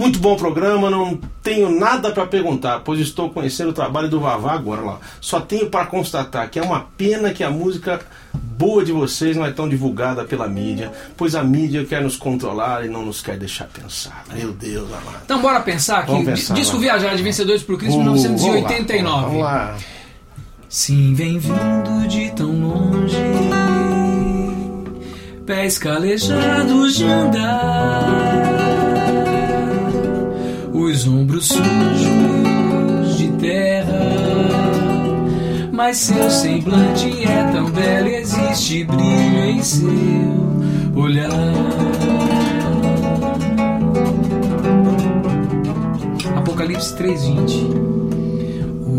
Muito 0.00 0.18
bom 0.18 0.34
programa, 0.34 0.88
não 0.88 1.20
tenho 1.42 1.68
nada 1.78 2.10
para 2.10 2.24
perguntar, 2.24 2.80
pois 2.80 2.98
estou 2.98 3.28
conhecendo 3.28 3.68
o 3.68 3.74
trabalho 3.74 4.08
do 4.08 4.18
Vavá 4.18 4.54
agora 4.54 4.80
lá. 4.80 4.98
Só 5.20 5.40
tenho 5.40 5.68
para 5.68 5.84
constatar 5.84 6.48
que 6.48 6.58
é 6.58 6.62
uma 6.62 6.86
pena 6.96 7.34
que 7.34 7.44
a 7.44 7.50
música 7.50 8.00
boa 8.32 8.82
de 8.82 8.92
vocês 8.92 9.36
não 9.36 9.44
é 9.44 9.50
tão 9.50 9.68
divulgada 9.68 10.24
pela 10.24 10.48
mídia, 10.48 10.90
pois 11.18 11.34
a 11.34 11.44
mídia 11.44 11.84
quer 11.84 12.00
nos 12.02 12.16
controlar 12.16 12.82
e 12.82 12.88
não 12.88 13.04
nos 13.04 13.20
quer 13.20 13.36
deixar 13.36 13.66
pensar. 13.66 14.24
Meu 14.32 14.54
Deus, 14.54 14.90
amado. 14.90 15.20
Então 15.22 15.42
bora 15.42 15.60
pensar 15.60 16.06
Vamos 16.06 16.24
pensar, 16.24 16.54
disco 16.54 16.78
vai. 16.78 16.86
Viajar 16.86 17.14
de 17.14 17.22
Vencedores 17.22 17.62
por 17.62 17.76
Cristo, 17.76 17.98
Uh, 17.98 18.04
1989. 18.04 19.20
Vamos 19.26 19.42
lá. 19.42 19.66
Vamos 19.66 19.72
lá. 19.74 19.78
Sim, 20.66 21.12
vem 21.12 21.38
vindo 21.38 22.08
de 22.08 22.30
tão 22.30 22.52
longe, 22.52 23.16
pés 25.44 25.76
calejados 25.76 26.96
de 26.96 27.04
andar, 27.04 28.59
os 30.82 31.06
ombros 31.06 31.48
sujos 31.48 33.16
de 33.16 33.28
terra, 33.32 34.00
mas 35.72 35.96
seu 35.96 36.30
semblante 36.30 37.24
é 37.24 37.44
tão 37.52 37.70
belo, 37.70 38.08
existe 38.08 38.84
brilho 38.84 39.44
em 39.44 39.62
seu 39.62 39.88
olhar. 40.94 41.30
Apocalipse 46.36 46.96
3:20 46.96 48.00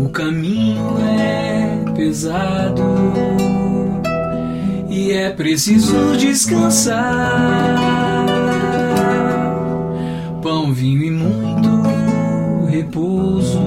o 0.04 0.08
caminho 0.08 0.96
é 0.98 1.92
pesado 1.94 2.82
e 4.88 5.12
é 5.12 5.30
preciso 5.30 6.16
descansar. 6.16 6.96
Pão, 10.42 10.72
vinho 10.72 11.04
e 11.04 11.10
muito 11.10 11.51
repouso. 12.72 13.58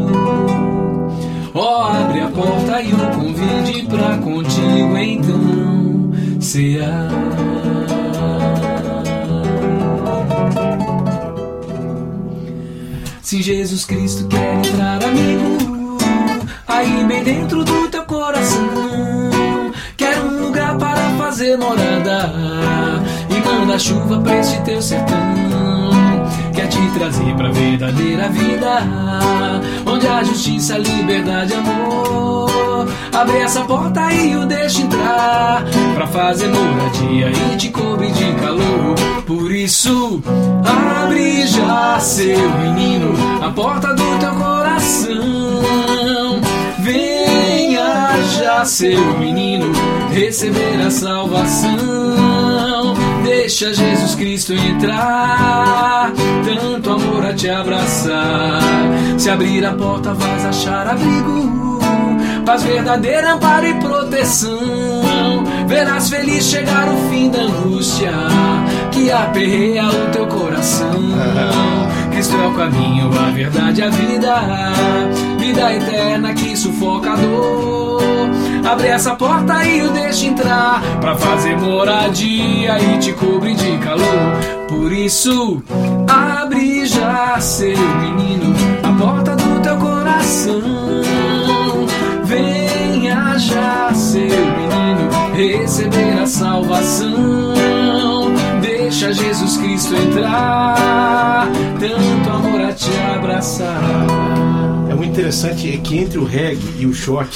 Ó, 1.53 1.61
oh, 1.61 1.83
abre 1.83 2.21
a 2.21 2.27
porta 2.27 2.81
e 2.81 2.91
o 2.91 2.97
convide 3.15 3.87
pra 3.87 4.17
contigo 4.17 4.97
então 4.97 6.11
cear. 6.41 7.09
Se 13.21 13.41
Jesus 13.41 13.85
Cristo 13.85 14.27
quer 14.27 14.55
entrar, 14.55 15.03
amigo, 15.03 15.97
aí 16.67 17.03
bem 17.05 17.23
dentro 17.23 17.63
do 17.63 17.87
teu 17.87 18.03
coração, 18.03 18.67
quer 19.97 20.19
um 20.19 20.45
lugar 20.45 20.77
para 20.77 21.01
fazer 21.17 21.57
morada 21.57 22.31
e 23.29 23.47
manda 23.47 23.79
chuva 23.79 24.19
pra 24.19 24.37
este 24.37 24.61
teu 24.63 24.81
sertão. 24.81 25.44
Trazer 26.97 27.35
pra 27.35 27.51
verdadeira 27.51 28.29
vida, 28.29 28.79
onde 29.85 30.07
há 30.07 30.23
justiça, 30.23 30.77
liberdade, 30.77 31.53
amor. 31.53 32.87
Abre 33.13 33.37
essa 33.39 33.65
porta 33.65 34.13
e 34.13 34.35
o 34.35 34.45
deixa 34.45 34.81
entrar, 34.81 35.65
pra 35.93 36.07
fazer 36.07 36.47
moradia 36.47 37.31
e 37.31 37.57
te 37.57 37.69
cobrir 37.69 38.11
de 38.11 38.33
calor. 38.35 38.95
Por 39.27 39.51
isso, 39.51 40.21
abre 40.65 41.45
já, 41.45 41.99
seu 41.99 42.49
menino, 42.59 43.13
a 43.43 43.51
porta 43.51 43.93
do 43.93 44.17
teu 44.17 44.33
coração. 44.33 45.15
Venha 46.79 48.15
já, 48.37 48.63
seu 48.63 49.17
menino, 49.19 49.71
receber 50.11 50.81
a 50.81 50.89
salvação. 50.89 52.34
Deixa 53.25 53.73
Jesus 53.73 54.13
Cristo 54.13 54.53
entrar, 54.53 56.13
tanto 56.45 56.91
amor 56.91 57.25
a 57.25 57.33
te 57.33 57.49
abraçar. 57.49 58.61
Se 59.17 59.31
abrir 59.31 59.65
a 59.65 59.73
porta, 59.73 60.13
vais 60.13 60.45
achar 60.45 60.87
abrigo, 60.87 61.79
paz 62.45 62.61
verdadeira, 62.61 63.33
amparo 63.33 63.65
e 63.65 63.73
proteção. 63.79 65.43
Verás 65.67 66.07
feliz 66.07 66.45
chegar 66.45 66.87
o 66.87 67.09
fim 67.09 67.31
da 67.31 67.39
angústia 67.39 68.11
que 68.91 69.11
aperreia 69.11 69.87
o 69.87 70.11
teu 70.11 70.27
coração. 70.27 71.01
Cristo 72.11 72.37
é 72.37 72.47
o 72.47 72.53
caminho, 72.53 73.09
a 73.19 73.31
verdade, 73.31 73.81
a 73.81 73.89
vida, 73.89 74.35
vida 75.39 75.73
eterna 75.73 76.31
que 76.35 76.55
sufoca 76.55 77.13
a 77.13 77.15
dor. 77.15 77.84
Abre 78.65 78.87
essa 78.87 79.13
porta 79.15 79.63
e 79.63 79.83
o 79.83 79.91
deixa 79.91 80.25
entrar 80.25 80.81
Pra 80.99 81.15
fazer 81.15 81.55
moradia 81.55 82.79
e 82.79 82.97
te 82.97 83.13
cobrir 83.13 83.55
de 83.55 83.77
calor. 83.77 84.07
Por 84.67 84.91
isso, 84.91 85.61
abre 86.09 86.83
já, 86.87 87.39
seu 87.39 87.77
menino 87.77 88.55
A 88.81 88.91
porta 88.93 89.35
do 89.35 89.61
teu 89.61 89.77
coração. 89.77 90.61
Venha 92.23 93.37
já, 93.37 93.93
seu 93.93 94.21
menino 94.21 95.09
Receber 95.35 96.23
a 96.23 96.25
salvação. 96.25 97.53
Deixa 98.61 99.13
Jesus 99.13 99.57
Cristo 99.57 99.95
entrar 99.95 101.47
Tanto 101.79 102.29
amor 102.31 102.61
a 102.61 102.73
te 102.73 102.89
abraçar. 103.15 103.79
É 104.89 104.95
muito 104.95 105.11
interessante 105.11 105.79
que 105.83 105.99
entre 105.99 106.17
o 106.17 106.25
reggae 106.25 106.65
e 106.79 106.87
o 106.87 106.93
shot 106.93 107.29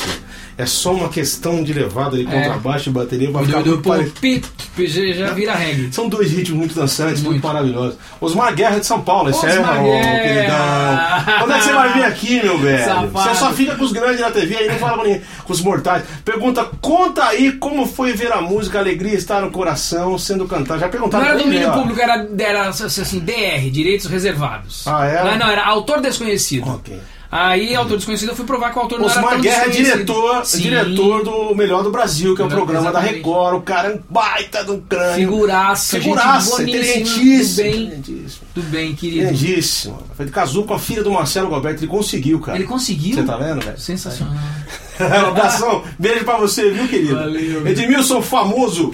é 0.60 0.66
só 0.66 0.93
uma 0.93 1.07
questão 1.10 1.64
de 1.64 1.72
levada 1.72 2.18
de 2.18 2.26
contrabaixo 2.26 2.89
e 2.89 2.93
bateria 2.93 3.32
pra 3.32 3.43
ficar 3.43 3.62
do, 3.64 3.78
do, 3.78 3.82
pare- 3.82 4.12
pi- 4.22 4.43
pi- 4.76 4.88
já 4.88 5.32
vira 5.32 5.55
reggae. 5.55 5.89
São 5.93 6.10
dois 6.10 6.30
ritmos 6.32 6.60
muito 6.60 6.76
dançantes, 6.76 7.22
muito, 7.24 7.32
Muito. 7.41 7.47
maravilhosos. 7.47 7.97
Osmar 8.20 8.53
Guerra 8.53 8.80
de 8.80 8.86
São 8.86 9.01
Paulo, 9.01 9.30
esse 9.30 9.45
é, 9.45 9.49
Guerra. 9.55 10.20
queridão. 10.22 11.39
Quando 11.39 11.53
é 11.53 11.57
que 11.57 11.64
você 11.64 11.74
vai 11.74 11.93
vir 11.93 12.03
aqui, 12.03 12.43
meu 12.43 12.57
velho? 12.60 12.84
Safado. 12.86 13.12
Você 13.12 13.36
só 13.36 13.53
fica 13.53 13.76
com 13.76 13.84
os 13.86 13.91
grandes 13.93 14.20
na 14.20 14.32
TV 14.32 14.55
aí, 14.57 14.68
não 14.68 14.76
fala 14.76 14.97
com, 14.97 15.03
ninguém, 15.03 15.22
com 15.45 15.53
os 15.53 15.62
mortais. 15.62 16.03
Pergunta, 16.26 16.66
conta 16.82 17.24
aí 17.26 17.53
como 17.53 17.86
foi 17.86 18.12
ver 18.14 18.32
a 18.34 18.41
música 18.41 18.80
Alegria 18.80 19.14
Estar 19.16 19.41
no 19.41 19.51
Coração 19.51 20.18
sendo 20.18 20.45
cantada. 20.45 20.80
Já 20.80 20.86
Não 20.88 20.91
perguntaram 20.91 21.24
era 21.26 21.34
pra 21.36 21.43
ele, 21.43 21.51
domínio 21.53 21.74
público, 21.74 22.01
era, 22.01 22.28
era 22.38 22.68
assim, 22.70 23.20
DR, 23.20 23.70
direitos 23.72 24.07
reservados. 24.07 24.86
Ah, 24.86 25.05
era? 25.05 25.24
Não, 25.32 25.38
não, 25.38 25.49
era 25.49 25.66
autor 25.66 26.01
desconhecido. 26.01 26.70
Ok. 26.70 26.97
Aí, 27.32 27.75
autor 27.75 27.97
desconhecido, 27.97 28.30
eu 28.30 28.36
fui 28.36 28.45
provar 28.45 28.71
que 28.71 28.80
o 28.80 28.82
autor 28.82 28.99
não 28.99 29.07
era 29.07 29.19
Osmar 29.19 29.39
Guerra 29.39 29.65
é 29.65 29.69
diretor, 29.69 30.43
Sim. 30.45 30.61
diretor 30.61 31.23
do 31.23 31.55
Melhor 31.55 31.84
do 31.84 31.91
Brasil, 31.91 32.36
que 32.36 32.41
é 32.41 32.45
o 32.45 32.47
Melhor- 32.47 32.65
programa 32.65 32.91
da 32.91 32.99
exatamente. 32.99 33.17
Record. 33.17 33.55
O 33.57 33.61
cara 33.61 33.88
é 33.89 33.95
um 33.95 33.99
baita 34.09 34.65
de 34.65 34.71
um 34.71 34.82
crânio. 34.82 35.15
Figuraça, 35.30 35.99
Figuraça, 35.99 36.57
gente 36.65 36.69
inteligentíssimo. 36.69 37.13
Tudo 37.13 37.55
bem, 37.61 37.86
inteligentíssimo. 37.99 38.47
tudo 38.55 38.67
bem, 38.69 38.95
querido. 38.95 39.21
Inteligentíssimo. 39.25 40.03
Ele 40.19 40.32
casou 40.32 40.63
com 40.63 40.73
a 40.73 40.80
filha 40.80 41.03
do 41.03 41.11
Marcelo 41.11 41.49
Roberto, 41.49 41.80
ele 41.82 41.88
conseguiu, 41.88 42.39
cara. 42.39 42.57
Ele 42.57 42.65
conseguiu? 42.67 43.15
Você 43.15 43.23
tá 43.23 43.38
vendo, 43.38 43.61
velho? 43.63 43.80
Sensacional. 43.80 44.34
um 44.99 45.27
abração, 45.27 45.84
beijo 45.99 46.25
pra 46.25 46.38
você, 46.38 46.71
viu, 46.71 46.88
querido? 46.88 47.13
Valeu. 47.15 47.67
Edmilson, 47.67 48.23
famoso 48.23 48.93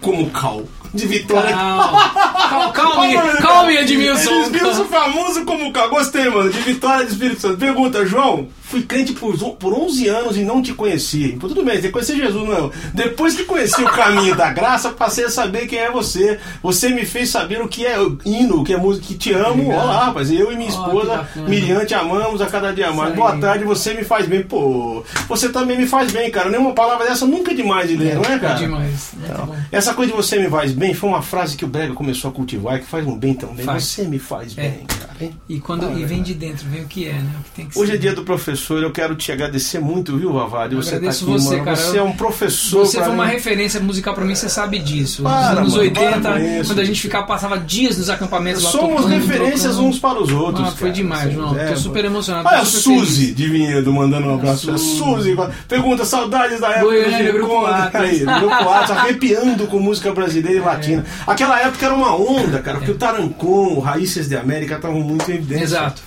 como 0.00 0.28
Cal, 0.30 0.64
de 0.96 1.06
Vitória. 1.06 1.54
Calma, 1.54 2.72
calma, 2.72 3.72
Edmilson. 3.72 4.44
Edmilson, 4.44 4.84
famoso 4.86 5.44
como 5.44 5.72
Cal. 5.72 5.88
Gostei, 5.90 6.28
mano, 6.28 6.50
de 6.50 6.58
Vitória 6.60 7.04
de 7.04 7.12
Espírito 7.12 7.40
Santo. 7.40 7.58
Pergunta, 7.58 8.04
João, 8.06 8.48
fui 8.68 8.82
crente 8.82 9.12
por, 9.12 9.36
por 9.54 9.72
11 9.72 10.08
anos 10.08 10.36
e 10.36 10.42
não 10.42 10.60
te 10.60 10.72
conheci. 10.74 11.36
Pô, 11.40 11.48
tudo 11.48 11.64
bem, 11.64 11.80
você 11.80 11.88
conhecer 11.88 12.16
Jesus, 12.16 12.48
não. 12.48 12.70
Depois 12.92 13.34
que 13.34 13.44
conheci 13.44 13.82
o 13.82 13.88
caminho 13.90 14.34
da 14.36 14.52
graça, 14.52 14.90
passei 14.90 15.24
a 15.24 15.30
saber 15.30 15.66
quem 15.66 15.78
é 15.78 15.90
você. 15.90 16.38
Você 16.62 16.88
me 16.90 17.04
fez 17.04 17.28
saber 17.30 17.60
o 17.62 17.68
que 17.68 17.86
é 17.86 17.96
hino, 18.24 18.60
o 18.60 18.64
que 18.64 18.72
é 18.74 18.76
música, 18.76 19.06
que 19.06 19.14
te 19.14 19.32
amo. 19.32 19.70
Olá, 19.72 20.06
rapaz, 20.06 20.30
eu 20.30 20.50
e 20.52 20.56
minha 20.56 20.68
esposa, 20.68 21.16
bacana. 21.18 21.48
Miriam, 21.48 21.84
te 21.84 21.94
amamos 21.94 22.40
a 22.40 22.46
cada 22.46 22.72
dia 22.72 22.90
mais. 22.92 23.14
Boa 23.14 23.36
tarde, 23.38 23.64
você 23.64 23.94
me 23.94 24.02
faz 24.04 24.26
bem. 24.26 24.42
Pô, 24.42 25.04
você 25.28 25.48
também 25.48 25.78
me 25.78 25.86
faz 25.86 26.10
bem, 26.12 26.30
cara. 26.30 26.50
Nenhuma 26.50 26.72
palavra 26.74 27.06
dessa 27.06 27.24
nunca 27.26 27.52
é 27.52 27.54
demais 27.54 27.88
de 27.88 27.96
ler, 27.96 28.14
não 28.16 28.22
é, 28.22 28.38
cara? 28.38 28.54
É 28.54 28.58
demais. 28.58 29.10
Muito 29.14 29.32
Então, 29.32 29.46
bom. 29.46 29.56
essa 29.70 29.94
coisa 29.94 30.10
de 30.10 30.16
você 30.16 30.38
me 30.38 30.50
faz 30.50 30.72
bem 30.72 30.92
foi 30.92 31.08
uma 31.08 31.22
frase 31.22 31.56
que 31.56 31.64
o 31.64 31.68
Brega 31.68 31.94
começou 31.94 32.30
a 32.30 32.34
cultivar 32.34 32.76
e 32.76 32.80
que 32.80 32.86
faz 32.86 33.06
um 33.06 33.16
bem 33.16 33.34
também. 33.34 33.64
Faz. 33.64 33.84
Você 33.84 34.02
me 34.04 34.18
faz 34.18 34.56
É. 34.58 34.62
bem, 34.62 34.84
cara. 34.86 35.10
hein? 35.20 35.36
E, 35.48 35.60
quando, 35.60 35.86
Ah, 35.86 35.92
e 35.92 36.02
é 36.02 36.06
vem 36.06 36.22
de 36.22 36.34
dentro, 36.34 36.66
vem 36.68 36.82
o 36.82 36.86
que 36.86 37.06
é, 37.06 37.12
né? 37.12 37.30
O 37.40 37.44
que 37.44 37.50
tem 37.50 37.66
que 37.66 37.78
Hoje 37.78 37.92
é 37.92 37.94
ser. 37.94 38.00
dia 38.00 38.12
do 38.14 38.22
professor, 38.24 38.55
eu 38.82 38.90
quero 38.90 39.14
te 39.14 39.30
agradecer 39.32 39.78
muito, 39.78 40.16
viu? 40.16 40.30
Eu 40.36 40.48
Você 40.82 40.90
tá 40.92 40.96
agradeço 40.96 41.24
aqui, 41.24 41.32
você, 41.32 41.50
mano. 41.50 41.64
cara. 41.64 41.76
Você 41.76 41.98
é 41.98 42.02
um 42.02 42.12
professor. 42.12 42.86
Você 42.86 42.98
foi 43.02 43.12
uma 43.12 43.26
mim. 43.26 43.32
referência 43.32 43.80
musical 43.80 44.14
pra 44.14 44.24
mim, 44.24 44.34
você 44.34 44.48
sabe 44.48 44.78
disso. 44.78 45.22
Nos 45.22 45.32
Para, 45.32 45.60
anos 45.60 45.72
mano, 45.72 45.82
80, 45.82 46.20
para 46.20 46.32
com 46.40 46.46
isso. 46.60 46.66
quando 46.70 46.78
a 46.80 46.84
gente 46.84 47.00
ficava, 47.02 47.26
passava 47.26 47.58
dias 47.58 47.98
nos 47.98 48.10
acampamentos 48.10 48.62
lá 48.62 48.70
Somos 48.70 49.02
tocando, 49.02 49.08
referências 49.14 49.62
trocando. 49.62 49.84
uns 49.88 49.98
para 49.98 50.22
os 50.22 50.32
outros. 50.32 50.68
Ah, 50.68 50.70
foi 50.72 50.78
cara. 50.88 50.92
demais, 50.92 51.32
João. 51.32 51.58
É, 51.58 51.66
Tô 51.68 51.76
super 51.76 52.04
emocionado. 52.04 52.48
Olha 52.48 52.58
a 52.58 52.64
Suzy 52.64 53.32
de 53.32 53.48
Vinhedo 53.48 53.92
mandando 53.92 54.28
um 54.28 54.34
abraço. 54.34 54.70
A 54.70 54.78
Suzy. 54.78 54.96
Suzy 54.98 55.36
pergunta 55.68 56.04
saudades 56.04 56.60
da 56.60 56.68
época 56.68 56.84
Goiânia, 56.84 57.32
do 57.32 57.38
Grupo. 57.38 57.66
Aí, 57.66 58.18
Grupo 58.20 58.54
Atlas, 58.70 58.90
arrepiando 58.90 59.66
com 59.66 59.78
música 59.78 60.12
brasileira 60.12 60.58
e 60.58 60.62
latina. 60.62 61.04
Aquela 61.26 61.60
época 61.60 61.86
era 61.86 61.94
uma 61.94 62.14
onda, 62.16 62.60
cara, 62.60 62.78
porque 62.78 62.92
o 62.92 62.96
Tarancon, 62.96 63.74
o 63.74 63.80
Raízes 63.80 64.28
de 64.28 64.36
América 64.36 64.76
estavam 64.76 65.00
muito 65.00 65.30
em 65.30 65.34
evidência. 65.34 65.64
Exato. 65.64 66.02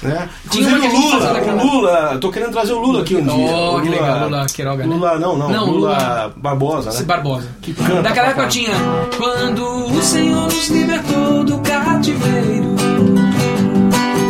Né? 0.00 0.28
Tinha 0.50 0.68
Inclusive 0.70 0.96
o 0.96 1.00
Lula, 1.00 1.40
o 1.64 1.66
Lula, 1.66 2.18
tô 2.20 2.30
querendo 2.30 2.52
trazer 2.52 2.72
o 2.72 2.78
Lula 2.78 3.00
aqui 3.02 3.16
um 3.16 3.22
dia. 3.24 3.32
Oh, 3.34 3.76
O 3.78 3.82
que 3.82 3.88
legal, 3.88 4.24
Lula 4.28 4.46
Queiroga, 4.46 4.86
né? 4.86 4.94
Lula, 4.94 5.18
não, 5.18 5.36
não, 5.36 5.48
Não, 5.50 5.64
Lula, 5.66 5.88
Lula- 5.90 6.32
Barbosa, 6.36 6.92
né? 6.92 7.02
Barbosa. 7.02 7.48
Que 7.60 7.74
canta 7.74 8.02
Daquela 8.02 8.28
época 8.28 8.46
tinha 8.46 8.70
Quando 9.16 9.64
o 9.64 10.00
Senhor 10.02 10.44
nos 10.44 10.68
libertou 10.68 11.42
do 11.44 11.58
cativeiro 11.58 12.76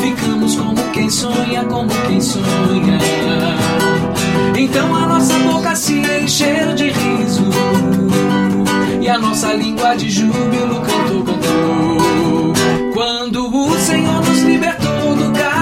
Ficamos 0.00 0.54
como 0.56 0.82
quem 0.92 1.10
sonha, 1.10 1.64
como 1.64 1.90
quem 2.06 2.20
sonha 2.20 2.98
Então 4.56 4.94
a 4.96 5.06
nossa 5.06 5.34
boca 5.40 5.74
se 5.76 5.98
encheu 5.98 6.74
de 6.74 6.90
riso 6.90 7.44
E 9.02 9.08
a 9.08 9.18
nossa 9.18 9.52
língua 9.52 9.94
de 9.96 10.08
júbilo 10.08 10.80
cantou, 10.80 11.24
cantou 11.24 12.52
Quando 12.94 13.54
o 13.54 13.78
Senhor 13.78 14.22
nos 14.24 14.40
libertou 14.42 14.87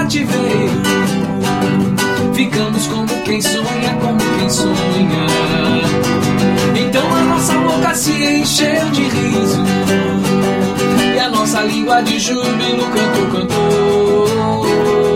cativeiro 0.07 0.71
Ficamos 2.33 2.87
como 2.87 3.07
quem 3.23 3.41
sonha, 3.41 3.97
como 3.99 4.19
quem 4.39 4.49
sonha. 4.49 5.25
Então 6.75 7.15
a 7.15 7.21
nossa 7.23 7.53
boca 7.57 7.95
se 7.95 8.11
encheu 8.11 8.89
de 8.91 9.01
riso. 9.01 9.63
E 11.15 11.19
a 11.19 11.29
nossa 11.29 11.61
língua 11.63 12.01
de 12.03 12.19
júbilo 12.19 12.85
cantou, 12.91 13.27
cantou 13.31 15.06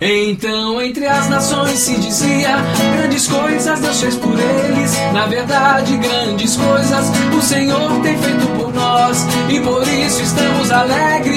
Então 0.00 0.80
entre 0.82 1.06
as 1.06 1.28
nações 1.30 1.78
se 1.78 1.96
dizia 1.98 2.56
Grandes 2.96 3.26
coisas 3.26 3.80
Deus 3.80 3.98
fez 4.00 4.14
por 4.16 4.38
eles 4.38 4.92
Na 5.14 5.26
verdade 5.26 5.96
grandes 5.96 6.54
coisas 6.56 7.06
O 7.36 7.40
Senhor 7.40 8.00
tem 8.02 8.18
feito 8.18 8.46
por 8.58 8.74
nós 8.74 9.24
E 9.48 9.58
por 9.60 9.82
isso 9.88 10.20
estamos 10.22 10.70
alegres 10.70 11.36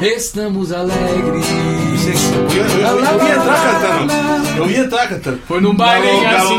Estamos 0.00 0.72
alegres 0.72 1.44
Eu, 2.56 2.56
eu- 2.56 2.80
eu- 2.80 3.04
eu 3.04 3.26
ia 3.26 3.34
entrar 3.34 3.62
cantando. 3.62 4.12
Eu 4.58 4.70
ia 4.70 4.78
entrar 4.80 5.06
cantando. 5.08 5.40
Foi 5.46 5.60
num 5.60 5.74
baile 5.74 6.08
em 6.08 6.22
galão. 6.22 6.58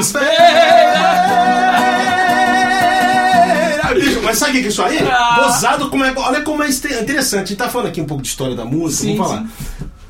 Mas 4.29 4.37
sabe 4.37 4.51
o 4.51 4.61
que 4.61 4.67
é 4.67 4.69
isso 4.69 4.83
aí? 4.83 4.99
Ah. 4.99 5.41
Gozado, 5.43 5.89
como 5.89 6.05
é, 6.05 6.13
olha 6.15 6.41
como 6.41 6.61
é 6.61 6.69
interessante. 6.69 7.33
A 7.33 7.45
gente 7.45 7.55
tá 7.55 7.67
falando 7.67 7.87
aqui 7.87 7.99
um 7.99 8.05
pouco 8.05 8.21
de 8.21 8.29
história 8.29 8.55
da 8.55 8.63
música, 8.63 9.03
Sim, 9.03 9.17
vamos 9.17 9.31
falar. 9.31 9.47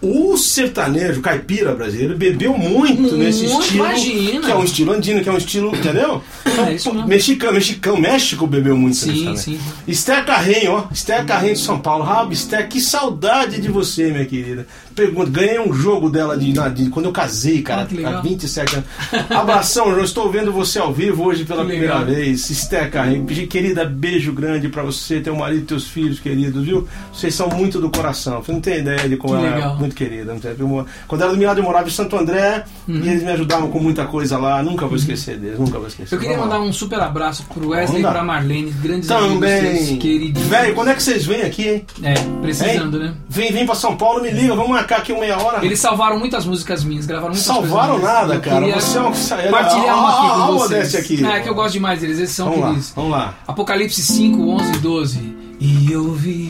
O 0.02 0.38
sertanejo 0.38 1.20
caipira 1.22 1.76
brasileiro 1.76 2.18
bebeu 2.18 2.58
muito, 2.58 3.02
Muito, 3.02 3.18
nesse 3.18 3.46
estilo. 3.46 3.86
imagina. 3.86 4.42
Que 4.46 4.52
é 4.52 4.56
um 4.56 4.64
estilo 4.64 4.94
andino, 4.94 5.22
que 5.22 5.28
é 5.28 5.32
um 5.32 5.38
estilo, 5.38 5.76
entendeu? 5.76 6.22
É 6.68 6.74
isso 6.74 6.94
mesmo. 6.94 7.08
mexicano, 7.08 7.54
mexicano, 7.54 7.98
México 8.02 8.46
bebeu 8.46 8.76
muito 8.76 8.98
Sim, 8.98 9.20
também. 9.26 9.38
sim. 9.38 9.60
Esther 9.88 10.26
Carrenho, 10.26 10.74
ó. 10.74 10.84
Esther 10.92 11.26
Carrenho 11.26 11.54
de 11.54 11.60
São 11.62 11.80
Paulo. 11.80 12.04
Rabo, 12.04 12.34
Esther, 12.34 12.68
que 12.68 12.82
saudade 12.82 13.62
de 13.62 13.70
você, 13.70 14.12
minha 14.12 14.26
querida. 14.26 14.68
Pergunta, 14.94 15.30
ganhei 15.30 15.58
um 15.60 15.72
jogo 15.72 16.10
dela 16.10 16.38
de, 16.38 16.52
de- 16.52 16.90
quando 16.90 17.06
eu 17.06 17.12
casei, 17.14 17.62
cara, 17.62 17.84
Ah, 17.84 17.86
que 17.86 17.96
legal. 17.96 18.16
há 18.18 18.22
27 18.22 18.76
anos. 18.76 18.88
Abração, 19.30 19.86
João. 19.92 20.04
Estou 20.04 20.30
vendo 20.30 20.52
você 20.52 20.80
ao 20.80 20.92
vivo 20.94 21.24
hoje 21.24 21.46
pela 21.46 21.62
Que 21.64 21.70
primeira 21.70 22.00
legal. 22.00 22.14
vez. 22.14 22.50
Esther 22.50 22.92
Carrenho, 22.92 23.26
querida, 23.26 23.86
beijo 23.86 24.34
grande 24.34 24.68
pra 24.68 24.84
você, 24.84 25.22
teu 25.22 25.36
marido 25.36 25.62
e 25.62 25.66
teus 25.66 25.88
filhos 25.88 26.20
queridos, 26.20 26.66
viu? 26.66 26.86
Vocês 27.14 27.34
são 27.34 27.48
muito 27.50 27.80
do 27.80 27.90
coração. 27.90 28.42
Você 28.44 28.52
não 28.52 28.60
tem 28.60 28.80
ideia 28.80 29.08
de 29.08 29.16
como 29.16 29.36
Que 29.36 29.46
ela 29.46 29.48
é 29.48 29.56
legal. 29.56 29.78
Muito 29.90 29.96
querida. 29.96 30.36
Quando 31.08 31.22
era 31.24 31.36
do 31.36 31.44
lado, 31.46 31.60
eu 31.60 31.64
morava 31.64 31.88
em 31.88 31.92
Santo 31.92 32.16
André 32.16 32.64
e 32.88 32.92
eles 33.10 33.24
me 33.24 33.32
ajudavam 33.32 33.70
com 33.70 33.80
muita 33.80 34.06
coisa 34.06 34.38
lá. 34.38 34.62
Nunca 34.64 34.86
vou 34.86 34.96
esquecer 34.96 35.38
deles, 35.38 35.60
nunca 35.60 35.78
vou 35.78 35.88
esquecer. 35.88 36.16
Uhum. 36.16 36.18
Eu 36.18 36.22
queria 36.22 36.38
Vamos 36.38 36.52
lá. 36.54 36.60
mandar 36.60 36.70
um 36.70 36.74
super 36.74 37.00
abraço 37.00 37.44
pro 37.54 37.70
Wesley 37.70 38.02
e 38.02 38.06
pra 38.06 38.24
Marlene, 38.24 38.72
grandes 38.72 39.10
amigos 39.12 39.34
Também. 39.36 39.98
queridos. 39.98 40.42
Velho, 40.44 40.76
quando 40.76 40.90
é 40.90 40.94
que 40.94 41.04
vocês 41.04 41.26
vêm 41.26 41.42
aqui, 41.42 41.68
hein? 41.68 41.86
É, 42.04 42.14
precisando, 42.42 42.98
Hein? 42.98 43.04
né? 43.10 43.14
Vem, 43.28 43.52
vem 43.52 43.66
pra 43.66 43.76
São 43.76 43.96
Paulo, 43.98 44.22
me 44.22 44.32
liga, 44.32 44.56
vamos 44.56 44.70
marcar 44.72 44.98
aqui 45.00 45.12
uma 45.12 45.22
meia 45.22 45.38
hora. 45.38 45.66
Eles 45.66 45.80
salvaram 45.80 46.18
muitas 46.20 46.46
músicas 46.46 46.84
minhas, 46.84 47.06
gravaram 47.06 47.30
muitas 47.34 47.46
Salvaram 47.46 47.98
minhas. 47.98 48.14
nada, 48.14 48.40
cara. 48.40 48.66
Você 48.68 48.98
é 48.98 49.02
um. 49.02 49.12
Partilhar 49.52 49.98
uma 50.00 50.10
aqui 50.10 50.28
ó, 50.28 50.34
com 50.48 50.54
ó, 50.54 50.58
vocês. 50.58 50.96
aqui. 50.96 51.26
Ah, 51.26 51.38
é 51.38 51.42
que 51.42 51.50
eu 51.50 51.56
gosto 51.56 51.74
demais 51.74 52.00
deles, 52.02 52.18
eles 52.20 52.32
são 52.32 52.46
Vamos 52.48 52.62
lá, 52.62 52.68
queridos. 52.70 52.94
vamos 52.96 53.12
lá. 53.12 53.34
Apocalipse 53.48 54.02
5, 54.02 54.42
11 54.50 54.72
e 54.74 54.78
12. 54.78 55.36
E 55.60 55.92
eu 55.92 56.14
vi 56.14 56.48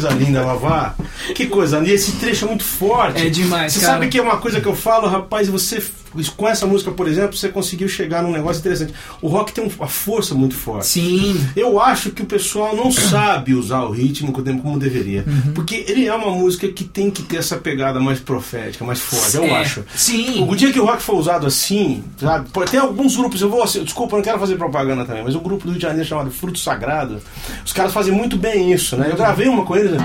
coisa 0.00 0.10
linda, 0.10 0.42
Vavá. 0.42 0.94
Que 1.34 1.46
coisa 1.46 1.78
linda. 1.78 1.92
Esse 1.92 2.12
trecho 2.12 2.44
é 2.44 2.48
muito 2.48 2.64
forte. 2.64 3.20
É 3.20 3.28
demais, 3.28 3.72
Você 3.72 3.80
cara. 3.80 3.92
sabe 3.94 4.08
que 4.08 4.18
é 4.18 4.22
uma 4.22 4.38
coisa 4.38 4.60
que 4.60 4.66
eu 4.66 4.74
falo, 4.74 5.06
rapaz, 5.08 5.48
você 5.48 5.80
com 6.28 6.48
essa 6.48 6.66
música, 6.66 6.90
por 6.90 7.08
exemplo, 7.08 7.36
você 7.36 7.48
conseguiu 7.48 7.88
chegar 7.88 8.22
num 8.22 8.32
negócio 8.32 8.60
interessante. 8.60 8.92
O 9.22 9.28
rock 9.28 9.52
tem 9.52 9.64
um- 9.64 9.70
uma 9.78 9.88
força 9.88 10.34
muito 10.34 10.54
forte. 10.54 10.86
Sim. 10.86 11.40
Eu 11.56 11.80
acho 11.80 12.10
que 12.10 12.22
o 12.22 12.26
pessoal 12.26 12.74
não 12.76 12.90
sabe 12.92 13.54
usar 13.54 13.82
o 13.84 13.90
ritmo 13.90 14.32
como 14.32 14.78
deveria. 14.78 15.24
Uhum. 15.26 15.52
Porque 15.54 15.84
ele 15.88 16.06
é 16.06 16.14
uma 16.14 16.30
música 16.30 16.68
que 16.68 16.84
tem 16.84 17.10
que 17.10 17.22
ter 17.22 17.36
essa 17.38 17.56
pegada 17.56 18.00
mais 18.00 18.18
profética, 18.20 18.84
mais 18.84 18.98
forte, 19.00 19.36
eu 19.36 19.44
É, 19.44 19.60
acho. 19.60 19.84
Sim. 19.94 20.46
O 20.48 20.54
dia 20.56 20.72
que 20.72 20.80
o 20.80 20.84
rock 20.84 21.02
for 21.02 21.14
usado 21.16 21.46
assim, 21.46 22.02
sabe? 22.18 22.48
Tem 22.70 22.80
alguns 22.80 23.16
grupos, 23.16 23.40
eu 23.40 23.48
vou. 23.48 23.62
assim, 23.62 23.82
Desculpa, 23.84 24.14
eu 24.14 24.18
não 24.18 24.24
quero 24.24 24.38
fazer 24.38 24.56
propaganda 24.56 25.04
também, 25.04 25.22
mas 25.24 25.34
um 25.34 25.40
grupo 25.40 25.64
do 25.64 25.70
Rio 25.70 25.78
de 25.78 25.82
Janeiro 25.82 26.06
chamado 26.08 26.30
Fruto 26.30 26.58
Sagrado, 26.58 27.18
os 27.64 27.72
caras 27.72 27.92
fazem 27.92 28.12
muito 28.12 28.36
bem 28.36 28.72
isso, 28.72 28.96
né? 28.96 29.08
Eu 29.10 29.16
gravei 29.16 29.48
uma 29.48 29.64
com 29.64 29.76
eles. 29.76 29.92
né? 29.92 29.98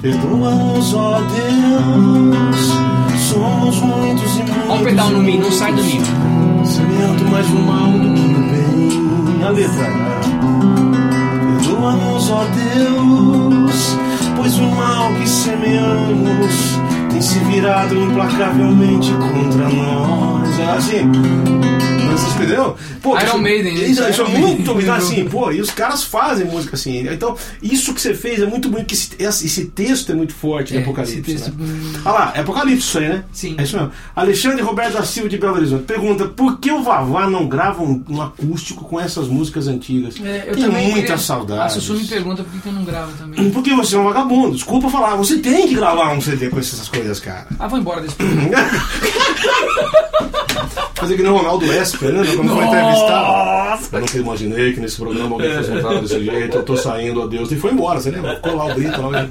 Perdoa-nos, 0.00 0.94
ó 0.94 1.20
Deus, 1.20 2.91
somos 3.32 3.80
muitos 3.80 4.36
e 4.36 4.42
muitos. 4.42 4.68
Olha 4.68 4.80
o 4.80 4.84
pedal 4.84 5.10
no 5.10 5.22
Mi, 5.22 5.38
não 5.38 5.50
sai 5.50 5.72
do 5.72 5.82
Mi. 5.82 6.00
Semeando 6.66 7.24
mais 7.30 7.48
o 7.48 7.58
mal 7.60 7.90
do 7.92 8.14
que 8.14 8.20
o 8.20 8.42
bem. 8.50 9.44
A 9.44 9.48
letra. 9.50 9.88
né? 9.88 10.20
Perdoa-nos, 11.58 12.30
ó 12.30 12.44
Deus, 12.44 13.96
pois 14.36 14.58
o 14.58 14.62
mal 14.62 15.12
que 15.14 15.28
semeamos 15.28 16.78
tem 17.10 17.20
se 17.22 17.38
virado 17.40 17.94
implacavelmente 17.96 19.12
contra 19.12 19.68
nós. 19.68 20.58
É 20.60 20.70
assim. 20.76 21.81
Vocês 22.12 22.34
entenderam? 22.36 22.76
Pô, 23.02 23.16
Iron 23.18 23.26
isso- 23.26 23.38
Maiden? 23.38 23.74
Isso, 23.74 23.90
isso 23.90 24.02
é 24.02 24.10
Iron 24.10 24.28
muito 24.30 24.74
Maiden. 24.74 24.90
assim, 24.94 25.24
pô, 25.28 25.50
e 25.50 25.60
os 25.60 25.70
caras 25.70 26.04
fazem 26.04 26.46
música 26.46 26.76
assim. 26.76 27.06
Então, 27.08 27.36
isso 27.62 27.92
que 27.94 28.00
você 28.00 28.14
fez 28.14 28.40
é 28.40 28.46
muito 28.46 28.68
bonito, 28.68 28.86
que 28.86 28.94
esse, 28.94 29.46
esse- 29.46 29.64
texto 29.66 30.12
é 30.12 30.14
muito 30.14 30.34
forte 30.34 30.72
de 30.72 30.78
É, 30.78 30.82
Apocalipse. 30.82 31.20
esse 31.32 31.32
texto- 31.44 31.54
né? 31.58 32.00
Olha 32.04 32.12
lá, 32.14 32.32
é 32.36 32.40
Apocalipse 32.40 32.86
isso 32.86 32.98
aí, 32.98 33.08
né? 33.08 33.24
Sim. 33.32 33.54
É 33.58 33.62
isso 33.62 33.76
mesmo. 33.76 33.90
Alexandre 34.14 34.62
Roberto 34.62 34.92
da 34.94 35.02
Silva 35.04 35.28
de 35.28 35.38
Belo 35.38 35.54
Horizonte 35.56 35.84
pergunta: 35.84 36.26
por 36.26 36.58
que 36.58 36.70
o 36.70 36.82
Vavá 36.82 37.28
não 37.28 37.46
grava 37.48 37.82
um, 37.82 38.02
um 38.08 38.20
acústico 38.20 38.84
com 38.84 39.00
essas 39.00 39.28
músicas 39.28 39.66
antigas? 39.68 40.14
É, 40.22 40.44
eu 40.48 40.54
Tem 40.54 40.64
também 40.64 40.84
muita 40.84 41.00
queria- 41.00 41.18
saudade. 41.18 41.62
A 41.62 41.68
Sussu 41.68 41.94
me 41.94 42.04
pergunta 42.06 42.42
por 42.44 42.60
que 42.60 42.68
eu 42.68 42.72
não 42.72 42.84
gravo 42.84 43.12
também. 43.16 43.50
Porque 43.52 43.74
você 43.74 43.96
é 43.96 43.98
um 43.98 44.04
vagabundo. 44.04 44.54
Desculpa 44.54 44.88
falar, 44.90 45.14
você 45.16 45.38
tem 45.38 45.68
que 45.68 45.74
gravar 45.74 46.12
um 46.12 46.20
CD 46.20 46.48
com 46.48 46.58
essas 46.58 46.88
coisas, 46.88 47.20
cara. 47.20 47.46
Ah, 47.58 47.66
vou 47.68 47.78
embora 47.78 48.00
desse. 48.00 48.16
Fazer 50.94 51.16
que 51.16 51.22
nem 51.22 51.32
o 51.32 51.36
Ronaldo 51.36 51.64
Esper, 51.72 52.01
né? 52.10 52.22
Quando 52.36 52.48
foi 52.54 52.64
entrevistado. 52.64 53.62
Eu 53.92 54.00
nunca 54.00 54.18
imaginei 54.18 54.72
que 54.72 54.80
nesse 54.80 54.96
programa 54.96 55.34
alguém 55.34 55.54
fosse 55.54 55.70
entrar 55.72 56.00
desse 56.00 56.24
jeito. 56.24 56.56
Eu 56.56 56.62
tô 56.62 56.76
saindo, 56.76 57.22
adeus. 57.22 57.50
E 57.52 57.56
foi 57.56 57.72
embora, 57.72 58.00
você 58.00 58.10
lembra? 58.10 58.36
Ficou 58.36 58.56
lá 58.56 58.66
o 58.66 58.74
Brito. 58.74 59.00
Lá, 59.02 59.26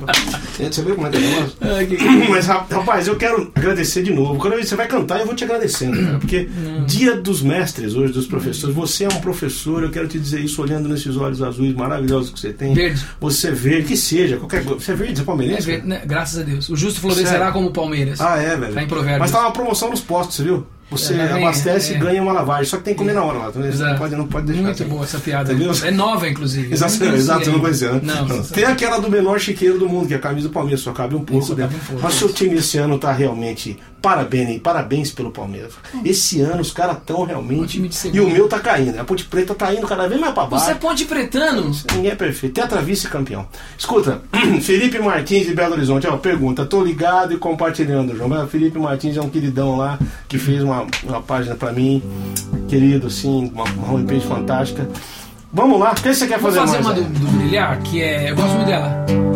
Gente, 0.57 0.75
você 0.75 0.81
viu 0.83 0.95
como 0.95 1.07
é 1.07 1.09
que 1.09 1.17
é 1.17 2.01
Mas, 2.29 2.45
ra- 2.47 2.65
rapaz, 2.69 3.07
eu 3.07 3.15
quero 3.15 3.51
agradecer 3.55 4.03
de 4.03 4.13
novo. 4.13 4.39
Quando 4.39 4.55
você 4.57 4.75
vai 4.75 4.87
cantar, 4.87 5.19
eu 5.19 5.25
vou 5.25 5.35
te 5.35 5.43
agradecendo, 5.43 5.97
cara. 6.03 6.19
Porque 6.19 6.47
dia 6.85 7.15
dos 7.15 7.41
mestres 7.41 7.95
hoje, 7.95 8.13
dos 8.13 8.27
professores, 8.27 8.75
você 8.75 9.05
é 9.05 9.07
um 9.07 9.19
professor, 9.21 9.83
eu 9.83 9.89
quero 9.89 10.07
te 10.07 10.19
dizer 10.19 10.39
isso 10.41 10.61
olhando 10.61 10.87
nesses 10.89 11.15
olhos 11.17 11.41
azuis 11.41 11.73
maravilhosos 11.75 12.31
que 12.31 12.39
você 12.39 12.53
tem. 12.53 12.73
Verde. 12.73 13.05
Você 13.19 13.47
é 13.47 13.51
verde, 13.51 13.87
que 13.89 13.97
seja, 13.97 14.37
qualquer 14.37 14.63
coisa. 14.63 14.79
Você 14.83 14.91
é 14.91 14.95
verde, 14.95 15.13
você 15.15 15.21
é 15.21 15.23
É, 15.23 15.25
palmeirense? 15.25 15.65
ver- 15.65 15.77
cara? 15.77 15.87
né, 15.87 16.01
graças 16.05 16.39
a 16.39 16.43
Deus. 16.43 16.69
O 16.69 16.75
justo 16.75 16.99
florescerá 16.99 17.29
Sério? 17.39 17.53
como 17.53 17.67
o 17.69 17.71
Palmeiras. 17.71 18.19
Ah, 18.21 18.37
é, 18.37 18.55
velho. 18.55 18.73
Tá 18.73 18.83
em 18.83 18.87
Provérbios. 18.87 19.19
Mas 19.19 19.31
tá 19.31 19.41
uma 19.41 19.51
promoção 19.51 19.89
nos 19.89 20.01
postos, 20.01 20.35
você 20.37 20.43
viu? 20.43 20.65
Você 20.91 21.13
É, 21.13 21.31
abastece 21.31 21.93
é. 21.93 21.95
e 21.95 21.99
ganha 21.99 22.21
uma 22.21 22.33
lavagem. 22.33 22.65
Só 22.65 22.77
que 22.77 22.83
tem 22.83 22.93
que 22.93 22.97
comer 22.99 23.13
na 23.13 23.23
hora 23.23 23.37
lá. 23.37 23.47
Então, 23.49 23.61
Você 23.63 23.83
não 23.83 23.95
pode, 23.97 24.15
não 24.15 24.27
pode 24.27 24.45
deixar. 24.47 24.61
Muito 24.61 24.83
assim. 24.83 24.91
boa 24.91 25.03
essa 25.05 25.19
piada. 25.19 25.53
Entendeu? 25.53 25.73
É 25.85 25.89
nova, 25.91 26.27
inclusive. 26.27 26.67
Exato, 26.73 27.03
Eu 27.03 27.15
exato, 27.15 27.49
não 27.49 27.59
conhecia, 27.61 27.93
né? 27.93 28.01
Não, 28.03 28.27
Não. 28.27 28.43
Tem 28.43 28.65
aquela 28.65 28.99
do 28.99 29.09
menor 29.09 29.39
chiqueiro 29.39 29.79
do 29.79 29.87
mundo, 29.87 30.07
que 30.07 30.13
é 30.13 30.17
a 30.17 30.19
camisa 30.19 30.49
do 30.49 30.53
Palmeiras, 30.53 30.81
só 30.81 30.91
cabe 30.91 31.15
um 31.15 31.23
pouco 31.23 31.43
Isso, 31.43 31.55
dentro. 31.55 31.77
um 31.77 31.79
pouco, 31.79 32.01
Mas 32.03 32.13
seu 32.15 32.31
time 32.31 32.55
esse 32.57 32.77
ano 32.77 32.99
tá 32.99 33.11
realmente 33.13 33.79
parabéns, 34.01 34.59
parabéns 34.61 35.11
pelo 35.11 35.31
Palmeiras. 35.31 35.73
Esse 36.03 36.41
ano 36.41 36.61
os 36.61 36.71
caras 36.71 36.97
estão 36.97 37.21
Um 37.21 37.25
realmente. 37.25 37.73
time 37.73 37.87
de 37.87 38.09
E 38.15 38.19
o 38.19 38.29
meu 38.29 38.47
tá 38.47 38.59
caindo. 38.59 38.99
A 38.99 39.03
Ponte 39.03 39.23
Preta 39.25 39.53
tá 39.53 39.73
indo 39.73 39.87
cada 39.87 40.07
vez 40.07 40.19
mais 40.19 40.33
pra 40.33 40.45
baixo. 40.45 40.65
Você 40.65 40.71
é 40.71 40.75
ponte 40.75 41.05
pretano? 41.05 41.71
Ninguém 41.93 42.11
é 42.11 42.15
perfeito. 42.15 42.53
Tetra 42.53 42.81
vice-campeão. 42.81 43.45
Escuta, 43.77 44.21
Felipe 44.61 44.99
Martins 44.99 45.45
de 45.47 45.53
Belo 45.53 45.73
Horizonte. 45.73 46.07
Ó, 46.07 46.17
pergunta, 46.17 46.65
tô 46.65 46.83
ligado 46.83 47.33
e 47.33 47.37
compartilhando, 47.37 48.15
João. 48.15 48.29
Mas 48.29 48.49
Felipe 48.49 48.79
Martins 48.79 49.17
é 49.17 49.21
um 49.21 49.29
queridão 49.29 49.77
lá 49.77 49.99
que 50.27 50.37
fez 50.37 50.63
uma, 50.63 50.85
uma 51.03 51.21
página 51.21 51.55
pra 51.55 51.71
mim. 51.71 52.01
Querido, 52.67 53.07
assim, 53.07 53.51
uma, 53.53 53.63
uma 53.65 53.93
homepage 53.93 54.25
fantástica. 54.25 54.87
Vamos 55.53 55.79
lá, 55.79 55.91
o 55.91 55.95
que 55.95 56.13
você 56.13 56.27
quer 56.27 56.39
Vou 56.39 56.49
fazer, 56.51 56.59
fazer 56.61 56.83
mais? 56.83 56.97
uma 56.99 57.07
do, 57.09 57.19
do 57.19 57.27
Brilhar, 57.37 57.79
que 57.81 58.01
é. 58.01 58.31
Eu 58.31 58.35
gosto 58.35 58.53
muito 58.55 58.67
dela. 58.67 59.30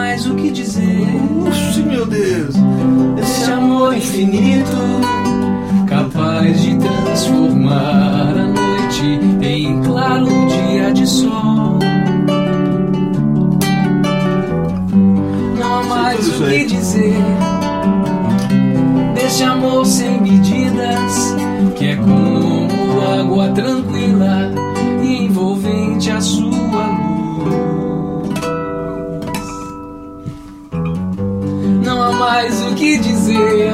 Não 0.00 0.06
há 0.06 0.08
mais 0.08 0.26
o 0.26 0.34
que 0.34 0.50
dizer. 0.50 1.06
Oxi, 1.46 1.82
meu 1.82 2.06
Deus. 2.06 2.54
Esse 3.20 3.50
amor 3.52 3.94
infinito, 3.94 4.78
capaz 5.86 6.58
de 6.62 6.74
transformar 6.76 8.34
a 8.34 8.46
noite 8.46 9.20
em 9.42 9.82
claro 9.82 10.26
dia 10.46 10.90
de 10.92 11.06
sol. 11.06 11.78
Não 15.58 15.74
há 15.74 15.82
mais 15.82 16.28
o 16.28 16.44
que 16.44 16.64
dizer 16.64 17.22
desse 19.14 19.42
amor 19.42 19.84
sem 19.84 20.18
medidas, 20.18 21.36
que 21.76 21.88
é 21.88 21.96
como 21.96 22.68
água 23.20 23.50
tranquila 23.50 24.50
e 25.02 25.24
envolvente 25.26 26.10
a 26.10 26.20
sua 26.22 26.59
mais 32.20 32.60
o 32.66 32.74
que 32.74 32.98
dizer 32.98 33.72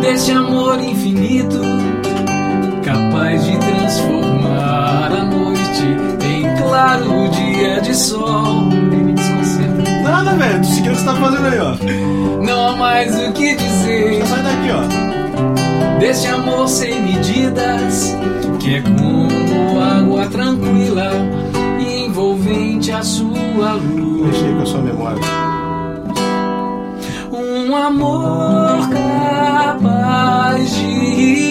deste 0.00 0.32
amor 0.32 0.80
infinito, 0.80 1.60
capaz 2.82 3.44
de 3.44 3.54
transformar 3.58 5.12
a 5.12 5.24
noite 5.26 5.84
em 6.24 6.56
claro 6.56 7.28
dia 7.28 7.82
de 7.82 7.94
sol. 7.94 8.70
Nada, 10.02 10.32
velho. 10.32 10.58
Tô 10.58 10.64
seguindo 10.64 10.92
o 10.92 10.94
que 10.94 11.00
você 11.00 11.04
tá 11.04 11.14
fazendo 11.16 11.46
aí, 11.48 11.58
ó. 11.60 12.42
Não 12.42 12.68
há 12.68 12.76
mais 12.76 13.14
o 13.28 13.32
que 13.32 13.54
dizer 13.54 14.24
Sai 14.26 14.42
daqui, 14.42 14.70
ó. 14.72 15.98
deste 15.98 16.28
amor 16.28 16.66
sem 16.66 16.98
medidas, 17.02 18.16
que 18.58 18.76
é 18.76 18.80
como 18.80 19.82
água 19.82 20.26
tranquila 20.28 21.10
envolvente 21.78 22.90
a 22.90 23.02
sua 23.02 23.74
luz. 23.74 24.26
Mexei 24.28 24.54
com 24.54 24.62
a 24.62 24.66
sua 24.66 24.80
memória. 24.80 25.49
Um 27.70 27.76
amor 27.76 28.88
capaz 28.90 30.74
de 30.74 31.49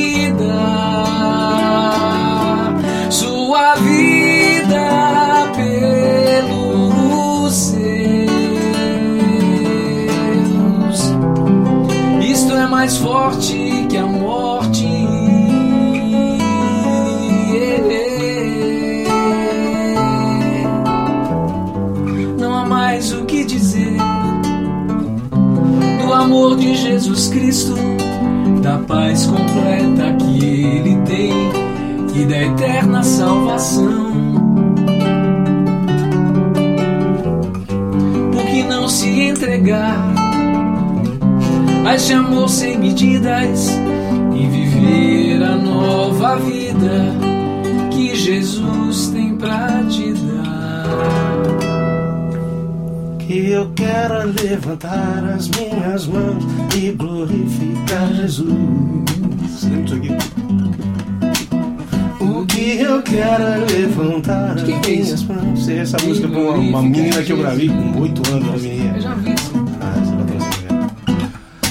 Cristo, 27.30 27.76
da 28.62 28.80
paz 28.80 29.26
completa 29.26 30.16
que 30.20 30.46
Ele 30.46 30.96
tem 31.06 31.32
e 32.16 32.26
da 32.26 32.38
eterna 32.38 33.04
salvação. 33.04 34.10
Por 38.32 38.46
que 38.46 38.64
não 38.64 38.88
se 38.88 39.22
entregar 39.22 39.98
a 41.86 41.96
este 41.96 42.14
amor 42.14 42.50
sem 42.50 42.78
medidas 42.78 43.70
e 44.36 44.48
viver 44.48 45.44
a 45.44 45.56
nova 45.56 46.38
vida 46.38 47.16
que 47.92 48.16
Jesus 48.16 49.10
tem 49.10 49.19
Que 53.30 53.52
eu 53.52 53.70
quero 53.76 54.34
levantar 54.42 55.24
as 55.36 55.50
minhas 55.50 56.08
mãos 56.08 56.44
e 56.76 56.90
glorificar 56.94 58.12
Jesus. 58.16 58.50
O 62.20 62.44
que 62.48 62.80
eu 62.80 63.04
quero 63.04 63.44
é 63.44 63.58
levantar 63.72 64.54
as 64.56 64.64
Que 64.64 64.72
é 64.72 64.80
minhas 64.80 65.10
isso? 65.10 65.32
mãos. 65.32 65.64
Sei 65.64 65.78
essa 65.78 65.98
E 66.02 66.08
música 66.08 66.28
pra 66.28 66.40
uma, 66.40 66.54
uma 66.54 66.82
menina 66.82 67.22
que 67.22 67.32
eu 67.32 67.38
gravei 67.38 67.68
com 67.70 68.02
8 68.02 68.32
anos, 68.32 68.48
uma 68.50 68.58
menina. 68.58 68.96
Eu 68.98 69.02
já 69.02 69.14
vi 69.14 69.34
isso. 69.36 69.52
Ah, 69.80 69.94
velho. 70.26 71.20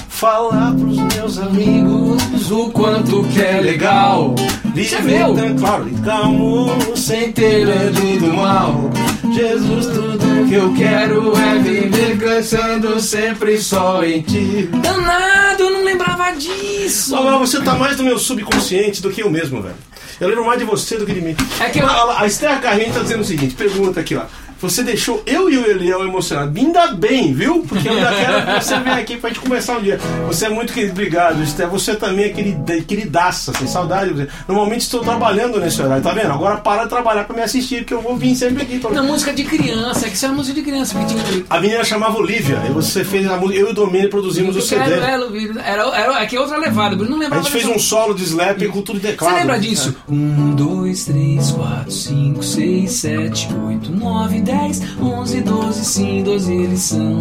Falar 0.08 0.74
pros 0.76 0.96
meus 0.96 1.38
amigos 1.38 2.50
o 2.52 2.70
quanto 2.70 3.24
que 3.24 3.40
é 3.40 3.60
legal. 3.60 4.36
Viu? 4.72 5.34
tão 5.34 5.56
claro 5.56 5.88
e 5.88 5.94
calmo, 6.02 6.68
sem 6.96 7.32
ter 7.32 7.66
medo 7.66 8.20
do 8.20 8.32
mal. 8.32 8.88
Jesus, 9.32 9.86
tudo 9.86 10.48
que 10.48 10.54
eu 10.54 10.72
quero 10.74 11.32
é 11.36 11.58
viver 11.58 12.16
crescendo 12.18 12.98
sempre 13.00 13.58
só 13.58 14.02
em 14.04 14.22
ti. 14.22 14.68
Danado, 14.82 15.62
eu 15.64 15.70
não 15.70 15.84
lembrava 15.84 16.30
disso. 16.32 17.14
Agora 17.16 17.38
você 17.38 17.60
tá 17.60 17.74
mais 17.74 17.96
no 17.98 18.04
meu 18.04 18.18
subconsciente 18.18 19.02
do 19.02 19.10
que 19.10 19.22
eu 19.22 19.30
mesmo, 19.30 19.60
velho. 19.62 19.74
Eu 20.20 20.28
lembro 20.28 20.44
mais 20.46 20.58
de 20.58 20.64
você 20.64 20.96
do 20.96 21.06
que 21.06 21.12
de 21.12 21.20
mim. 21.20 21.36
É 21.60 21.68
que 21.68 21.78
eu- 21.78 21.86
a, 21.86 22.22
a 22.22 22.26
Esther 22.26 22.60
Carrinho 22.60 22.92
tá 22.92 23.00
dizendo 23.00 23.20
o 23.20 23.24
seguinte: 23.24 23.54
pergunta 23.54 24.00
aqui, 24.00 24.16
ó. 24.16 24.22
Você 24.60 24.82
deixou 24.82 25.22
eu 25.26 25.50
e 25.50 25.56
o 25.56 25.70
Eliel 25.70 26.04
emocionados. 26.04 26.56
Ainda 26.56 26.88
bem, 26.88 27.32
viu? 27.32 27.64
Porque 27.68 27.88
eu 27.88 27.92
ainda 27.94 28.10
quero 28.12 28.46
que 28.58 28.64
você 28.64 28.80
venha 28.80 28.96
aqui 28.96 29.16
pra 29.16 29.30
gente 29.30 29.40
conversar 29.40 29.78
um 29.78 29.82
dia. 29.82 29.98
Você 30.26 30.46
é 30.46 30.48
muito 30.48 30.72
querido. 30.72 30.92
Obrigado. 30.92 31.44
Você 31.70 31.94
também 31.94 32.26
é 32.26 32.28
querida, 32.30 32.80
queridaça. 32.82 33.52
Tem 33.52 33.66
saudade 33.66 34.12
de 34.12 34.22
você. 34.22 34.28
Normalmente 34.46 34.82
estou 34.82 35.00
trabalhando 35.00 35.60
nesse 35.60 35.80
horário, 35.80 36.02
tá 36.02 36.12
vendo? 36.12 36.32
Agora 36.32 36.56
para 36.58 36.84
de 36.84 36.88
trabalhar 36.88 37.24
pra 37.24 37.36
me 37.36 37.42
assistir, 37.42 37.78
porque 37.78 37.94
eu 37.94 38.00
vou 38.02 38.16
vir 38.16 38.34
sempre 38.34 38.62
aqui. 38.62 38.78
Pra... 38.78 38.90
Na 38.90 39.02
música 39.02 39.32
de 39.32 39.44
criança, 39.44 40.06
é 40.06 40.08
que 40.08 40.16
isso 40.16 40.24
era 40.24 40.34
música 40.34 40.54
de 40.54 40.62
criança 40.62 40.98
que 40.98 41.06
tinha. 41.06 41.44
A 41.48 41.60
menina 41.60 41.84
chamava 41.84 42.18
Olivia. 42.18 42.60
E 42.68 42.72
você 42.72 43.04
fez 43.04 43.30
a 43.30 43.36
música. 43.36 43.58
Eu 43.60 43.68
e 43.68 43.70
o 43.70 43.74
Domênio 43.74 44.10
produzimos 44.10 44.56
o 44.56 44.58
Eu 44.58 44.62
CD. 44.62 44.84
quero 44.84 45.04
ela. 45.04 45.28
Era, 45.64 45.82
era, 45.96 46.18
aqui 46.18 46.36
é 46.36 46.40
outra 46.40 46.56
levada, 46.58 46.94
eu 46.96 47.08
não 47.08 47.16
A 47.16 47.20
lembrava 47.20 47.42
gente 47.42 47.52
fez 47.52 47.66
um 47.66 47.78
solo 47.78 48.14
de 48.14 48.24
slap 48.24 48.60
com 48.68 48.82
tudo 48.82 48.98
de 49.00 49.06
teclado. 49.08 49.32
Você 49.34 49.40
lembra 49.40 49.58
disso? 49.58 49.96
Um, 50.08 50.54
dois, 50.54 51.04
três, 51.04 51.50
quatro, 51.50 51.90
cinco, 51.90 52.42
seis, 52.42 52.92
sete, 52.92 53.48
oito, 53.66 53.90
nove, 53.92 54.40
dez, 54.48 54.80
onze, 55.00 55.40
doze, 55.42 55.84
sim, 55.84 56.22
doze 56.22 56.52
eles 56.52 56.80
são. 56.80 57.18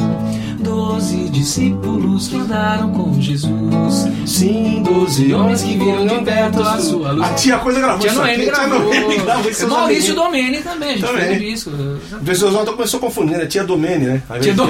Doze 0.59 1.29
discípulos 1.29 2.27
que 2.29 2.35
andaram 2.37 2.89
com 2.91 3.19
Jesus. 3.21 4.07
Sim, 4.25 4.81
Doze 4.83 5.33
homens 5.33 5.61
que 5.61 5.77
viram 5.77 6.05
de 6.07 6.15
perto 6.23 6.61
a 6.61 6.79
sua 6.79 7.11
luz. 7.11 7.27
A 7.29 7.33
tia 7.33 7.57
Coisa 7.59 7.79
gravou 7.79 7.99
Tia 7.99 8.09
isso 8.11 8.19
Noemi 8.19 8.43
aqui. 8.49 8.51
Tia 8.53 8.67
Noemi 8.67 9.15
gravou 9.17 9.23
gravou. 9.25 9.51
isso. 9.51 9.67
Maurício 9.67 10.15
Domene 10.15 10.57
também, 10.61 10.89
a 10.89 10.93
gente 10.93 11.05
Também. 11.05 11.21
fez 11.27 11.37
o 11.37 11.39
disco. 11.71 12.15
O 12.15 12.25
pessoal 12.25 12.51
já 12.65 12.71
começou 12.71 12.97
a 12.97 13.01
confundir, 13.01 13.37
né? 13.37 13.45
Tia 13.45 13.63
Domene, 13.63 14.05
né? 14.05 14.21
Tia 14.29 14.39
de 14.39 14.51
Do- 14.53 14.63
ao 14.63 14.67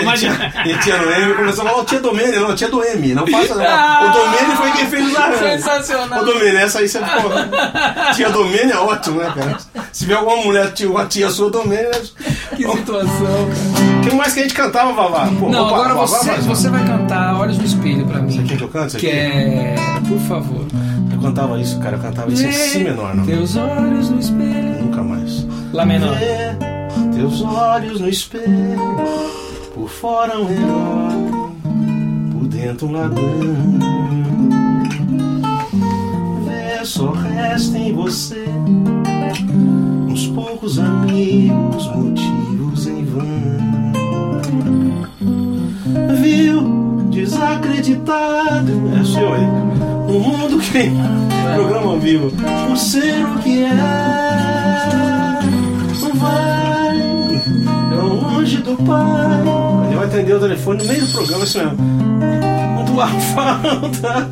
invés 0.00 0.20
de 0.20 0.26
Imagina. 0.26 0.50
tia, 0.62 0.72
e 0.72 0.78
tia 0.78 0.96
Noemi 0.98 1.34
começou 1.34 1.64
a 1.64 1.68
falar, 1.68 1.80
"Ô, 1.80 1.84
tia 1.84 2.00
Domene, 2.00 2.36
não, 2.36 2.54
tia 2.54 2.68
Doemi, 2.68 3.14
não 3.14 3.26
faça 3.26 3.54
não. 3.54 3.64
Ah! 3.66 4.00
o 4.08 4.12
Domene 4.18 4.56
foi 4.56 4.70
quem 4.72 4.86
fez 4.86 5.06
os 5.10 5.16
arranjos. 5.16 5.38
Sensacional. 5.64 6.20
Ô 6.22 6.24
Domene, 6.24 6.56
essa 6.56 6.78
aí 6.78 6.88
você 6.88 6.98
pô, 6.98 7.04
Tia 8.14 8.30
Domene 8.30 8.72
é 8.72 8.76
ótimo, 8.76 9.20
né, 9.20 9.32
cara? 9.34 9.58
Se 9.92 10.04
vier 10.06 10.18
alguma 10.18 10.36
mulher, 10.38 10.72
tia, 10.72 10.88
uma 10.90 11.04
tia 11.06 11.28
sua, 11.30 11.50
Domene, 11.50 11.69
Que 12.56 12.68
situação, 12.68 13.08
cara. 13.26 13.98
O 13.98 14.00
que 14.08 14.14
mais 14.14 14.32
que 14.34 14.40
a 14.40 14.42
gente 14.42 14.54
cantava, 14.54 14.92
Vavá? 14.92 15.28
Pô, 15.38 15.48
Não, 15.48 15.66
opa, 15.66 15.74
agora 15.74 15.94
Vavá, 15.94 16.06
você, 16.06 16.30
vai. 16.30 16.40
você 16.40 16.68
vai 16.68 16.84
cantar 16.86 17.36
Olhos 17.40 17.58
no 17.58 17.64
Espelho 17.64 18.06
pra 18.06 18.20
mim. 18.20 18.32
Você 18.32 18.42
quer 18.42 18.56
que 18.56 18.64
eu 18.64 18.68
cante 18.68 18.96
Que 18.96 19.08
é. 19.08 19.74
Por 20.08 20.18
favor. 20.20 20.64
Eu 21.12 21.18
cantava 21.20 21.60
isso, 21.60 21.78
cara, 21.80 21.96
eu 21.96 22.00
cantava 22.00 22.32
isso 22.32 22.44
em 22.46 22.52
si 22.52 22.78
menor, 22.80 23.14
não. 23.14 23.24
Teus 23.24 23.56
olhos 23.56 24.10
no 24.10 24.18
espelho. 24.18 24.82
Nunca 24.84 25.02
mais. 25.02 25.46
Lá 25.72 25.84
menor. 25.84 26.14
Vê 26.16 26.56
teus 27.16 27.42
olhos 27.42 28.00
no 28.00 28.08
espelho, 28.08 28.96
por 29.74 29.88
fora 29.88 30.38
um 30.38 30.48
herói, 30.50 31.52
por 32.32 32.46
dentro 32.48 32.86
um 32.88 32.92
ladrão. 32.92 34.59
Só 36.84 37.10
resta 37.10 37.76
em 37.76 37.92
você 37.92 38.44
uns 40.08 40.28
poucos 40.28 40.78
amigos, 40.78 41.86
motivos 41.94 42.86
em 42.86 43.04
vão. 43.04 43.24
Viu, 46.22 47.08
desacreditado, 47.10 48.72
é 48.98 49.04
seu 49.04 49.34
aí. 49.34 49.44
O 50.08 50.20
mundo 50.20 50.58
que 50.58 50.90
programa 51.54 51.92
ao 51.92 52.00
vivo, 52.00 52.32
por 52.68 52.76
ser 52.76 53.26
o 53.26 53.38
que 53.40 53.62
é 53.62 53.74
vai 56.14 57.42
tão 57.90 58.08
longe 58.08 58.56
do 58.56 58.76
pai. 58.84 59.42
Ele 59.86 59.96
vai 59.96 60.06
atender 60.06 60.32
o 60.34 60.40
telefone 60.40 60.82
no 60.82 60.88
meio 60.88 61.06
do 61.06 61.12
programa, 61.12 61.44
isso 61.44 61.58
mesmo. 61.58 61.76
Tua 62.86 63.06
falta 63.34 64.28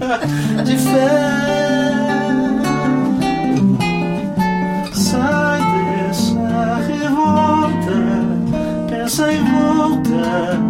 de 0.64 0.76
fé. 0.78 1.67
Pensa 9.18 9.32
em 9.32 9.42
volta, 9.44 10.60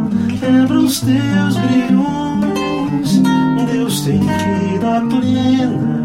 quebra 0.40 0.80
os 0.80 1.00
teus 1.00 1.56
grilhões. 1.56 3.20
Deus 3.70 4.00
tem 4.00 4.20
vida 4.20 5.02
plena, 5.10 6.02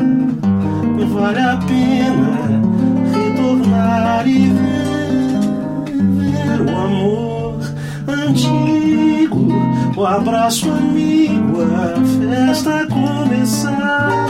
vale 1.08 1.40
a 1.40 1.58
pena 1.58 2.62
voltar 3.38 4.28
e 4.28 4.50
ver, 4.50 5.40
o 6.62 6.78
amor 6.78 7.60
antigo, 8.08 9.48
o 9.96 10.06
abraço 10.06 10.70
amigo, 10.70 11.62
a 11.62 11.96
festa 12.20 12.86
começar. 12.88 14.28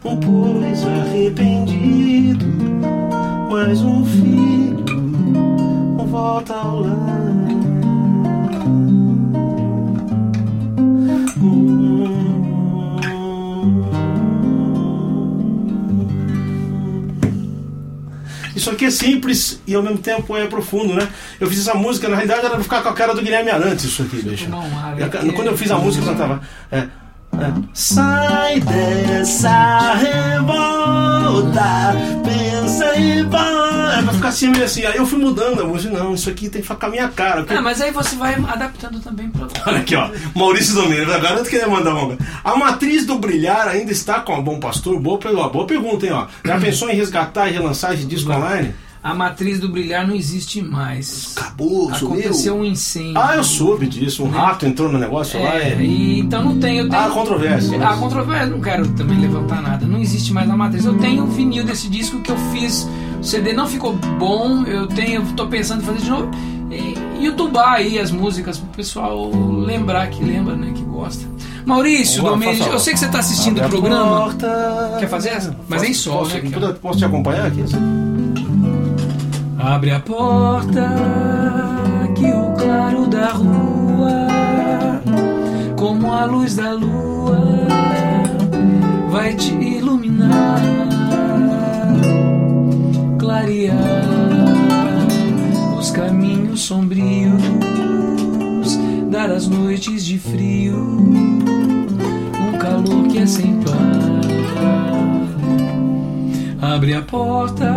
Pois 0.00 0.86
arrependido, 0.86 2.46
mais 3.50 3.82
um 3.82 4.04
filho 4.06 4.48
volta. 6.08 6.47
Isso 18.54 18.70
aqui 18.70 18.86
é 18.86 18.90
simples 18.90 19.60
e 19.66 19.74
ao 19.74 19.82
mesmo 19.82 19.98
tempo 19.98 20.36
é 20.36 20.46
profundo, 20.46 20.92
né? 20.92 21.08
Eu 21.38 21.46
fiz 21.48 21.60
essa 21.60 21.74
música, 21.74 22.08
na 22.08 22.16
realidade 22.16 22.40
era 22.40 22.50
pra 22.50 22.62
ficar 22.62 22.82
com 22.82 22.88
a 22.88 22.92
cara 22.92 23.14
do 23.14 23.22
Guilherme 23.22 23.50
Arantes, 23.50 23.84
isso 23.84 24.02
aqui, 24.02 24.20
bicho. 24.20 24.48
Quando 25.34 25.46
eu 25.46 25.56
fiz 25.56 25.70
a 25.70 25.78
música, 25.78 26.04
eu 26.04 26.08
cantava. 26.08 26.40
É, 26.70 26.78
é, 26.78 26.88
Sai 27.72 28.60
dessa 28.60 29.94
revolta, 29.94 31.62
pensa 32.24 32.96
e 32.96 33.22
vai. 33.22 33.57
É 33.98 34.02
pra 34.02 34.12
ficar 34.12 34.28
assim, 34.28 34.48
meio 34.48 34.64
assim. 34.64 34.84
Aí 34.84 34.96
eu 34.96 35.06
fui 35.06 35.18
mudando 35.18 35.62
a 35.62 35.64
música. 35.64 35.92
Não, 35.92 36.14
isso 36.14 36.30
aqui 36.30 36.48
tem 36.48 36.60
que 36.60 36.68
ficar 36.68 36.76
com 36.76 36.86
a 36.86 36.90
minha 36.90 37.08
cara. 37.08 37.44
Ah, 37.48 37.60
mas 37.60 37.80
aí 37.80 37.90
você 37.90 38.16
vai 38.16 38.34
adaptando 38.34 39.00
também 39.00 39.28
pra. 39.28 39.46
Olha 39.66 39.78
aqui, 39.78 39.94
ó. 39.96 40.10
Maurício 40.34 40.74
Domingos, 40.74 41.06
garanto 41.06 41.48
que 41.48 41.56
ele 41.56 41.66
mandar 41.66 41.94
uma. 41.94 42.16
A 42.44 42.56
matriz 42.56 43.04
do 43.04 43.18
brilhar 43.18 43.68
ainda 43.68 43.92
está 43.92 44.20
com 44.20 44.38
o 44.38 44.42
bom 44.42 44.60
pastor? 44.60 44.98
Boa, 45.00 45.18
boa 45.48 45.66
pergunta, 45.66 46.06
hein, 46.06 46.12
ó. 46.12 46.26
Já 46.44 46.58
pensou 46.58 46.88
em 46.90 46.94
resgatar 46.94 47.48
e 47.48 47.52
relançar 47.52 47.92
esse 47.92 48.04
disco 48.04 48.32
online? 48.32 48.74
a 49.02 49.14
matriz 49.14 49.60
do 49.60 49.68
brilhar 49.68 50.06
não 50.06 50.14
existe 50.14 50.60
mais. 50.60 51.34
Acabou, 51.36 51.90
Aconteceu 51.90 52.56
um 52.56 52.64
incêndio. 52.64 53.18
Ah, 53.18 53.36
eu 53.36 53.44
soube 53.44 53.86
disso. 53.86 54.24
Um 54.24 54.28
rato 54.28 54.66
entrou 54.66 54.90
no 54.90 54.98
negócio 54.98 55.42
lá. 55.42 55.56
É, 55.56 55.80
E... 55.80 56.20
então 56.20 56.44
não 56.44 56.58
tem. 56.58 56.78
Eu 56.78 56.88
tenho, 56.88 57.02
Ah, 57.02 57.08
controvérsia. 57.08 57.78
Ah, 57.82 57.96
controvérsia, 57.96 58.46
não 58.46 58.60
quero 58.60 58.86
também 58.88 59.18
levantar 59.20 59.62
nada. 59.62 59.86
Não 59.86 59.98
existe 59.98 60.32
mais 60.32 60.50
a 60.50 60.56
matriz. 60.56 60.84
Eu 60.84 60.98
tenho 60.98 61.24
o 61.24 61.26
vinil 61.26 61.64
desse 61.64 61.88
disco 61.88 62.20
que 62.20 62.30
eu 62.30 62.36
fiz. 62.52 62.88
O 63.20 63.24
CD 63.24 63.52
não 63.52 63.66
ficou 63.66 63.92
bom. 64.18 64.64
Eu 64.64 64.86
tenho, 64.86 65.22
tô 65.36 65.46
pensando 65.46 65.82
em 65.82 65.86
fazer 65.86 66.00
de 66.00 66.10
novo. 66.10 66.30
E 66.70 67.24
youtubar 67.24 67.74
aí 67.74 67.98
as 67.98 68.10
músicas 68.10 68.58
pro 68.58 68.68
pessoal 68.68 69.30
lembrar 69.32 70.08
que 70.08 70.22
lembra, 70.22 70.54
né? 70.54 70.72
Que 70.74 70.82
gosta. 70.82 71.24
Maurício, 71.64 72.22
Vamos 72.22 72.30
lá, 72.30 72.36
Domênico, 72.46 72.64
faça 72.64 72.76
eu 72.76 72.78
sei 72.80 72.92
que 72.94 72.98
você 73.00 73.08
tá 73.08 73.18
assistindo 73.18 73.60
Abre 73.62 73.76
o 73.76 73.78
a 73.78 73.82
programa. 73.82 74.16
porta. 74.20 74.96
Quer 75.00 75.08
fazer 75.08 75.28
essa? 75.30 75.56
Mas 75.68 75.82
é 75.82 75.88
em 75.88 75.94
sol, 75.94 76.18
posso, 76.20 76.34
né, 76.36 76.40
Posso, 76.42 76.60
cara? 76.60 76.72
posso 76.74 76.98
te 76.98 77.04
acompanhar 77.04 77.46
aqui? 77.46 77.64
Abre 79.58 79.90
a 79.90 80.00
porta 80.00 80.94
que 82.16 82.24
o 82.26 82.52
claro 82.54 83.06
da 83.06 83.28
rua, 83.32 84.26
como 85.76 86.12
a 86.12 86.24
luz 86.24 86.56
da 86.56 86.72
lua, 86.72 87.38
vai 89.10 89.34
te 89.34 89.52
iluminar, 89.52 90.60
clarear 93.28 93.76
os 95.78 95.90
caminhos 95.90 96.62
sombrios, 96.62 97.36
dar 99.10 99.30
as 99.30 99.46
noites 99.46 100.06
de 100.06 100.18
frio 100.18 100.78
um 102.40 102.58
calor 102.58 103.06
que 103.08 103.18
é 103.18 103.26
sem 103.26 103.60
par. 103.60 103.74
Abre 106.74 106.94
a 106.94 107.02
porta 107.02 107.70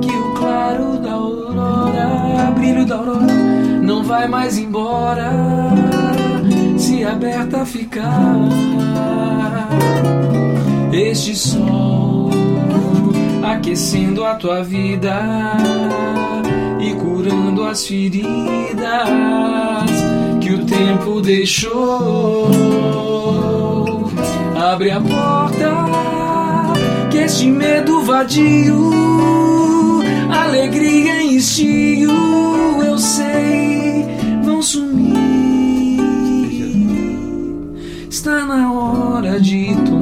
que 0.00 0.12
o 0.12 0.34
claro 0.34 0.98
da 1.00 1.14
aurora, 1.14 2.52
brilho 2.54 2.86
da 2.86 2.98
aurora, 2.98 3.26
não 3.82 4.04
vai 4.04 4.28
mais 4.28 4.56
embora 4.56 5.32
se 6.78 7.04
aberta 7.04 7.66
ficar. 7.66 8.06
Este 10.92 11.34
sol 11.34 12.37
aquecendo 13.42 14.24
a 14.24 14.34
tua 14.34 14.62
vida 14.62 15.16
e 16.80 16.94
curando 16.94 17.64
as 17.64 17.86
feridas 17.86 18.28
que 20.40 20.52
o 20.54 20.64
tempo 20.64 21.20
deixou. 21.20 22.48
Abre 24.56 24.90
a 24.90 25.00
porta 25.00 25.88
que 27.10 27.18
este 27.18 27.46
medo 27.46 28.02
vadio, 28.02 28.90
alegria 30.30 31.22
em 31.22 31.36
estio, 31.36 32.12
eu 32.84 32.98
sei, 32.98 34.06
vão 34.42 34.60
sumir. 34.60 35.18
Está 38.10 38.44
na 38.44 38.72
hora 38.72 39.40
de 39.40 39.74
tomar 39.84 39.97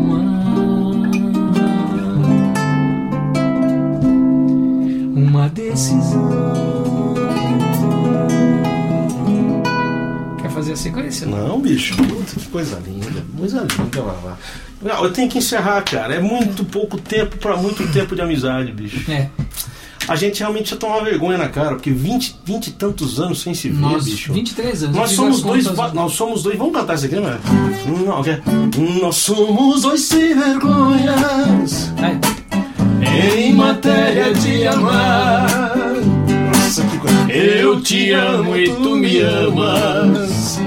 Quer 10.40 10.50
fazer 10.50 10.72
a 10.72 10.76
sequência? 10.76 11.26
Não, 11.26 11.60
bicho. 11.60 11.96
Puta, 11.96 12.38
que 12.38 12.46
coisa 12.46 12.80
linda. 12.86 13.24
Coisa 13.38 13.60
linda, 13.60 14.02
Vavá. 14.02 14.36
Não, 14.82 15.04
eu 15.04 15.12
tenho 15.12 15.28
que 15.28 15.38
encerrar, 15.38 15.82
cara. 15.82 16.14
É 16.14 16.20
muito 16.20 16.64
pouco 16.64 16.98
tempo 16.98 17.36
pra 17.38 17.56
muito 17.56 17.86
tempo 17.92 18.14
de 18.14 18.22
amizade, 18.22 18.72
bicho. 18.72 19.10
É. 19.10 19.28
A 20.08 20.14
gente 20.14 20.38
realmente 20.38 20.70
ia 20.70 20.76
tomar 20.76 21.00
vergonha 21.02 21.36
na 21.36 21.48
cara, 21.48 21.70
porque 21.74 21.90
20, 21.90 22.36
20 22.44 22.68
e 22.68 22.70
tantos 22.72 23.18
anos 23.18 23.40
sem 23.40 23.54
se 23.54 23.68
ver, 23.68 23.80
Nós, 23.80 24.04
bicho. 24.04 24.32
23 24.32 24.84
anos. 24.84 24.96
Nós 24.96 25.10
somos 25.10 25.42
dois. 25.42 25.64
contas- 25.64 25.76
va- 25.76 25.92
Nós 25.92 26.12
somos 26.12 26.42
dois. 26.44 26.56
Vamos 26.56 26.74
cantar 26.74 26.94
isso 26.94 27.06
aqui, 27.06 27.16
né? 27.16 27.38
Não, 28.06 28.22
quer? 28.22 28.40
Nós 29.02 29.16
somos 29.16 29.82
dois 29.82 30.02
sem 30.02 30.32
vergonhas 30.38 31.90
É. 33.02 33.40
em 33.40 33.52
matéria 33.54 34.32
de 34.32 34.64
amar. 34.68 35.75
Nossa, 36.76 36.90
que 36.90 36.98
coisa. 36.98 37.32
Eu 37.32 37.80
te 37.80 38.12
amo 38.12 38.56
e 38.56 38.68
tu 38.68 38.96
me 38.96 39.20
amas. 39.20 40.58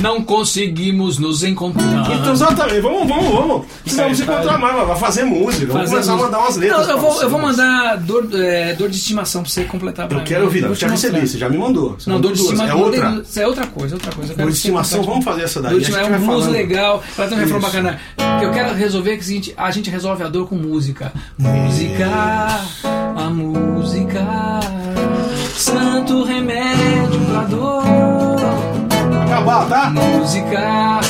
Não 0.00 0.22
conseguimos 0.22 1.18
nos 1.18 1.42
encontrar. 1.42 2.08
Então, 2.12 2.32
exatamente, 2.32 2.80
vamos, 2.80 3.08
vamos, 3.08 3.28
vamos. 3.32 3.66
Precisamos 3.82 4.20
aí, 4.20 4.26
encontrar 4.26 4.58
mais, 4.58 4.86
vai 4.86 4.96
fazer 4.96 5.24
música. 5.24 5.72
Vamos 5.72 5.90
começar 5.90 6.12
a 6.12 6.14
música. 6.14 6.30
mandar 6.30 6.38
umas 6.38 6.56
letras. 6.56 6.86
Não, 6.86 6.94
eu, 6.94 7.00
vou, 7.00 7.22
eu 7.22 7.30
vou 7.30 7.40
mandar 7.40 7.96
dor, 7.96 8.28
é, 8.32 8.74
dor 8.74 8.88
de 8.88 8.96
estimação 8.96 9.42
pra 9.42 9.50
você 9.50 9.64
completar 9.64 10.06
pra 10.06 10.18
Eu 10.18 10.24
quero 10.24 10.44
ouvir, 10.44 10.62
Eu 10.62 10.74
já 10.74 10.86
recebi, 10.86 11.26
você 11.26 11.36
já 11.36 11.48
me 11.48 11.58
mandou. 11.58 11.96
Você 11.98 12.08
Não, 12.08 12.20
dor 12.20 12.32
de 12.32 12.38
duas. 12.38 12.52
estimação 12.52 12.78
É 12.78 12.84
outra. 12.84 13.24
É 13.36 13.46
outra 13.46 13.66
coisa, 13.66 13.96
outra 13.96 14.12
coisa. 14.12 14.34
Dor 14.34 14.46
de 14.46 14.56
estimação, 14.56 15.02
vamos 15.02 15.24
fazer 15.24 15.42
essa 15.42 15.60
daí. 15.60 15.72
Dor 15.72 15.80
de 15.80 15.86
a 15.86 15.88
gente 15.88 16.00
estimação 16.00 16.32
é 16.32 16.36
um 16.36 16.40
blues 16.40 16.46
legal. 16.46 17.02
Ela 17.18 17.26
tem 17.26 17.36
um 17.36 17.40
refrão 17.40 17.60
bacana. 17.60 18.00
Eu 18.40 18.52
quero 18.52 18.74
resolver 18.74 19.10
é 19.10 19.14
que 19.14 19.20
é 19.20 19.22
o 19.22 19.26
seguinte: 19.26 19.54
a 19.56 19.70
gente 19.72 19.90
resolve 19.90 20.22
a 20.22 20.28
dor 20.28 20.46
com 20.48 20.54
música. 20.54 21.12
Música, 21.36 22.06
a 23.16 23.30
música, 23.30 24.57
santo 26.08 26.24
remédio 26.24 27.20
pra 27.30 27.42
dor. 27.42 27.82
Acabar, 29.26 29.68
tá? 29.68 29.90
Música, 29.90 31.00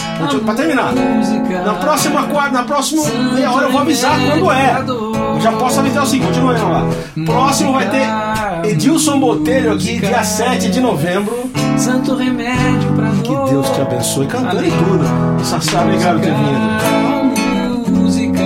pra 0.44 0.54
terminar. 0.54 0.92
música. 0.92 1.62
Na 1.62 1.74
próxima 1.74 2.24
quarta, 2.24 2.50
na 2.50 2.64
próxima 2.64 3.04
meia 3.32 3.52
hora 3.52 3.66
eu 3.66 3.72
vou 3.72 3.80
avisar 3.80 4.18
quando 4.18 4.50
é. 4.50 4.84
Eu 4.88 5.40
já 5.40 5.52
posso 5.52 5.78
avisar 5.78 6.02
o 6.02 6.06
seguinte, 6.06 6.26
continua 6.26 6.54
aí 6.56 6.60
lá. 6.60 6.82
Próximo 7.24 7.72
vai 7.72 7.88
ter 7.88 8.68
Edilson 8.70 9.20
Botelho 9.20 9.72
aqui, 9.72 10.00
dia 10.00 10.24
7 10.24 10.68
de 10.68 10.80
novembro. 10.80 11.48
Santo 11.76 12.16
remédio 12.16 12.92
pra 12.96 13.10
Que 13.22 13.32
dor. 13.32 13.48
Deus 13.50 13.70
te 13.70 13.80
abençoe, 13.80 14.26
cantando 14.26 14.66
e 14.66 14.70
tudo. 14.70 15.44
Sassá, 15.44 15.82
obrigado 15.82 16.14
por 16.14 16.22
ter 16.22 16.34
vindo. 16.34 18.00
Música. 18.00 18.42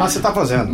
Ah, 0.00 0.08
você 0.08 0.18
tá 0.18 0.32
fazendo. 0.32 0.72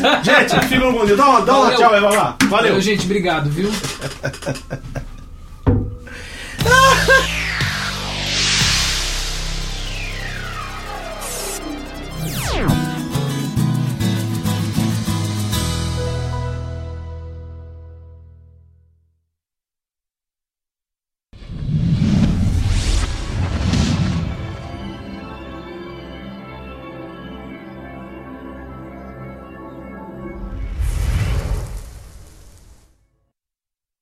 gente, 0.22 0.66
ficou 0.66 0.92
com 0.92 1.06
Deus. 1.06 1.18
Dá 1.18 1.28
uma, 1.28 1.40
dá 1.42 1.58
uma 1.58 1.74
tchau 1.74 1.92
aí, 1.92 2.00
vai 2.00 2.16
lá. 2.16 2.36
Valeu. 2.42 2.68
Valeu, 2.68 2.80
gente. 2.80 3.04
Obrigado, 3.04 3.50
viu? 3.50 3.70